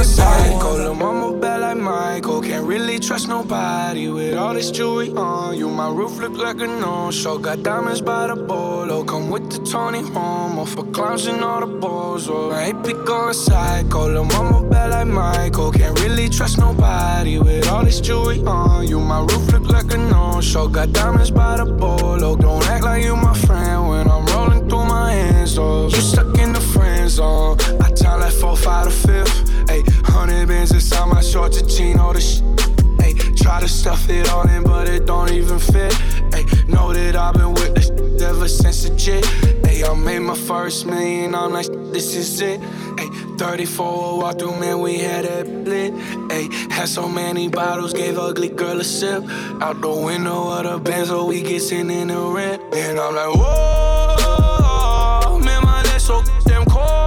going 0.00 0.14
psycho. 0.14 0.76
Lil' 0.76 0.94
mama 0.94 1.36
bad 1.38 1.60
like 1.60 1.76
Michael. 1.76 2.40
Can't 2.40 2.66
really 2.66 2.98
trust 2.98 3.28
nobody 3.28 4.08
with 4.08 4.36
all 4.36 4.54
this 4.54 4.70
jewelry 4.70 5.10
on. 5.10 5.58
You, 5.58 5.68
my 5.68 5.90
roof 5.90 6.18
look 6.18 6.36
like 6.36 6.60
a 6.60 6.66
no-show. 6.66 7.38
Got 7.38 7.62
diamonds 7.62 8.00
by 8.00 8.26
the 8.28 8.36
bolo. 8.36 9.04
Come 9.04 9.30
with 9.30 9.50
the 9.50 9.58
Tony 9.70 10.02
Homo 10.02 10.64
for 10.64 10.84
clowns 10.84 11.26
and 11.26 11.42
all 11.42 11.60
the 11.60 11.66
balls. 11.66 12.28
Oh, 12.28 12.50
I 12.50 12.68
ain't 12.68 12.82
been 12.82 13.04
going 13.04 13.34
psycho. 13.34 14.08
Lil' 14.08 14.24
mama 14.24 14.68
bad 14.68 14.90
like 14.90 15.06
Michael. 15.06 15.72
Can't 15.72 15.98
really 16.00 16.28
trust 16.28 16.58
nobody 16.58 17.38
with 17.38 17.68
all 17.68 17.84
this 17.84 18.00
jewelry 18.00 18.40
on. 18.44 18.86
You, 18.88 19.00
my 19.00 19.20
roof 19.20 19.52
look 19.52 19.68
like 19.68 19.92
a 19.92 19.98
no-show. 19.98 20.68
Got 20.68 20.92
diamonds 20.92 21.30
by 21.30 21.56
the 21.58 21.66
bolo. 21.66 22.36
Don't 22.36 22.66
act 22.68 22.84
like 22.84 23.04
you 23.04 23.16
my 23.16 23.34
friend 23.34 23.88
when 23.88 24.08
I'm 24.08 24.24
rolling 24.26 24.68
through 24.68 24.86
my 24.86 25.12
hands. 25.12 25.58
Oh, 25.58 25.88
you 25.88 26.00
stuck 26.00 26.38
in 26.38 26.52
the 26.52 26.60
friend 26.60 27.10
zone. 27.10 27.58
I 27.80 27.90
time 27.90 28.20
like 28.20 28.32
four, 28.32 28.56
five, 28.56 28.86
to 28.86 28.90
fifth. 28.90 29.59
Ayy, 29.70 29.84
hundred 30.04 30.48
bands 30.48 30.72
inside 30.72 31.06
my 31.06 31.20
shorts 31.20 31.60
and 31.78 32.00
all 32.00 32.12
The 32.12 32.20
sh- 32.20 32.40
Ayy, 33.04 33.14
try 33.40 33.60
to 33.60 33.68
stuff 33.68 34.10
it 34.10 34.28
all 34.28 34.46
in, 34.48 34.64
but 34.64 34.88
it 34.88 35.06
don't 35.06 35.30
even 35.30 35.60
fit. 35.60 35.92
Ayy, 36.34 36.68
know 36.68 36.92
that 36.92 37.14
I've 37.14 37.34
been 37.34 37.54
with 37.54 37.76
this 37.76 37.90
ever 38.20 38.48
since 38.48 38.82
the 38.82 38.90
jit. 38.96 39.22
Ayy, 39.68 39.88
I 39.88 39.94
made 39.94 40.18
my 40.20 40.34
first 40.34 40.86
million. 40.86 41.36
I'm 41.36 41.52
like, 41.52 41.68
this 41.92 42.16
is 42.16 42.40
it. 42.40 42.60
Ayy, 43.00 43.38
34 43.38 44.18
walk 44.18 44.38
through, 44.40 44.58
man, 44.58 44.80
we 44.80 44.98
had 44.98 45.24
that 45.24 45.46
lit. 45.46 45.92
Ayy, 46.34 46.50
had 46.72 46.88
so 46.88 47.08
many 47.08 47.46
bottles, 47.48 47.92
gave 47.92 48.18
ugly 48.18 48.48
girl 48.48 48.80
a 48.80 48.84
sip. 48.84 49.22
Out 49.62 49.80
the 49.80 49.88
window 49.88 50.50
of 50.50 50.64
the 50.64 50.90
Benzo, 50.90 51.10
oh, 51.20 51.26
we 51.26 51.42
get 51.42 51.60
sitting 51.62 51.90
in 51.90 52.08
the 52.08 52.20
rent. 52.20 52.60
And 52.74 52.98
I'm 52.98 53.14
like, 53.14 53.34
whoa, 53.36 55.38
man, 55.38 55.62
my 55.62 55.80
neck 55.84 56.00
so 56.00 56.24
damn 56.44 56.64
cold. 56.64 56.99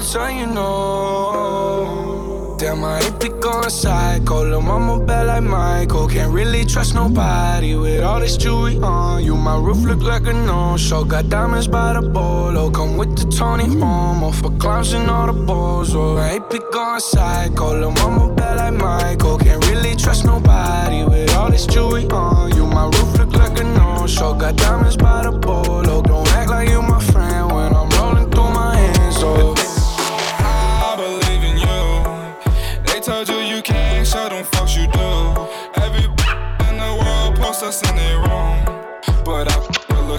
Tell 0.00 0.30
you 0.30 0.46
no. 0.46 1.90
Damn, 2.58 2.82
I 2.82 3.00
ain't 3.00 3.20
be 3.20 3.28
going 3.28 3.70
psycho. 3.70 4.44
Lil' 4.44 4.62
mama 4.62 4.98
bad 5.04 5.26
like 5.26 5.42
Michael. 5.42 6.08
Can't 6.08 6.32
really 6.32 6.64
trust 6.64 6.94
nobody 6.94 7.76
with 7.76 8.02
all 8.02 8.18
this 8.18 8.36
jewelry 8.36 8.78
on. 8.78 9.22
You, 9.22 9.36
my 9.36 9.56
roof 9.56 9.84
look 9.84 10.00
like 10.02 10.26
a 10.26 10.32
no-show. 10.32 11.04
Got 11.04 11.28
diamonds 11.28 11.68
by 11.68 11.92
the 11.92 12.02
bolo. 12.02 12.70
Come 12.70 12.96
with 12.96 13.16
the 13.16 13.30
Tony 13.30 13.66
Homo 13.66 14.32
for 14.32 14.50
clowns 14.58 14.94
and 14.94 15.08
all 15.08 15.26
the 15.26 15.32
balls. 15.32 15.94
Oh, 15.94 16.16
I 16.16 16.30
ain't 16.30 16.50
be 16.50 16.58
going 16.72 17.00
psycho. 17.00 17.78
Lil' 17.78 17.92
mama 17.92 18.34
bad 18.34 18.56
like 18.56 18.74
Michael. 18.80 19.38
Can't 19.38 19.64
really 19.68 19.94
trust 19.94 20.24
nobody 20.24 21.04
with 21.04 21.34
all 21.36 21.50
this 21.50 21.66
jewelry 21.66 22.06
on. 22.06 22.52
You, 22.56 22.66
my 22.66 22.86
roof 22.86 23.18
look 23.18 23.32
like 23.34 23.60
a 23.60 23.64
no-show. 23.64 24.34
Got 24.34 24.56
diamonds 24.56 24.96
by 24.96 25.22
the 25.22 25.32
bolo. 25.32 26.02
Don't 26.02 26.28
act 26.32 26.50
like 26.50 26.68
you 26.68 26.82
my 26.82 26.99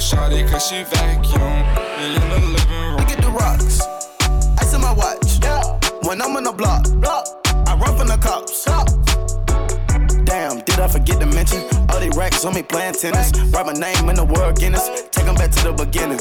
shawty 0.02 0.50
cause 0.50 0.68
she 0.68 0.84
vacuum. 0.84 1.42
In 2.02 2.14
the 2.14 2.40
living 2.40 2.82
room. 2.82 2.98
Look 2.98 3.12
at 3.12 3.22
the 3.22 3.30
rocks. 3.30 3.82
Ice 4.60 4.74
in 4.74 4.82
my 4.82 4.92
watch. 4.92 5.40
Yeah. 5.44 5.62
When 6.02 6.22
I'm 6.22 6.36
on 6.36 6.44
the 6.44 6.52
block, 6.52 6.88
I 7.68 7.76
run 7.76 7.98
from 7.98 8.08
the 8.08 8.18
cops. 8.18 8.66
Damn, 10.26 10.60
did 10.62 10.80
I 10.80 10.88
forget 10.88 11.20
to 11.20 11.28
mention? 11.28 11.81
All 12.02 12.08
these 12.08 12.18
racks 12.18 12.44
on 12.46 12.56
me 12.56 12.64
playing 12.64 12.96
tennis. 12.96 13.32
Write 13.54 13.68
my 13.68 13.74
name 13.74 14.10
in 14.10 14.16
the 14.16 14.26
world 14.26 14.58
Guinness. 14.58 14.90
Take 15.12 15.28
'em 15.28 15.36
back 15.36 15.52
to 15.52 15.64
the 15.66 15.86
beginning. 15.86 16.18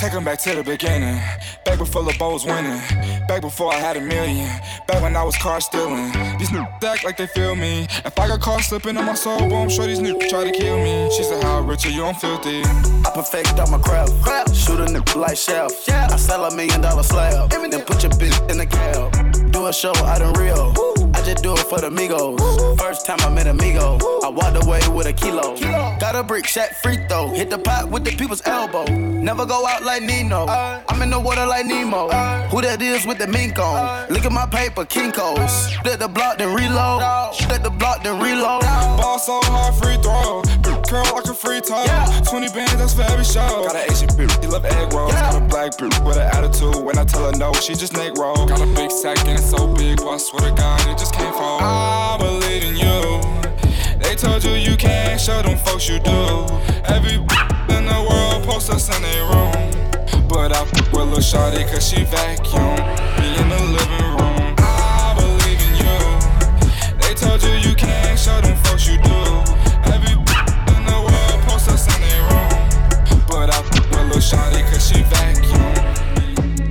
Take 0.00 0.14
'em 0.14 0.24
back 0.24 0.38
to 0.44 0.54
the 0.54 0.62
beginning. 0.62 1.20
Back 1.66 1.78
before 1.78 2.02
the 2.02 2.16
was 2.18 2.46
winning. 2.46 2.80
Back 3.28 3.42
before 3.42 3.70
I 3.74 3.76
had 3.76 3.98
a 3.98 4.00
million. 4.00 4.48
Back 4.86 5.02
when 5.02 5.14
I 5.16 5.22
was 5.22 5.36
car 5.36 5.60
stealing. 5.60 6.12
These 6.38 6.48
niggas 6.48 6.82
act 6.92 7.04
like 7.04 7.18
they 7.18 7.26
feel 7.26 7.54
me. 7.54 7.86
If 8.06 8.18
I 8.18 8.26
got 8.26 8.40
caught 8.40 8.62
slipping 8.62 8.96
on 8.96 9.04
my 9.04 9.14
soul, 9.14 9.46
well, 9.48 9.62
I'm 9.64 9.68
sure 9.68 9.86
these 9.86 10.00
niggas 10.00 10.30
try 10.32 10.44
to 10.44 10.50
kill 10.50 10.78
me. 10.78 11.10
She 11.14 11.22
said, 11.22 11.42
How 11.44 11.60
rich 11.60 11.84
are 11.84 11.90
you? 11.90 12.06
I'm 12.06 12.14
filthy. 12.14 12.62
I 13.06 13.10
perfect 13.14 13.58
all 13.60 13.70
my 13.70 13.78
craft. 13.78 14.12
Shoot 14.56 14.80
a 14.80 14.86
nigga 14.86 15.14
like 15.16 15.36
Chef. 15.36 15.70
I 15.90 16.16
sell 16.16 16.46
a 16.46 16.56
million 16.56 16.80
dollar 16.80 17.02
slab. 17.02 17.50
Then 17.50 17.84
put 17.84 18.02
your 18.02 18.12
bitch 18.12 18.38
in 18.50 18.56
the 18.56 18.64
cab. 18.64 19.27
A 19.68 19.72
show 19.72 19.92
out 19.96 20.22
in 20.22 20.32
Rio. 20.32 20.72
I 21.12 21.20
just 21.26 21.42
do 21.42 21.52
it 21.52 21.58
for 21.58 21.78
the 21.78 21.90
Migos. 21.90 22.38
First 22.78 23.04
time 23.04 23.18
I 23.20 23.28
met 23.28 23.46
a 23.46 23.50
Amigo. 23.50 23.98
I 24.24 24.30
walked 24.30 24.64
away 24.64 24.80
with 24.88 25.06
a 25.06 25.12
kilo. 25.12 25.58
Got 26.00 26.16
a 26.16 26.22
brick, 26.22 26.46
shot 26.46 26.70
free 26.82 26.96
throw. 27.06 27.28
Hit 27.28 27.50
the 27.50 27.58
pot 27.58 27.90
with 27.90 28.02
the 28.02 28.12
people's 28.16 28.40
elbow. 28.46 28.86
Never 28.86 29.44
go 29.44 29.66
out 29.66 29.82
like 29.84 30.02
Nino. 30.02 30.46
I'm 30.48 31.02
in 31.02 31.10
the 31.10 31.20
water 31.20 31.44
like 31.44 31.66
Nemo. 31.66 32.08
Who 32.48 32.62
that 32.62 32.80
is 32.80 33.06
with 33.06 33.18
the 33.18 33.26
mink 33.26 33.58
on? 33.58 34.08
Look 34.08 34.24
at 34.24 34.32
my 34.32 34.46
paper, 34.46 34.86
Kinko's. 34.86 35.76
Let 35.84 35.98
the 35.98 36.08
block, 36.08 36.38
then 36.38 36.54
reload. 36.54 37.02
Let 37.50 37.62
the 37.62 37.70
block, 37.70 38.02
then 38.02 38.18
reload. 38.22 38.62
Ball 38.62 39.18
so 39.18 39.38
hard, 39.42 39.74
free 39.74 39.98
throw. 39.98 40.67
Curl 40.88 41.04
like 41.12 41.26
a 41.26 41.34
free 41.34 41.60
throw. 41.60 41.84
20 42.24 42.48
bands, 42.48 42.76
that's 42.76 42.94
for 42.94 43.02
every 43.02 43.22
show. 43.24 43.44
Got 43.66 43.76
an 43.76 43.90
Asian 43.92 44.08
bitch, 44.08 44.32
she 44.40 44.48
love 44.48 44.64
egg 44.64 44.90
rolls. 44.94 45.12
Got 45.12 45.36
a 45.36 45.40
black 45.44 45.72
bitch 45.72 45.92
with 46.02 46.16
an 46.16 46.28
attitude. 46.32 46.82
When 46.82 46.96
I 46.96 47.04
tell 47.04 47.30
her 47.30 47.36
no, 47.36 47.52
she 47.52 47.74
just 47.74 47.92
neck 47.92 48.16
roll. 48.16 48.46
Got 48.46 48.62
a 48.62 48.66
big 48.74 48.90
sack 48.90 49.18
and 49.26 49.38
it's 49.38 49.50
so 49.50 49.66
big, 49.74 49.98
boy, 49.98 50.14
I 50.14 50.16
swear 50.16 50.48
to 50.48 50.56
God, 50.56 50.80
it 50.88 50.96
just 50.96 51.12
can't 51.12 51.34
fall. 51.36 51.60
I 51.60 52.16
believe 52.18 52.64
in 52.64 52.76
you. 52.76 53.98
They 54.00 54.14
told 54.16 54.42
you 54.44 54.52
you 54.52 54.78
can't 54.78 55.20
show 55.20 55.42
them 55.42 55.58
folks 55.58 55.86
you 55.90 55.98
do. 56.00 56.46
Every 56.88 57.16
in 57.76 57.84
the 57.84 58.06
world 58.08 58.44
posts 58.44 58.70
us 58.70 58.88
in 58.96 59.02
their 59.02 59.24
room. 59.28 60.26
But 60.26 60.52
I 60.56 60.62
f- 60.62 60.72
with 60.72 61.08
Lil 61.12 61.18
Shawty 61.20 61.70
cause 61.70 61.86
she 61.86 62.04
vacuum. 62.04 62.76
Be 63.20 63.28
in 63.36 63.48
the 63.50 63.60
living 63.76 64.08
room. 64.16 64.54
I 64.56 65.12
believe 65.20 65.60
in 65.68 65.74
you. 65.84 66.96
They 67.02 67.12
told 67.12 67.42
you 67.42 67.52
you 67.68 67.76
can't 67.76 68.18
show 68.18 68.40
them 68.40 68.56
folks 68.64 68.88
you 68.88 68.96
do. 69.02 69.27
Shawty 74.28 74.60
cause 74.70 74.86
she 74.86 75.02
vacuum. 75.04 75.72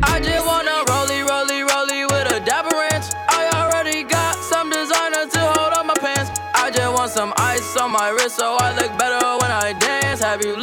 I 0.04 0.20
just 0.20 0.46
wanna 0.46 0.86
rollie, 0.94 1.26
rollie, 1.26 1.66
rollie 1.66 2.06
with 2.06 2.32
a 2.32 2.40
dapper 2.46 2.78
ranch. 2.78 3.06
I 3.30 3.50
already 3.58 4.04
got 4.04 4.36
some 4.36 4.70
designer 4.70 5.26
to 5.26 5.40
hold 5.40 5.74
on 5.74 5.88
my 5.88 5.96
pants. 5.96 6.30
I 6.54 6.70
just 6.70 6.94
want 6.94 7.10
some 7.10 7.34
ice 7.38 7.76
on 7.78 7.92
my 7.92 8.10
wrist 8.10 8.36
so 8.36 8.58
I 8.60 8.76
look 8.76 8.96
better 9.00 9.26
when 9.42 9.50
I 9.50 9.74
dance. 9.74 10.22
Have 10.22 10.46
you 10.46 10.56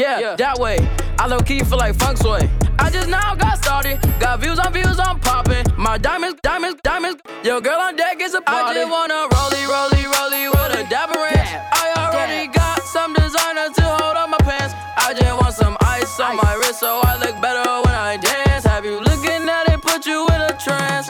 Yeah, 0.00 0.18
yeah, 0.18 0.36
that 0.36 0.58
way. 0.58 0.78
I 1.18 1.26
low 1.26 1.40
key 1.40 1.60
feel 1.60 1.76
like 1.76 1.94
funk 1.96 2.16
sway. 2.16 2.48
I 2.78 2.88
just 2.88 3.10
now 3.10 3.34
got 3.34 3.58
started. 3.58 4.00
Got 4.18 4.40
views 4.40 4.58
on 4.58 4.72
views, 4.72 4.98
I'm 4.98 5.20
popping. 5.20 5.66
My 5.76 5.98
diamonds, 5.98 6.40
diamonds, 6.42 6.80
diamonds. 6.82 7.20
Yo, 7.44 7.60
girl 7.60 7.78
on 7.78 7.96
deck 7.96 8.16
is 8.18 8.32
a 8.32 8.40
party. 8.40 8.80
I 8.80 8.80
just 8.80 8.90
wanna 8.90 9.28
rollie, 9.28 9.66
rollie, 9.68 10.08
rollie 10.08 10.48
with 10.48 10.80
a 10.80 10.88
dapper. 10.88 11.20
I 11.20 11.92
already 11.98 12.48
got 12.48 12.80
some 12.82 13.12
designer 13.12 13.68
to 13.74 13.82
hold 13.82 14.16
on 14.16 14.30
my 14.30 14.38
pants. 14.38 14.72
I 14.96 15.12
just 15.12 15.36
want 15.36 15.54
some 15.54 15.76
ice 15.82 16.18
on 16.18 16.34
my 16.36 16.54
wrist 16.54 16.80
so 16.80 17.02
I 17.04 17.18
look 17.20 17.36
better 17.42 17.68
when 17.84 17.94
I 17.94 18.16
dance. 18.16 18.64
Have 18.64 18.86
you 18.86 19.00
looking 19.00 19.50
at 19.50 19.68
it, 19.68 19.82
put 19.82 20.06
you 20.06 20.26
in 20.28 20.40
a 20.40 20.56
trance? 20.56 21.09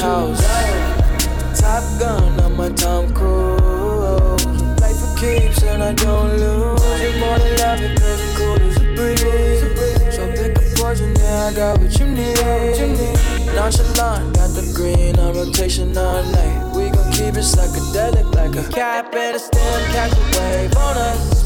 A. 0.00 0.36
Top 1.54 1.84
gun, 1.98 2.40
I'm 2.40 2.58
a 2.60 2.70
Tom 2.70 3.12
Cruise. 3.12 4.44
Play 4.78 4.94
for 4.94 5.16
keeps 5.18 5.62
and 5.62 5.82
I 5.82 5.92
don't 5.94 6.36
lose. 6.38 6.80
You 7.02 7.20
more 7.20 7.38
than 7.38 7.56
love 7.58 7.80
it, 7.80 7.98
cause 8.00 8.20
it's 8.20 8.36
cool 8.36 8.60
as 8.60 8.76
a 8.76 8.94
breeze. 8.94 10.14
So 10.14 10.30
pick 10.32 10.56
a 10.56 10.60
poison, 10.76 11.14
yeah, 11.16 11.50
I 11.50 11.54
got 11.54 11.78
what 11.78 11.98
you 11.98 12.06
need. 12.06 12.36
Nonchalant, 13.54 14.34
got 14.34 14.50
the 14.56 14.72
green 14.74 15.18
on 15.18 15.34
rotation 15.34 15.96
all 15.96 16.22
night. 16.24 16.74
We 16.74 16.90
gon' 16.90 17.12
keep 17.12 17.34
it 17.34 17.44
psychedelic 17.44 18.34
like 18.34 18.56
a 18.56 18.68
cap 18.72 19.14
and 19.14 19.36
a 19.36 19.38
stem, 19.38 19.92
catch 19.92 20.12
a 20.12 20.38
wave 20.38 20.76
on 20.76 20.96
us. 20.96 21.42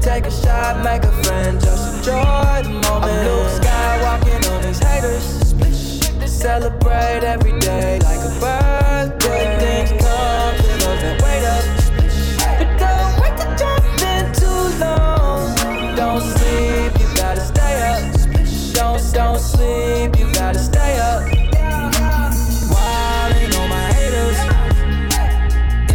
Take 0.00 0.26
a 0.26 0.30
shot, 0.30 0.84
make 0.84 1.02
a 1.02 1.12
friend, 1.22 1.58
just 1.60 1.96
enjoy 1.96 2.62
the 2.62 2.68
moment. 2.68 3.10
I'm 3.10 3.24
Luke 3.24 3.62
Skywalking 3.62 4.52
on 4.52 4.62
these 4.62 4.78
haters. 4.78 5.43
Celebrate 6.44 7.24
every 7.24 7.58
day 7.58 7.98
like 8.00 8.18
a 8.18 8.28
birthday. 8.38 9.56
Things 9.60 9.90
come 9.92 10.54
to 10.58 10.72
those 10.84 11.00
that 11.00 11.16
wait 11.24 11.44
up. 11.48 11.64
But 12.58 12.70
don't 12.78 13.12
wait 13.18 13.34
to 13.40 13.46
jump 13.56 13.84
in 14.12 14.24
too 14.34 14.62
long. 14.78 15.56
Don't 15.96 16.20
sleep, 16.20 17.00
you 17.00 17.08
gotta 17.16 17.40
stay 17.40 17.74
up. 17.88 18.02
Don't, 18.74 19.00
don't 19.14 19.40
sleep, 19.40 20.18
you 20.18 20.30
gotta 20.34 20.58
stay 20.58 20.98
up. 20.98 21.22
Wildin' 22.68 23.54
on 23.58 23.68
my 23.70 23.86
haters. 23.94 24.38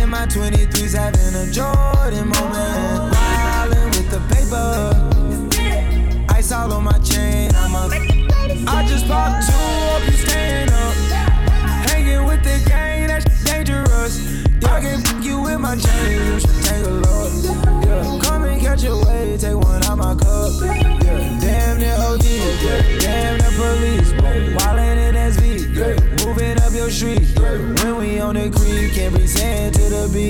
In 0.01 0.09
my 0.09 0.25
23s, 0.25 0.95
having 0.97 1.35
a 1.35 1.45
Jordan 1.51 2.27
moment. 2.27 3.13
Wildin' 3.13 3.89
with 3.95 4.09
the 4.09 4.19
paper. 4.33 4.97
Ice 6.33 6.51
all 6.51 6.73
on 6.73 6.85
my 6.85 6.97
chain, 6.97 7.51
I'm 7.53 7.75
up. 7.75 7.91
I 8.67 8.83
just 8.87 9.07
popped 9.07 9.45
two 9.45 9.58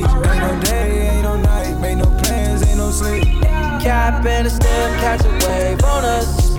beach. 0.01 0.11
Ain't 0.11 0.39
no 0.39 0.59
day, 0.61 1.09
ain't 1.09 1.23
no 1.23 1.37
night, 1.37 1.79
make 1.79 1.97
no 1.97 2.09
plans, 2.21 2.67
ain't 2.67 2.77
no 2.77 2.91
sleep. 2.91 3.23
Cap 3.81 4.25
and 4.25 4.47
a 4.47 4.49
stem, 4.49 4.99
catch 4.99 5.25
a 5.25 5.31
wave 5.47 5.83
on 5.83 6.05
us. 6.05 6.55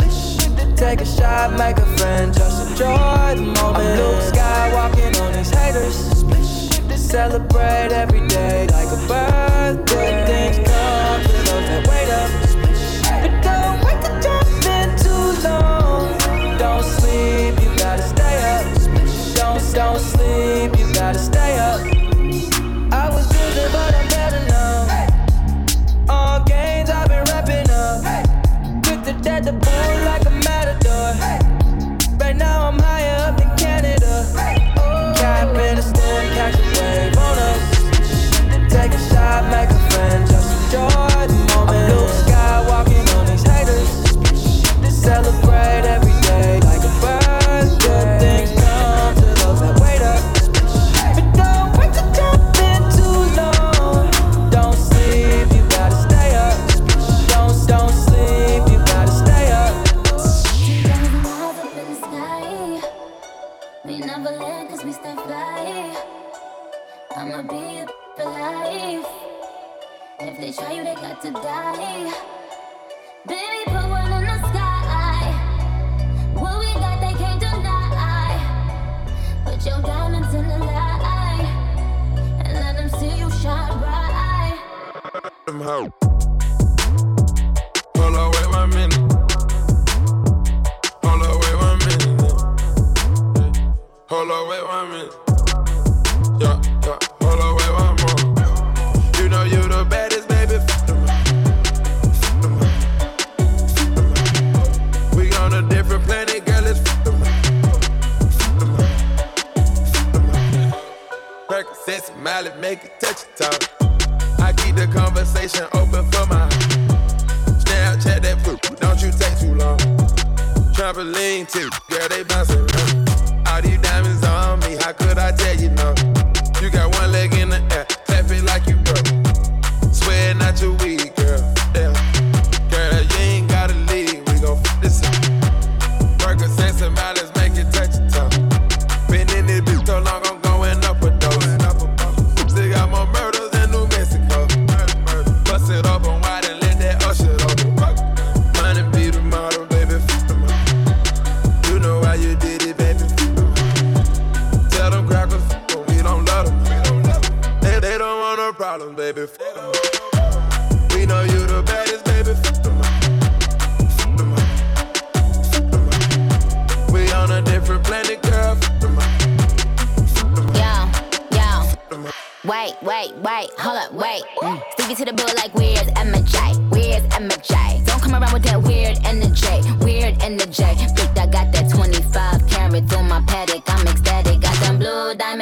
Take 0.77 1.01
a 1.01 1.07
shot, 1.07 1.53
make 1.59 1.77
a 1.77 1.87
friend, 1.99 2.33
just 2.33 2.71
enjoy 2.71 3.35
the 3.37 3.43
moment. 3.43 3.77
I'm 3.77 3.99
Luke 3.99 4.23
Skywalking 4.33 5.21
on 5.23 5.33
these 5.33 5.51
haters. 5.51 6.25
Celebrate 6.97 7.91
every 7.93 8.27
day 8.29 8.69
like 8.69 8.87
a 8.87 9.01
birthday. 9.09 10.25
Things 10.27 10.57
come 10.69 11.23
to 11.23 11.33
those 11.33 11.67
that 11.69 11.87
wait 11.91 12.11
up. 12.21 12.31
But 13.23 13.35
don't 13.43 13.79
wait 13.85 14.01
to 14.05 14.11
jump 14.23 14.65
in 14.79 14.89
too 15.05 15.49
long. 15.49 16.57
Don't 16.59 16.85
sleep, 16.85 17.61
you 17.61 17.77
gotta 17.77 18.03
stay 18.03 18.37
up. 18.55 18.65
Don't, 19.35 19.75
don't 19.75 19.99
sleep, 19.99 20.79
you 20.79 20.95
gotta 20.95 21.19
stay 21.19 21.59
up. 21.59 22.00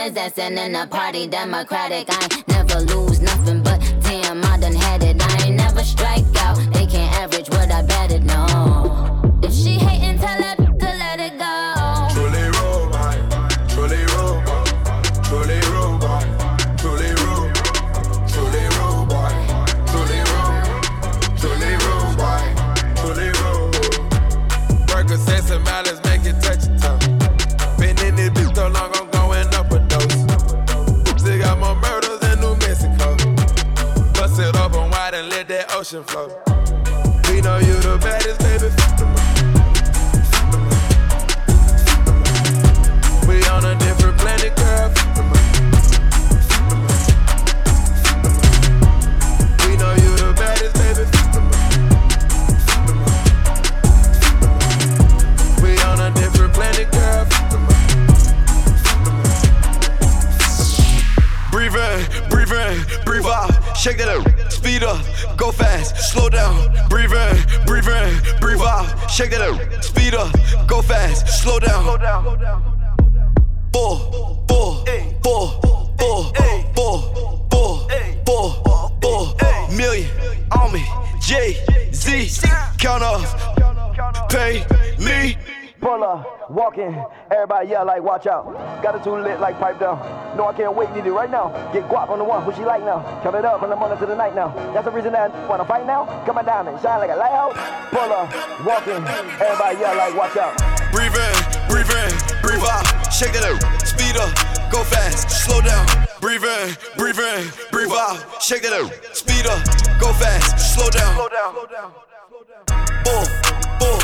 Blue 0.09 0.15
diamonds 0.15 0.35
dancing 0.37 0.59
in 0.59 0.75
a 0.75 0.87
party, 0.87 1.27
democratic. 1.27 2.07
I 2.09 2.43
never 2.49 2.81
lose 2.81 3.21
nothing, 3.21 3.63
but 3.63 3.81
damn, 4.03 4.45
I 4.45 4.59
done 4.59 4.75
had 4.75 5.03
it. 5.03 5.21
I 5.21 5.47
ain't 5.47 5.57
never 5.57 5.83
strike 5.83 6.25
out. 6.37 6.57
They 6.73 6.87
can't 6.87 7.15
average 7.15 7.49
what 7.51 7.71
I 7.71 7.83
betted, 7.83 8.25
no. 8.25 9.18
Ocean 35.89 36.05
flow. 36.05 36.29
We 37.31 37.41
know 37.41 37.57
you 37.59 37.75
the 37.81 37.97
baddest, 38.03 38.41
baby. 38.41 38.69
We 43.27 43.43
on 43.49 43.65
a 43.65 43.75
different 43.79 44.19
planet, 44.19 44.55
girl. 44.57 44.93
We 49.65 49.77
know 49.77 49.95
you 49.95 50.17
the 50.17 50.35
baddest, 50.37 50.75
baby. 50.77 51.05
We 55.63 55.79
on 55.85 56.01
a 56.01 56.11
different 56.15 56.53
planet, 56.53 56.91
girl. 56.93 57.25
Breathe 61.51 61.77
in, 61.77 62.29
breathe 62.29 62.53
in, 62.53 63.05
breathe 63.05 63.25
out. 63.25 63.77
Shake 63.77 63.99
that 63.99 64.09
up, 64.09 64.53
speed 64.53 64.83
up, 64.83 64.99
go 65.39 65.53
fast, 65.53 65.97
slow 65.97 66.29
down. 66.29 66.55
Breathe 66.91 67.13
in, 67.13 67.65
breathe 67.65 67.89
in, 67.89 68.41
breathe 68.41 68.61
out. 68.61 69.11
Shake 69.11 69.31
that 69.31 69.41
up, 69.41 69.83
speed 69.83 70.15
up, 70.15 70.35
go 70.67 70.83
fast, 70.83 71.29
slow 71.29 71.59
down. 71.59 71.85
Four, 73.73 74.45
four, 74.49 74.85
four, 75.23 75.61
four, 75.99 76.33
four, 76.75 77.03
four, 77.51 77.83
four, 78.27 78.99
four, 79.01 79.37
million 79.77 80.11
on 80.51 80.73
me. 80.73 80.85
Jay 81.21 81.57
Z, 81.93 82.29
count 82.79 83.03
up, 83.03 84.29
pay. 84.29 84.88
Pull 85.89 86.05
up, 86.05 86.51
walking, 86.51 87.03
everybody 87.31 87.71
yell 87.71 87.87
like 87.87 88.03
watch 88.03 88.27
out. 88.27 88.45
Got 88.83 88.97
it 88.97 89.03
too 89.03 89.17
lit 89.17 89.41
like 89.41 89.59
pipe 89.59 89.81
down. 89.81 89.97
No, 90.37 90.45
I 90.45 90.53
can't 90.53 90.77
wait, 90.77 90.93
need 90.93 91.07
it 91.07 91.13
right 91.13 91.31
now. 91.31 91.49
Get 91.73 91.89
guap 91.89 92.11
on 92.11 92.19
the 92.19 92.25
one, 92.25 92.45
who 92.45 92.53
she 92.53 92.61
like 92.61 92.85
now. 92.85 93.01
Count 93.23 93.37
it 93.37 93.45
up 93.47 93.59
from 93.59 93.71
the 93.71 93.77
morning 93.77 93.97
to 93.97 94.05
the 94.05 94.15
night 94.15 94.35
now. 94.35 94.53
That's 94.75 94.85
the 94.85 94.91
reason 94.91 95.13
that 95.13 95.33
I 95.33 95.47
wanna 95.49 95.65
fight 95.65 95.87
now. 95.87 96.05
Come 96.27 96.37
on 96.37 96.45
down 96.45 96.69
and 96.69 96.79
shine 96.83 97.01
like 97.01 97.09
a 97.09 97.17
lighthouse. 97.17 97.57
Pull 97.89 98.05
up, 98.05 98.29
walking, 98.69 99.01
everybody 99.41 99.81
yell 99.81 99.97
like 99.97 100.13
watch 100.13 100.37
out. 100.37 100.53
Breathe 100.93 101.17
in, 101.17 101.37
breathe 101.73 101.89
in, 101.89 102.13
breathe 102.45 102.69
out. 102.69 102.85
Shake 103.09 103.33
that 103.33 103.49
up, 103.49 103.57
speed 103.81 104.21
up, 104.21 104.29
go 104.71 104.85
fast, 104.85 105.31
slow 105.31 105.63
down. 105.63 105.89
Breathe 106.21 106.45
in, 106.45 106.77
breathe 106.99 107.17
in, 107.19 107.49
breathe 107.73 107.89
out. 107.97 108.21
Shake 108.43 108.61
that 108.61 108.77
up, 108.77 108.93
speed 109.17 109.49
up, 109.49 109.65
go 109.97 110.13
fast, 110.21 110.77
slow 110.77 110.93
down. 110.93 111.17
Four, 113.09 113.25
four, 113.81 113.97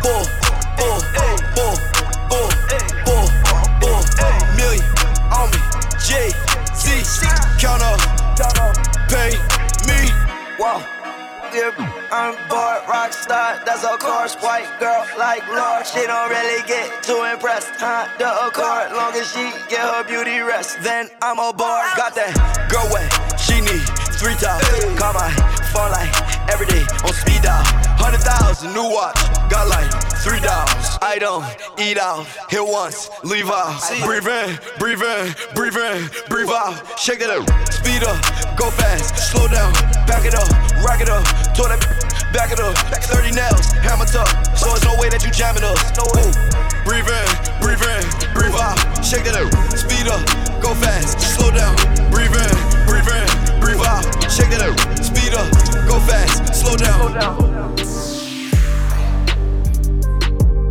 four, 0.00 0.55
Z, 7.06 7.26
count 7.58 7.82
up, 7.82 8.00
pay 9.08 9.30
me. 9.86 10.10
I'm 12.12 12.34
bored, 12.48 12.82
rock 12.88 13.12
star, 13.12 13.60
that's 13.64 13.84
of 13.84 13.98
course. 13.98 14.34
White 14.36 14.68
girl 14.78 15.06
like 15.18 15.46
Lord, 15.48 15.86
she 15.86 16.06
don't 16.06 16.28
really 16.28 16.62
get 16.66 17.02
too 17.02 17.24
impressed. 17.32 17.70
Huh? 17.76 18.06
The 18.18 18.28
accord, 18.46 18.92
long 18.92 19.14
as 19.14 19.30
she 19.32 19.50
get 19.70 19.80
her 19.80 20.04
beauty 20.04 20.40
rest, 20.40 20.82
then 20.82 21.08
I'm 21.22 21.38
aboard. 21.38 21.86
Got 21.96 22.14
that 22.16 22.68
girl 22.68 22.86
wet, 22.92 23.08
she 23.40 23.60
need 23.60 23.86
three 24.18 24.34
times. 24.34 24.64
Call 24.98 25.14
my 25.14 25.30
phone 25.72 25.90
like 25.92 26.35
every 26.48 26.66
day 26.66 26.84
on 27.04 27.12
speed 27.12 27.42
dial. 27.42 27.64
Hundred 27.96 28.20
thousand 28.20 28.74
new 28.74 28.88
watch, 28.90 29.18
got 29.50 29.68
like 29.68 29.88
three 30.22 30.40
dollars. 30.40 30.98
I 31.02 31.18
don't 31.18 31.44
eat 31.78 31.98
out, 31.98 32.26
hit 32.50 32.62
once, 32.62 33.10
leave 33.24 33.48
out. 33.48 33.80
Breathe 34.04 34.26
in, 34.26 34.58
breathe 34.78 35.02
in, 35.02 35.34
breathe 35.54 35.76
in, 35.76 36.10
breathe 36.28 36.50
out. 36.50 36.76
Shake 36.98 37.20
that 37.20 37.30
up, 37.30 37.46
speed 37.72 38.02
up, 38.04 38.18
go 38.56 38.70
fast, 38.70 39.16
slow 39.32 39.48
down, 39.48 39.72
back 40.06 40.24
it 40.24 40.34
up, 40.34 40.48
rock 40.84 41.00
it 41.00 41.08
up, 41.08 41.24
throw 41.56 41.68
that 41.68 41.80
back 42.32 42.52
it 42.52 42.60
up. 42.60 42.76
30 42.76 43.32
nails, 43.32 43.72
hammer 43.80 44.06
tough, 44.06 44.30
so 44.56 44.68
there's 44.68 44.84
no 44.84 44.94
way 45.00 45.08
that 45.08 45.24
you 45.24 45.30
jamming 45.30 45.64
us. 45.64 45.80
Ooh. 45.98 46.66
Breathe 46.84 47.08
in, 47.08 47.28
breathe 47.58 47.82
in, 47.82 48.04
breathe 48.34 48.54
out. 48.54 48.78
Shake 49.02 49.24
that 49.26 49.34
up, 49.34 49.50
speed 49.74 50.06
up, 50.06 50.22
go 50.62 50.74
fast, 50.74 51.18
slow 51.34 51.50
down. 51.50 51.74
Breathe 52.10 52.34
in, 52.34 52.54
breathe 52.86 53.08
in, 53.08 53.26
out. 53.86 54.04
Shake 54.30 54.50
that 54.50 54.62
up, 54.62 54.76
speed 55.02 55.32
up, 55.34 55.48
go 55.88 55.98
fast, 56.00 56.54
slow 56.54 56.76
down. 56.76 57.16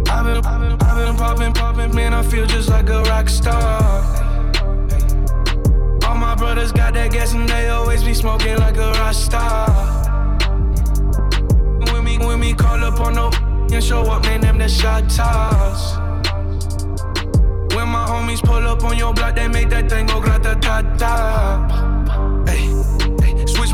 I've 0.08 0.26
been, 0.26 0.46
I've 0.46 0.60
been, 0.62 0.82
I've 0.82 0.98
been 0.98 1.16
popping, 1.16 1.54
popping, 1.54 1.96
man. 1.96 2.14
I 2.14 2.24
feel 2.24 2.46
just 2.46 2.70
like 2.70 2.90
a 2.90 3.02
rock 3.04 3.30
star. 3.30 4.04
All 6.06 6.16
my 6.16 6.36
brothers 6.36 6.72
got 6.72 6.94
that 6.94 7.12
gas 7.12 7.34
and 7.34 7.50
they 7.50 7.70
always 7.70 8.04
be 8.04 8.14
smoking 8.14 8.58
like 8.58 8.78
a 8.78 8.92
rock 8.94 9.14
star. 9.14 9.70
When 11.92 12.04
me, 12.04 12.18
when 12.18 12.40
me 12.40 12.54
call 12.54 12.84
up 12.84 13.00
on 13.00 13.16
no 13.16 13.32
and 13.74 13.84
show 13.84 14.04
up, 14.04 14.24
man, 14.24 14.42
them 14.42 14.58
the 14.58 14.70
shot 14.70 15.10
toss. 15.10 15.98
When 17.76 17.90
my 17.90 18.06
homies 18.08 18.42
pull 18.42 18.68
up 18.68 18.84
on 18.84 18.98
your 18.98 19.14
block, 19.14 19.36
they 19.36 19.48
make 19.48 19.70
that 19.70 19.90
thing 19.90 20.06
go 20.06 20.22
grata 20.22 20.58
ta 20.62 20.82
ta. 20.98 22.46
Hey, 22.48 22.58
hey, 22.58 22.68
switch 22.68 22.75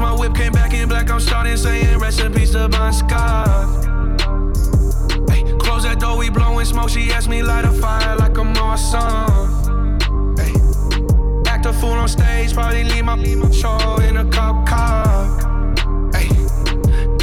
my 0.02 0.14
whip, 0.14 0.34
came 0.34 0.52
back 0.52 0.74
in 0.74 0.90
black. 0.90 1.10
I'm 1.10 1.20
starting 1.20 1.56
saying 1.56 2.00
rest 2.00 2.20
in 2.20 2.34
peace 2.34 2.52
to 2.52 2.68
Bon 2.68 2.92
Scott. 2.92 3.86
Hey, 5.30 5.44
close 5.60 5.84
that 5.84 6.00
door, 6.00 6.18
we 6.18 6.30
blowing 6.30 6.66
smoke. 6.66 6.90
She 6.90 7.12
asked 7.12 7.30
me 7.30 7.44
light 7.44 7.66
a 7.66 7.72
fire 7.72 8.16
like 8.18 8.38
I'm 8.38 8.58
awesome. 8.58 9.60
Hey, 10.38 10.54
act 11.50 11.66
a 11.68 11.74
fool 11.74 11.94
on 12.04 12.08
stage, 12.08 12.54
probably 12.54 12.84
leave 12.84 13.06
my, 13.06 13.16
show 13.52 13.98
in 14.08 14.18
a 14.18 14.26
cop 14.26 14.68
car. 14.68 15.08
Hey, 16.14 16.30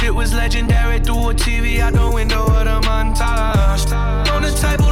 it 0.07 0.15
was 0.15 0.33
legendary 0.33 0.99
through 0.99 1.29
a 1.29 1.33
TV 1.33 1.79
out 1.79 1.93
the 1.93 2.09
window 2.09 2.45
of 2.45 2.65
the 2.65 2.79
montage. 2.87 3.91
On 4.31 4.41
the 4.41 4.51
table, 4.51 4.88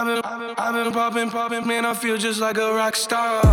I've 0.00 0.06
been, 0.06 0.54
I've 0.56 0.72
been, 0.72 0.92
popping, 0.94 1.28
popping, 1.28 1.66
man, 1.66 1.84
I 1.84 1.92
feel 1.92 2.16
just 2.16 2.40
like 2.40 2.56
a 2.56 2.72
rock 2.72 2.96
star. 2.96 3.44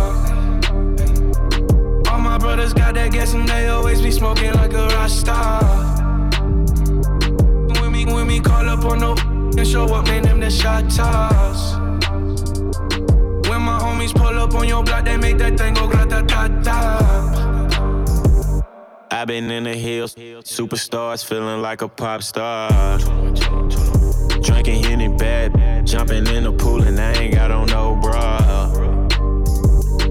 All 2.10 2.20
my 2.20 2.38
brothers 2.38 2.72
got 2.72 2.94
that 2.94 3.12
gas 3.12 3.34
and 3.34 3.46
they 3.46 3.68
always 3.68 4.00
be 4.00 4.10
smoking 4.10 4.54
like 4.54 4.72
a 4.72 4.86
rock 4.86 5.10
star. 5.10 5.62
When 7.82 7.92
me, 7.92 8.06
when 8.06 8.26
me 8.26 8.40
call 8.40 8.66
up 8.66 8.82
on 8.86 9.00
no 9.00 9.12
and 9.58 9.68
show 9.68 9.92
up, 9.92 10.06
man, 10.06 10.22
them 10.22 10.40
the 10.40 10.50
shot 10.50 10.88
toss. 10.88 11.74
When 13.46 13.60
my 13.60 13.78
homies 13.78 14.14
pull 14.14 14.38
up 14.38 14.54
on 14.54 14.66
your 14.66 14.82
block, 14.82 15.04
they 15.04 15.18
make 15.18 15.36
that 15.36 15.58
thing 15.58 15.74
go 15.74 15.86
grata 15.86 16.24
ta 16.26 16.48
ta. 16.64 18.62
i 19.10 19.24
been 19.26 19.50
in 19.50 19.64
the 19.64 19.74
hills, 19.74 20.14
superstars 20.14 21.22
feeling 21.22 21.60
like 21.60 21.82
a 21.82 21.88
pop 21.88 22.22
star. 22.22 22.98
Drinking 24.42 24.82
Henny 24.84 25.08
bad, 25.08 25.86
jumping 25.86 26.26
in 26.28 26.44
the 26.44 26.52
pool 26.52 26.82
and 26.82 26.98
I 26.98 27.12
ain't 27.14 27.34
got 27.34 27.50
on 27.50 27.66
no 27.66 27.96
bra. 27.96 28.38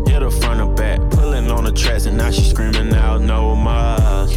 Hit 0.05 0.21
her 0.21 0.31
front 0.31 0.61
or 0.61 0.73
back, 0.73 0.99
pulling 1.11 1.49
on 1.49 1.63
the 1.63 1.71
tracks 1.71 2.05
and 2.05 2.17
now 2.17 2.31
she 2.31 2.43
screaming 2.43 2.93
out 2.93 3.21
no 3.21 3.55
more. 3.55 4.27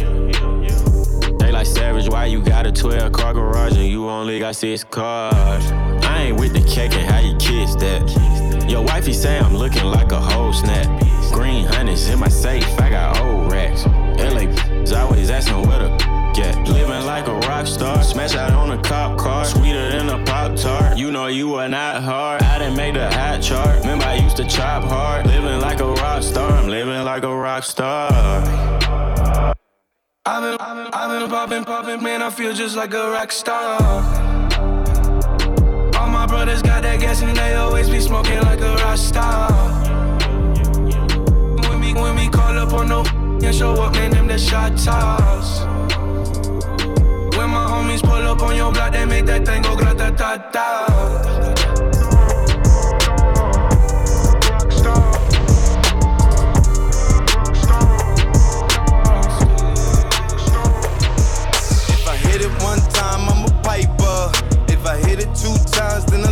They 1.39 1.51
like 1.51 1.65
savage, 1.65 2.09
why 2.09 2.25
you 2.25 2.41
got 2.41 2.65
a 2.65 2.71
12 2.71 3.11
car 3.11 3.33
garage 3.33 3.75
and 3.75 3.87
you 3.87 4.09
only 4.09 4.39
got 4.39 4.55
six 4.55 4.83
cars? 4.83 5.71
I 5.71 6.23
ain't 6.23 6.39
with 6.39 6.53
the 6.53 6.61
cake 6.61 6.93
and 6.93 7.09
how 7.09 7.19
you 7.19 7.35
kiss 7.37 7.75
that. 7.75 8.69
Your 8.69 8.83
wifey 8.83 9.13
say 9.13 9.39
I'm 9.39 9.55
looking 9.55 9.85
like 9.85 10.11
a 10.11 10.19
whole 10.19 10.53
snap. 10.53 10.87
Green 11.31 11.65
honey's 11.65 12.07
in 12.09 12.19
my 12.19 12.29
safe, 12.29 12.67
I 12.79 12.89
got 12.89 13.19
old 13.19 13.51
racks. 13.51 13.85
LA 13.85 14.47
is 14.81 14.93
always 14.93 15.29
asking 15.29 15.67
where 15.67 15.79
the 15.79 16.10
get. 16.33 16.67
Living 16.67 17.05
like 17.05 17.27
a 17.27 17.33
rock 17.47 17.67
star, 17.67 18.03
smash 18.03 18.35
out 18.35 18.51
on 18.53 18.71
a 18.71 18.81
cop 18.81 19.17
car, 19.17 19.45
sweeter 19.45 19.91
than 19.91 20.09
a 20.09 20.23
pop 20.25 20.55
tart. 20.55 20.97
You 20.97 21.11
know 21.11 21.27
you 21.27 21.55
are 21.55 21.69
not 21.69 22.03
hard. 22.03 22.41
I 22.41 22.59
didn't 22.59 22.77
make 22.77 22.93
the 22.93 23.09
hot 23.11 23.41
chart. 23.41 23.79
Remember 23.79 24.05
I 24.05 24.15
used 24.15 24.37
to 24.37 24.45
chop 24.45 24.83
hard. 24.83 25.25
Living 25.27 25.59
like 25.59 25.79
a 25.79 25.91
rock 25.91 26.23
star, 26.23 26.51
I'm 26.51 26.67
living 26.67 27.03
like 27.03 27.23
a 27.23 27.35
rock 27.35 27.63
star. 27.63 28.09
I've 30.23 30.43
been, 30.43 30.57
I've 30.59 30.75
been, 30.75 30.93
I've 30.93 31.19
been 31.19 31.29
popping, 31.29 31.63
popping, 31.63 32.03
man, 32.03 32.21
I 32.21 32.29
feel 32.29 32.53
just 32.53 32.75
like 32.75 32.93
a 32.93 33.11
rock 33.11 33.31
star. 33.31 33.81
All 35.97 36.09
my 36.09 36.25
brothers 36.27 36.61
got 36.61 36.83
that 36.83 36.99
gas 36.99 37.21
and 37.21 37.35
they 37.35 37.55
always 37.55 37.89
be 37.89 37.99
smoking 37.99 38.39
like 38.41 38.61
a 38.61 38.75
rock 38.75 38.97
star. 38.97 39.51
When 41.69 41.79
me, 41.79 41.93
when 41.93 42.15
me 42.15 42.29
call 42.29 42.57
up 42.57 42.73
on 42.73 42.89
no 42.89 43.03
and 43.43 43.55
show 43.55 43.73
up, 43.73 43.93
man, 43.93 44.11
them 44.11 44.27
the 44.27 44.37
shot 44.37 44.77
toss. 44.77 45.61
My 47.51 47.67
homies 47.69 48.01
pull 48.01 48.13
up 48.31 48.41
on 48.41 48.55
your 48.55 48.71
block, 48.71 48.93
they 48.93 49.05
make 49.05 49.25
that 49.25 49.45
thing 49.45 49.61
go 49.61 49.75
grata 49.75 50.13
ta 50.17 50.37
ta. 50.53 50.67
If 61.89 62.07
I 62.07 62.15
hit 62.15 62.41
it 62.41 62.53
one 62.63 62.79
time, 62.91 63.27
I'm 63.29 63.45
a 63.45 63.61
piper. 63.63 64.31
If 64.71 64.85
I 64.85 64.97
hit 65.07 65.19
it 65.19 65.35
two 65.35 65.55
times, 65.71 66.05
then 66.05 66.23
I 66.23 66.31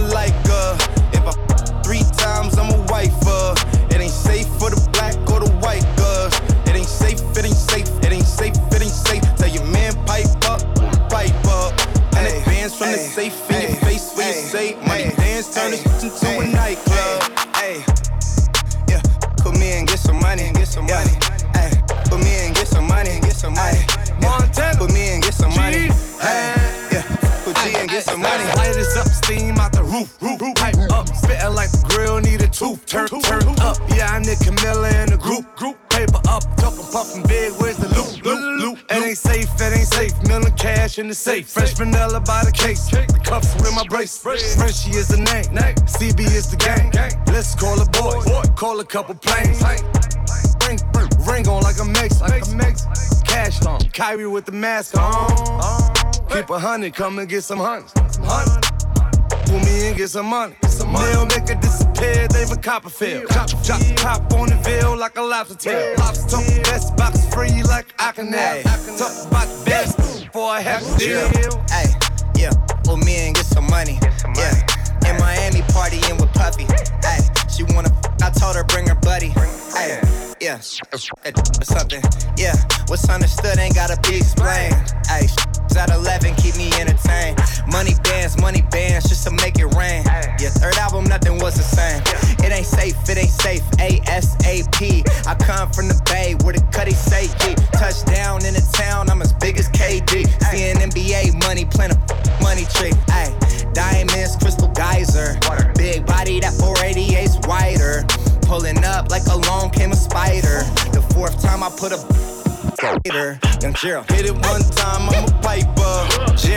from 12.79 12.93
the 12.93 12.97
safe 12.97 13.51
in 13.51 13.61
your 13.61 13.81
face 13.81 14.15
where 14.15 14.27
you 14.29 14.41
say 14.41 14.75
money 14.87 15.11
dance, 15.17 15.53
turn 15.53 15.71
this 15.71 15.83
into 16.01 16.39
a 16.39 16.47
nightclub. 16.47 17.19
Hey, 17.59 17.83
yeah, 18.87 19.01
put 19.43 19.59
me 19.59 19.77
in, 19.77 19.85
get 19.85 19.99
some 19.99 20.17
money, 20.21 20.43
and 20.43 20.55
get 20.55 20.69
some 20.69 20.85
money. 20.85 21.11
Hey, 21.55 21.71
put 22.07 22.23
me 22.23 22.47
in, 22.47 22.53
get 22.53 22.67
some 22.67 22.87
money, 22.87 23.09
and 23.09 23.21
get 23.21 23.35
some 23.35 23.53
money. 23.53 23.83
Montana, 24.21 24.77
put 24.79 24.93
me 24.93 25.11
in, 25.13 25.19
get 25.19 25.33
some 25.33 25.53
money. 25.55 25.91
Hey, 26.23 26.55
yeah, 26.95 27.03
put 27.43 27.57
G 27.57 27.75
and 27.75 27.89
get 27.89 28.03
some 28.03 28.21
money. 28.21 28.45
Light 28.55 28.77
is 28.77 28.95
up, 28.95 29.07
steam 29.07 29.57
out 29.57 29.73
the 29.73 29.83
roof, 29.83 30.15
roof, 30.21 30.39
roof. 30.39 30.55
Pipe 30.55 30.79
up, 30.89 31.09
spitting 31.09 31.53
like 31.53 31.71
the 31.71 31.83
grill 31.89 32.19
need 32.21 32.41
a 32.41 32.47
tooth. 32.47 32.85
Turn, 32.85 33.09
turn 33.09 33.43
up, 33.59 33.75
yeah, 33.89 34.07
I 34.07 34.19
need 34.19 34.39
Camilla 34.39 34.87
in 35.03 35.09
the 35.09 35.17
group, 35.17 35.43
group. 35.57 35.75
It 39.69 39.77
ain't 39.79 39.87
safe. 39.87 40.13
Million 40.27 40.51
cash 40.53 40.99
in 40.99 41.07
the 41.07 41.13
safe. 41.13 41.47
Fresh 41.47 41.73
vanilla 41.73 42.19
by 42.19 42.43
the 42.43 42.51
case. 42.51 42.89
The 42.89 43.19
cuffs 43.23 43.53
with 43.55 43.73
my 43.73 43.85
brace. 43.87 44.17
Frenchie 44.17 44.91
is 44.97 45.07
the 45.07 45.17
name. 45.17 45.45
CB 45.85 46.19
is 46.21 46.49
the 46.49 46.57
gang. 46.57 46.91
Let's 47.27 47.55
call 47.55 47.79
a 47.81 47.85
boy. 47.85 48.21
Call 48.55 48.79
a 48.79 48.85
couple 48.85 49.15
planes. 49.15 49.61
Ring, 50.67 50.79
ring 51.25 51.47
on 51.47 51.63
like 51.63 51.79
a 51.79 51.85
mix, 51.85 52.21
like 52.21 52.45
a 52.45 52.55
mix. 52.55 52.85
Cash 53.23 53.65
on, 53.65 53.81
Kyrie 53.89 54.27
with 54.27 54.45
the 54.45 54.51
mask 54.51 54.97
on. 54.97 55.93
Keep 56.29 56.49
a 56.49 56.59
hundred, 56.59 56.93
come 56.93 57.19
and 57.19 57.27
get 57.27 57.43
some 57.43 57.59
hunts. 57.59 57.93
Pull 59.49 59.59
me 59.61 59.87
and 59.87 59.97
get 59.97 60.09
some 60.09 60.27
money. 60.27 60.53
Nail 60.93 61.25
make 61.25 61.49
it 61.49 61.59
disappear, 61.59 62.27
they 62.27 62.43
a 62.43 62.55
Copperfield. 62.55 63.29
Chop, 63.31 63.49
chop, 63.63 63.81
pop 63.97 64.33
on 64.33 64.49
the 64.49 64.55
veil 64.63 64.95
like 64.95 65.17
a 65.17 65.21
lobster 65.21 65.55
tail. 65.55 65.95
Lobster 65.97 66.37
talk 66.37 66.63
best 66.63 66.95
box 66.95 67.25
free 67.33 67.63
like 67.63 67.87
I 67.97 68.11
can 68.11 68.31
have. 68.31 68.63
Talk 68.63 69.27
about 69.27 69.47
the 69.47 69.63
best 69.65 69.97
before 70.25 70.49
I 70.49 70.61
have 70.61 70.81
to 70.85 70.97
deal. 70.97 71.65
Hey, 71.69 71.89
yeah, 72.35 72.51
pull 72.83 72.97
me 72.97 73.15
and 73.25 73.35
get 73.35 73.45
some 73.45 73.65
money. 73.69 73.97
Yeah, 74.37 74.53
in 75.09 75.17
Miami 75.17 75.61
partying 75.73 76.19
with 76.21 76.31
Puffy. 76.33 76.65
Hey, 77.01 77.19
she 77.49 77.63
wanna, 77.73 77.89
f- 77.89 78.21
I 78.21 78.29
told 78.29 78.55
her 78.55 78.63
bring 78.65 78.87
her 78.87 78.95
buddy. 78.95 79.29
Hey, 79.73 79.99
yeah, 80.39 80.57
or 80.57 80.97
something. 81.65 82.01
Yeah, 82.37 82.55
what's 82.87 83.09
understood 83.09 83.57
ain't 83.57 83.73
gotta 83.75 83.99
be 84.09 84.17
explained. 84.17 84.75
Hey, 85.07 85.27
at 85.75 85.89
11, 85.89 86.35
keep 86.35 86.55
me 86.57 86.71
entertained. 86.79 87.39
Money 87.67 87.93
bands, 88.03 88.39
money 88.39 88.61
bands, 88.71 89.07
just 89.09 89.23
to 89.27 89.31
make 89.31 89.59
it 89.59 89.67
rain. 89.75 90.03
Yeah, 90.39 90.49
third 90.49 90.77
album, 90.77 91.05
nothing 91.05 91.37
was 91.39 91.55
the 91.55 91.63
same. 91.63 92.01
It 92.45 92.51
ain't 92.51 92.65
safe, 92.65 92.95
it 93.09 93.17
ain't 93.17 93.29
safe. 93.29 93.63
ASAP. 93.77 94.79
I 95.27 95.35
come 95.35 95.69
from 95.71 95.87
the 95.87 95.99
Bay 96.05 96.35
where 96.43 96.53
the 96.53 96.61
cutty 96.71 96.91
say 96.93 97.27
G. 97.39 97.55
Touchdown 97.73 98.45
in 98.45 98.53
the 98.53 98.65
town, 98.73 99.09
I'm 99.09 99.21
as 99.21 99.33
big 99.33 99.57
as 99.57 99.69
KD. 99.69 100.25
Seeing 100.51 100.77
NBA 100.77 101.39
money, 101.45 101.65
playing 101.65 101.91
a 101.91 101.99
money 102.41 102.65
tree. 102.73 102.93
Ay, 103.09 103.33
diamonds, 103.73 104.35
crystal 104.37 104.69
geyser. 104.69 105.37
Big 105.75 106.05
body, 106.05 106.39
that 106.39 106.53
488's 106.53 107.47
wider. 107.47 108.05
Pulling 108.41 108.83
up 108.83 109.11
like 109.11 109.25
along 109.27 109.71
came 109.71 109.91
a 109.91 109.95
spider. 109.95 110.63
The 110.91 111.05
fourth 111.13 111.41
time 111.41 111.61
I 111.63 111.69
put 111.69 111.91
a 111.91 112.28
Hater, 112.59 113.39
young 113.61 113.73
Gerald. 113.73 114.09
Hit 114.11 114.25
it 114.25 114.33
one 114.33 114.61
time, 114.75 115.09
I'm 115.09 115.25
a 115.25 115.41
piper. 115.41 115.69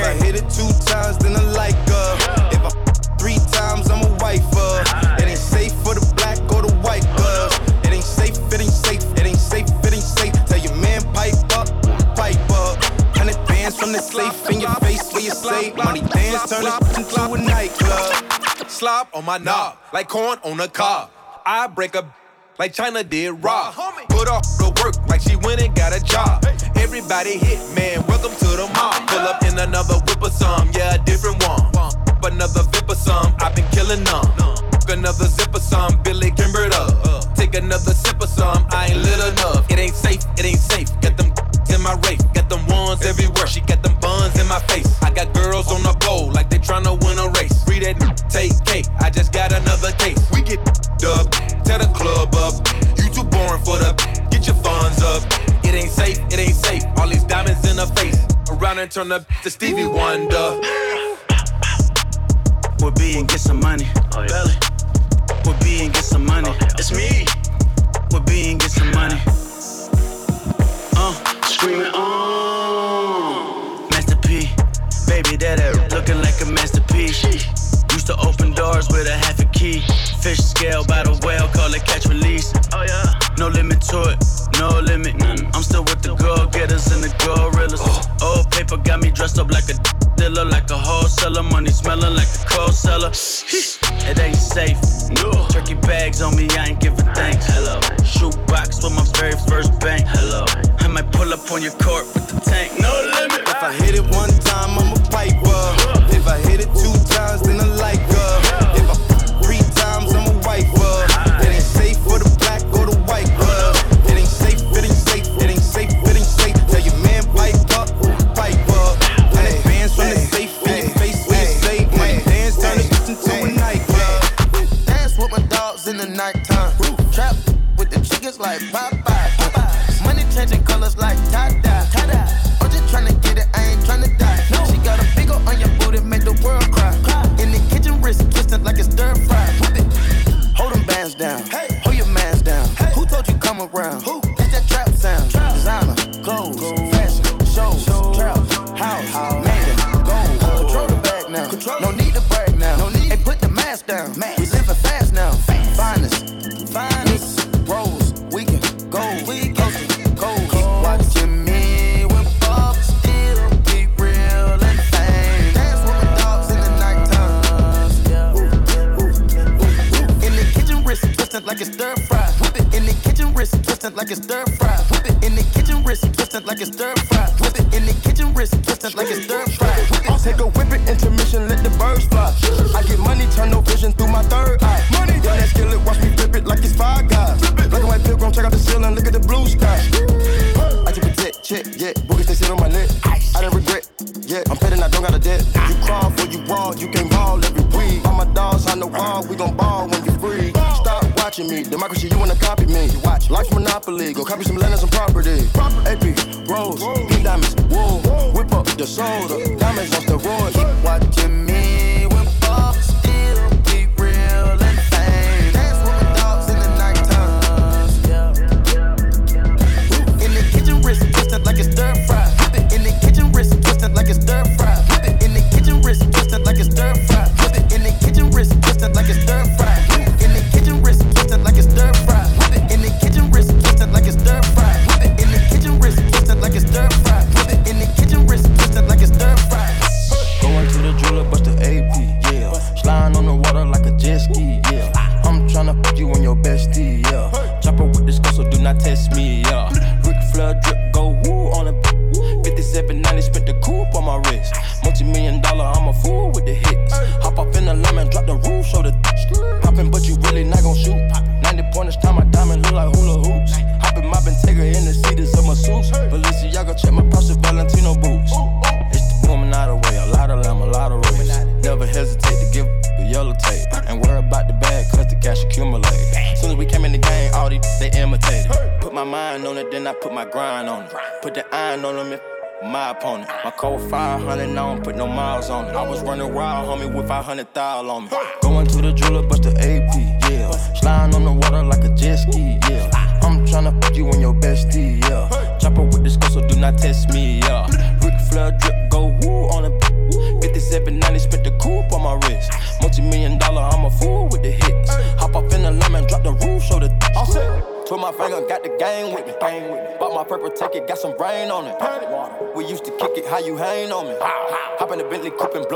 I 0.02 0.14
hit 0.22 0.34
it 0.34 0.48
two 0.50 0.68
times, 0.84 1.18
then 1.18 1.36
I 1.36 1.42
like 1.52 1.76
her. 1.88 2.16
If 2.50 2.62
I 2.64 2.70
three 3.18 3.38
times, 3.52 3.90
I'm 3.90 4.02
a 4.02 4.12
wifer. 4.18 4.82
It 5.22 5.28
ain't 5.28 5.38
safe 5.38 5.72
for 5.84 5.94
the 5.94 6.04
black 6.16 6.38
or 6.52 6.62
the 6.62 6.74
white 6.82 7.06
girls. 7.16 7.54
It 7.84 7.92
ain't 7.92 8.04
safe, 8.04 8.36
it 8.52 8.60
ain't 8.60 8.70
safe, 8.70 9.02
it 9.16 9.26
ain't 9.26 9.38
safe, 9.38 9.66
it 9.84 9.92
ain't 9.92 10.02
safe. 10.02 10.32
Tell 10.46 10.58
your 10.58 10.74
man 10.76 11.02
pipe 11.14 11.34
up, 11.56 11.68
pipe 12.16 12.50
up. 12.50 12.82
Hundred 13.16 13.38
bands 13.46 13.78
from 13.78 13.92
the 13.92 14.00
safe 14.00 14.50
in 14.50 14.60
your 14.60 14.74
face 14.76 15.12
where 15.12 15.22
you 15.22 15.30
say 15.30 15.72
money 15.74 16.00
dance, 16.00 16.50
turn 16.50 16.66
it 16.66 16.98
into 16.98 17.22
a 17.22 17.38
nightclub. 17.38 18.68
Slop 18.68 19.08
on 19.14 19.24
my 19.24 19.38
knob, 19.38 19.78
like 19.92 20.08
corn 20.08 20.38
on 20.42 20.58
a 20.58 20.68
cob. 20.68 21.10
I 21.46 21.66
break 21.68 21.94
a 21.94 22.02
like 22.62 22.74
China 22.74 23.02
did 23.02 23.32
Rob. 23.42 23.74
Put 24.08 24.28
off 24.28 24.46
the 24.54 24.70
work 24.78 24.94
like 25.08 25.20
she 25.20 25.34
went 25.34 25.60
and 25.60 25.74
got 25.74 25.90
a 25.90 25.98
job. 25.98 26.46
Everybody 26.76 27.34
hit, 27.36 27.58
man, 27.74 28.06
welcome 28.06 28.30
to 28.38 28.50
the 28.54 28.70
mob. 28.78 29.02
Pull 29.08 29.18
up 29.18 29.42
in 29.42 29.58
another 29.58 29.98
whip 30.06 30.22
or 30.22 30.30
some, 30.30 30.70
yeah, 30.70 30.94
a 30.94 30.98
different 31.02 31.42
one. 31.42 31.58
Up 31.74 32.22
another 32.22 32.62
vip 32.70 32.88
or 32.88 32.94
some, 32.94 33.34
I've 33.40 33.52
been 33.56 33.66
killing 33.74 34.04
them. 34.04 34.22
Another 34.86 35.26
zip 35.26 35.52
or 35.52 35.58
some, 35.58 36.00
Billy 36.04 36.30
Kimbered 36.30 36.70
up. 36.70 37.34
Take 37.34 37.56
another 37.56 37.94
sip 37.94 38.22
or 38.22 38.28
some, 38.28 38.64
I 38.70 38.94
ain't 38.94 39.02
lit 39.02 39.18
enough. 39.32 39.66
It 39.68 39.80
ain't 39.80 39.96
safe, 39.96 40.22
it 40.38 40.44
ain't 40.44 40.62
safe. 40.62 40.86
Get 41.00 41.16
them 41.16 41.34
in 41.74 41.82
my 41.82 41.98
race, 42.06 42.22
got 42.30 42.48
them 42.48 42.64
ones 42.68 43.02
everywhere. 43.04 43.48
She 43.48 43.60
got 43.62 43.82
them 43.82 43.98
buns 43.98 44.38
in 44.38 44.46
my 44.46 44.60
face. 44.70 44.86
I 45.02 45.10
got 45.10 45.34
girls 45.34 45.66
on 45.72 45.82
the 45.82 45.96
pole 45.98 46.30
like 46.30 46.48
they 46.48 46.58
tryna 46.58 46.94
win 47.02 47.18
a 47.18 47.26
race. 47.40 47.64
Free 47.64 47.80
that 47.80 47.98
take 48.30 48.54
cake, 48.64 48.86
I 49.00 49.10
just 49.10 49.32
got 49.32 49.50
another 49.50 49.90
case. 49.98 50.22
We 50.30 50.42
get 50.42 50.60
up, 51.04 51.30
tear 51.64 51.78
the 51.78 51.90
club 51.94 52.34
up. 52.36 52.54
You 52.98 53.08
too 53.10 53.24
boring 53.24 53.62
for 53.64 53.78
the 53.78 53.92
get 54.30 54.46
your 54.46 54.56
funds 54.56 55.02
up. 55.02 55.22
It 55.64 55.74
ain't 55.74 55.90
safe, 55.90 56.18
it 56.30 56.38
ain't 56.38 56.54
safe. 56.54 56.84
All 56.96 57.08
these 57.08 57.24
diamonds 57.24 57.68
in 57.68 57.78
her 57.78 57.86
face. 57.94 58.18
Around 58.50 58.78
and 58.78 58.90
turn 58.90 59.12
up 59.12 59.24
to 59.42 59.50
Stevie 59.50 59.86
Wonder. 59.86 60.60
We'll 62.80 62.90
be 62.92 63.18
and 63.18 63.28
get 63.28 63.40
some 63.40 63.60
money. 63.60 63.86
Oh, 64.14 64.22
yeah. 64.28 64.46
We'll 65.44 65.58
be 65.60 65.84
and 65.84 65.92
get 65.92 66.04
some 66.04 66.26
money. 66.26 66.50
It's 66.78 66.92
me. 66.92 67.24
We'll 68.10 68.22
be 68.22 68.50
and 68.50 68.60
get 68.60 68.70
some 68.70 68.90
money. 68.92 69.20
Uh, 70.96 71.14
screaming 71.46 71.92
on. 71.94 73.88
Master 73.90 74.16
P, 74.16 74.50
baby, 75.06 75.36
that 75.36 75.60
ass 75.60 75.92
looking 75.92 76.20
like 76.22 76.40
a 76.42 76.46
masterpiece. 76.46 77.22
Used 77.92 78.06
to 78.06 78.16
open 78.18 78.52
doors 78.52 78.88
with 78.88 79.06
Fish 80.22 80.38
scale 80.38 80.84
by 80.84 81.02
the 81.02 81.18
whale, 81.26 81.48
call 81.48 81.74
it 81.74 81.84
catch 81.84 82.06
release. 82.06 82.52
Oh 82.72 82.86
yeah. 82.86 83.10
No 83.38 83.48
limit 83.48 83.80
to 83.90 84.14
it, 84.14 84.22
no 84.60 84.78
limit. 84.78 85.16
None. 85.18 85.50
I'm 85.52 85.64
still 85.64 85.82
with 85.82 86.00
the 86.00 86.14
go 86.14 86.46
getters 86.46 86.86
and 86.92 87.02
the 87.02 87.10
gorillas. 87.18 87.82
Oh. 87.82 88.38
Old 88.38 88.48
paper 88.52 88.76
got 88.76 89.00
me 89.00 89.10
dressed 89.10 89.40
up 89.40 89.50
like 89.50 89.66
a 89.66 89.74
dealer, 90.14 90.44
like 90.44 90.70
a 90.70 90.78
wholesaler. 90.78 91.42
Money 91.42 91.70
smelling 91.70 92.14
like 92.14 92.30
a 92.38 92.46
cold 92.46 92.72
seller. 92.72 93.10
it 93.10 94.18
ain't 94.20 94.36
safe. 94.36 94.78
No. 95.10 95.48
Turkey 95.50 95.74
bags 95.74 96.22
on 96.22 96.36
me, 96.36 96.46
I 96.54 96.66
ain't 96.70 96.80
giving 96.80 97.04
thanks. 97.18 97.46
Hello. 97.50 97.80
Shoebox 98.06 98.84
with 98.84 98.94
my 98.94 99.02
very 99.18 99.34
first 99.50 99.74
bank. 99.80 100.06
Hello. 100.06 100.46
I 100.78 100.86
might 100.86 101.10
pull 101.10 101.32
up 101.34 101.50
on 101.50 101.62
your 101.62 101.74
court 101.82 102.06
with 102.14 102.28
the 102.30 102.38
tank. 102.46 102.78
No 102.78 103.11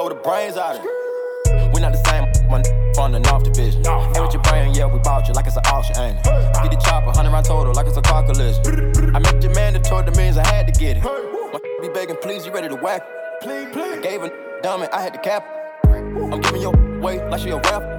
blow 0.06 0.16
the 0.16 0.22
brains 0.22 0.56
out 0.56 0.76
of 0.76 0.84
it. 0.84 1.72
We 1.72 1.80
not 1.80 1.92
the 1.92 2.02
same, 2.06 2.24
my 2.48 2.62
on 3.00 3.12
the 3.12 3.20
North 3.20 3.44
Division. 3.44 3.82
No, 3.82 3.98
nah. 3.98 4.14
Hey, 4.14 4.20
with 4.20 4.32
your 4.32 4.42
brain, 4.42 4.74
yeah, 4.74 4.86
we 4.86 4.98
bought 5.00 5.26
you 5.28 5.34
like 5.34 5.46
it's 5.46 5.56
an 5.56 5.66
auction, 5.66 5.96
ain't 5.98 6.18
it? 6.18 6.26
Hey. 6.26 6.50
Get 6.62 6.70
the 6.70 6.80
chopper, 6.84 7.06
100 7.06 7.30
round 7.30 7.46
total, 7.46 7.74
like 7.74 7.86
it's 7.86 7.96
a 7.96 8.02
car 8.02 8.24
collision. 8.24 9.14
I 9.14 9.18
met 9.18 9.42
your 9.42 9.54
man 9.54 9.74
that 9.74 9.84
told 9.84 10.06
the 10.06 10.12
means 10.12 10.38
I 10.38 10.46
had 10.46 10.66
to 10.66 10.78
get 10.78 10.96
it. 10.96 11.02
Hey. 11.02 11.50
My 11.52 11.60
be 11.80 11.88
begging, 11.88 12.16
please, 12.22 12.46
you 12.46 12.52
ready 12.52 12.68
to 12.68 12.76
whack? 12.76 13.02
Please, 13.42 13.68
please. 13.72 13.98
I 13.98 14.00
gave 14.00 14.22
a 14.22 14.30
dumb 14.62 14.82
and 14.82 14.90
I 14.92 15.02
had 15.02 15.12
to 15.14 15.20
cap. 15.20 15.44
I'm 15.84 16.40
giving 16.40 16.62
your 16.62 16.74
away 16.74 17.22
like 17.28 17.40
she 17.40 17.50
a 17.50 17.56
rapper 17.56 17.96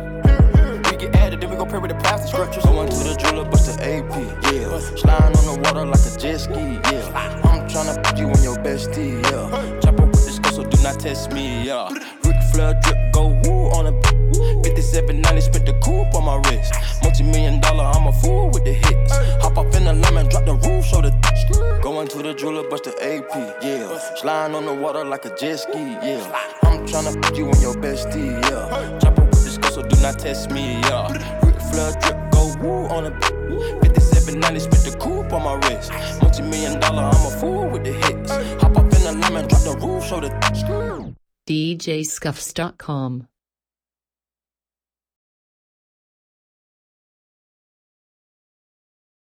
get 0.98 1.16
added, 1.16 1.42
then 1.42 1.50
we 1.50 1.56
gon' 1.56 1.70
pray 1.70 1.80
with 1.80 1.92
the 1.92 1.98
plastic 1.98 2.34
scriptures. 2.34 2.64
Going 2.66 2.90
to 2.90 2.96
the 2.96 3.16
driller, 3.16 3.46
but 3.46 3.60
the 3.60 3.74
AP, 3.82 4.10
yeah. 4.52 4.80
Sliding 4.96 5.38
on 5.38 5.46
the 5.46 5.62
water 5.64 5.86
like 5.86 6.00
a 6.00 6.18
jet 6.18 6.40
ski, 6.40 6.80
yeah. 6.92 7.42
I'm 7.44 7.68
tryna 7.68 8.04
put 8.04 8.18
you 8.18 8.30
in 8.30 8.44
your 8.44 8.58
bestie, 8.58 9.22
yeah 9.30 9.77
not 10.88 11.00
test 11.02 11.34
me, 11.34 11.66
yeah. 11.66 11.90
Rick 12.24 12.42
Flair 12.54 12.80
drip, 12.82 13.12
go 13.12 13.28
woo 13.44 13.68
on 13.76 13.88
a 13.88 13.92
5790 14.64 15.42
spent 15.42 15.66
the 15.66 15.74
coupe 15.84 16.14
on 16.16 16.24
my 16.24 16.38
wrist. 16.48 16.74
Multi 17.04 17.24
million 17.24 17.60
dollar, 17.60 17.84
I'm 17.84 18.08
a 18.08 18.14
fool 18.14 18.50
with 18.52 18.64
the 18.64 18.72
hits. 18.72 19.12
Hop 19.44 19.58
up 19.58 19.74
in 19.76 19.84
the 19.84 19.94
lemon, 19.94 20.30
drop 20.30 20.46
the 20.46 20.56
roof, 20.56 20.86
show 20.86 21.02
the 21.02 21.12
th- 21.12 21.82
Going 21.82 22.08
to 22.08 22.18
the 22.20 22.34
jeweler, 22.34 22.70
bust 22.70 22.86
the 22.86 22.94
AP, 23.04 23.36
yeah. 23.62 24.00
Sliding 24.16 24.56
on 24.56 24.66
the 24.66 24.74
water 24.74 25.04
like 25.04 25.26
a 25.26 25.36
jet 25.36 25.58
ski, 25.58 25.78
yeah. 25.78 26.24
I'm 26.64 26.86
tryna 26.86 27.22
put 27.22 27.38
you 27.38 27.50
on 27.50 27.60
your 27.60 27.74
bestie, 27.76 28.42
yeah. 28.44 29.00
Chopper 29.00 29.26
with 29.26 29.44
this 29.44 29.58
girl, 29.58 29.72
so 29.72 29.82
do 29.82 30.02
not 30.02 30.20
test 30.20 30.52
me, 30.52 30.80
yeah. 30.88 31.12
Rick 31.44 31.60
Flair 31.70 31.92
drip, 32.00 32.32
go 32.32 32.56
woo 32.62 32.88
on 32.88 33.08
a 33.08 33.12
5790 33.84 34.60
spent 34.60 34.84
the 34.86 34.98
coupe 34.98 35.34
on 35.34 35.44
my 35.44 35.56
wrist. 35.68 35.92
Multi 36.22 36.44
million 36.44 36.80
dollar, 36.80 37.04
I'm 37.04 37.26
a 37.26 37.32
fool 37.40 37.68
with 37.68 37.84
the 37.84 37.92
hits. 37.92 38.32
Hop 38.62 38.67
Drop 39.46 39.62
the 39.62 39.78
roof, 39.86 40.04
show 40.04 40.20
the. 40.20 41.16
DJScuffs.com 41.48 43.28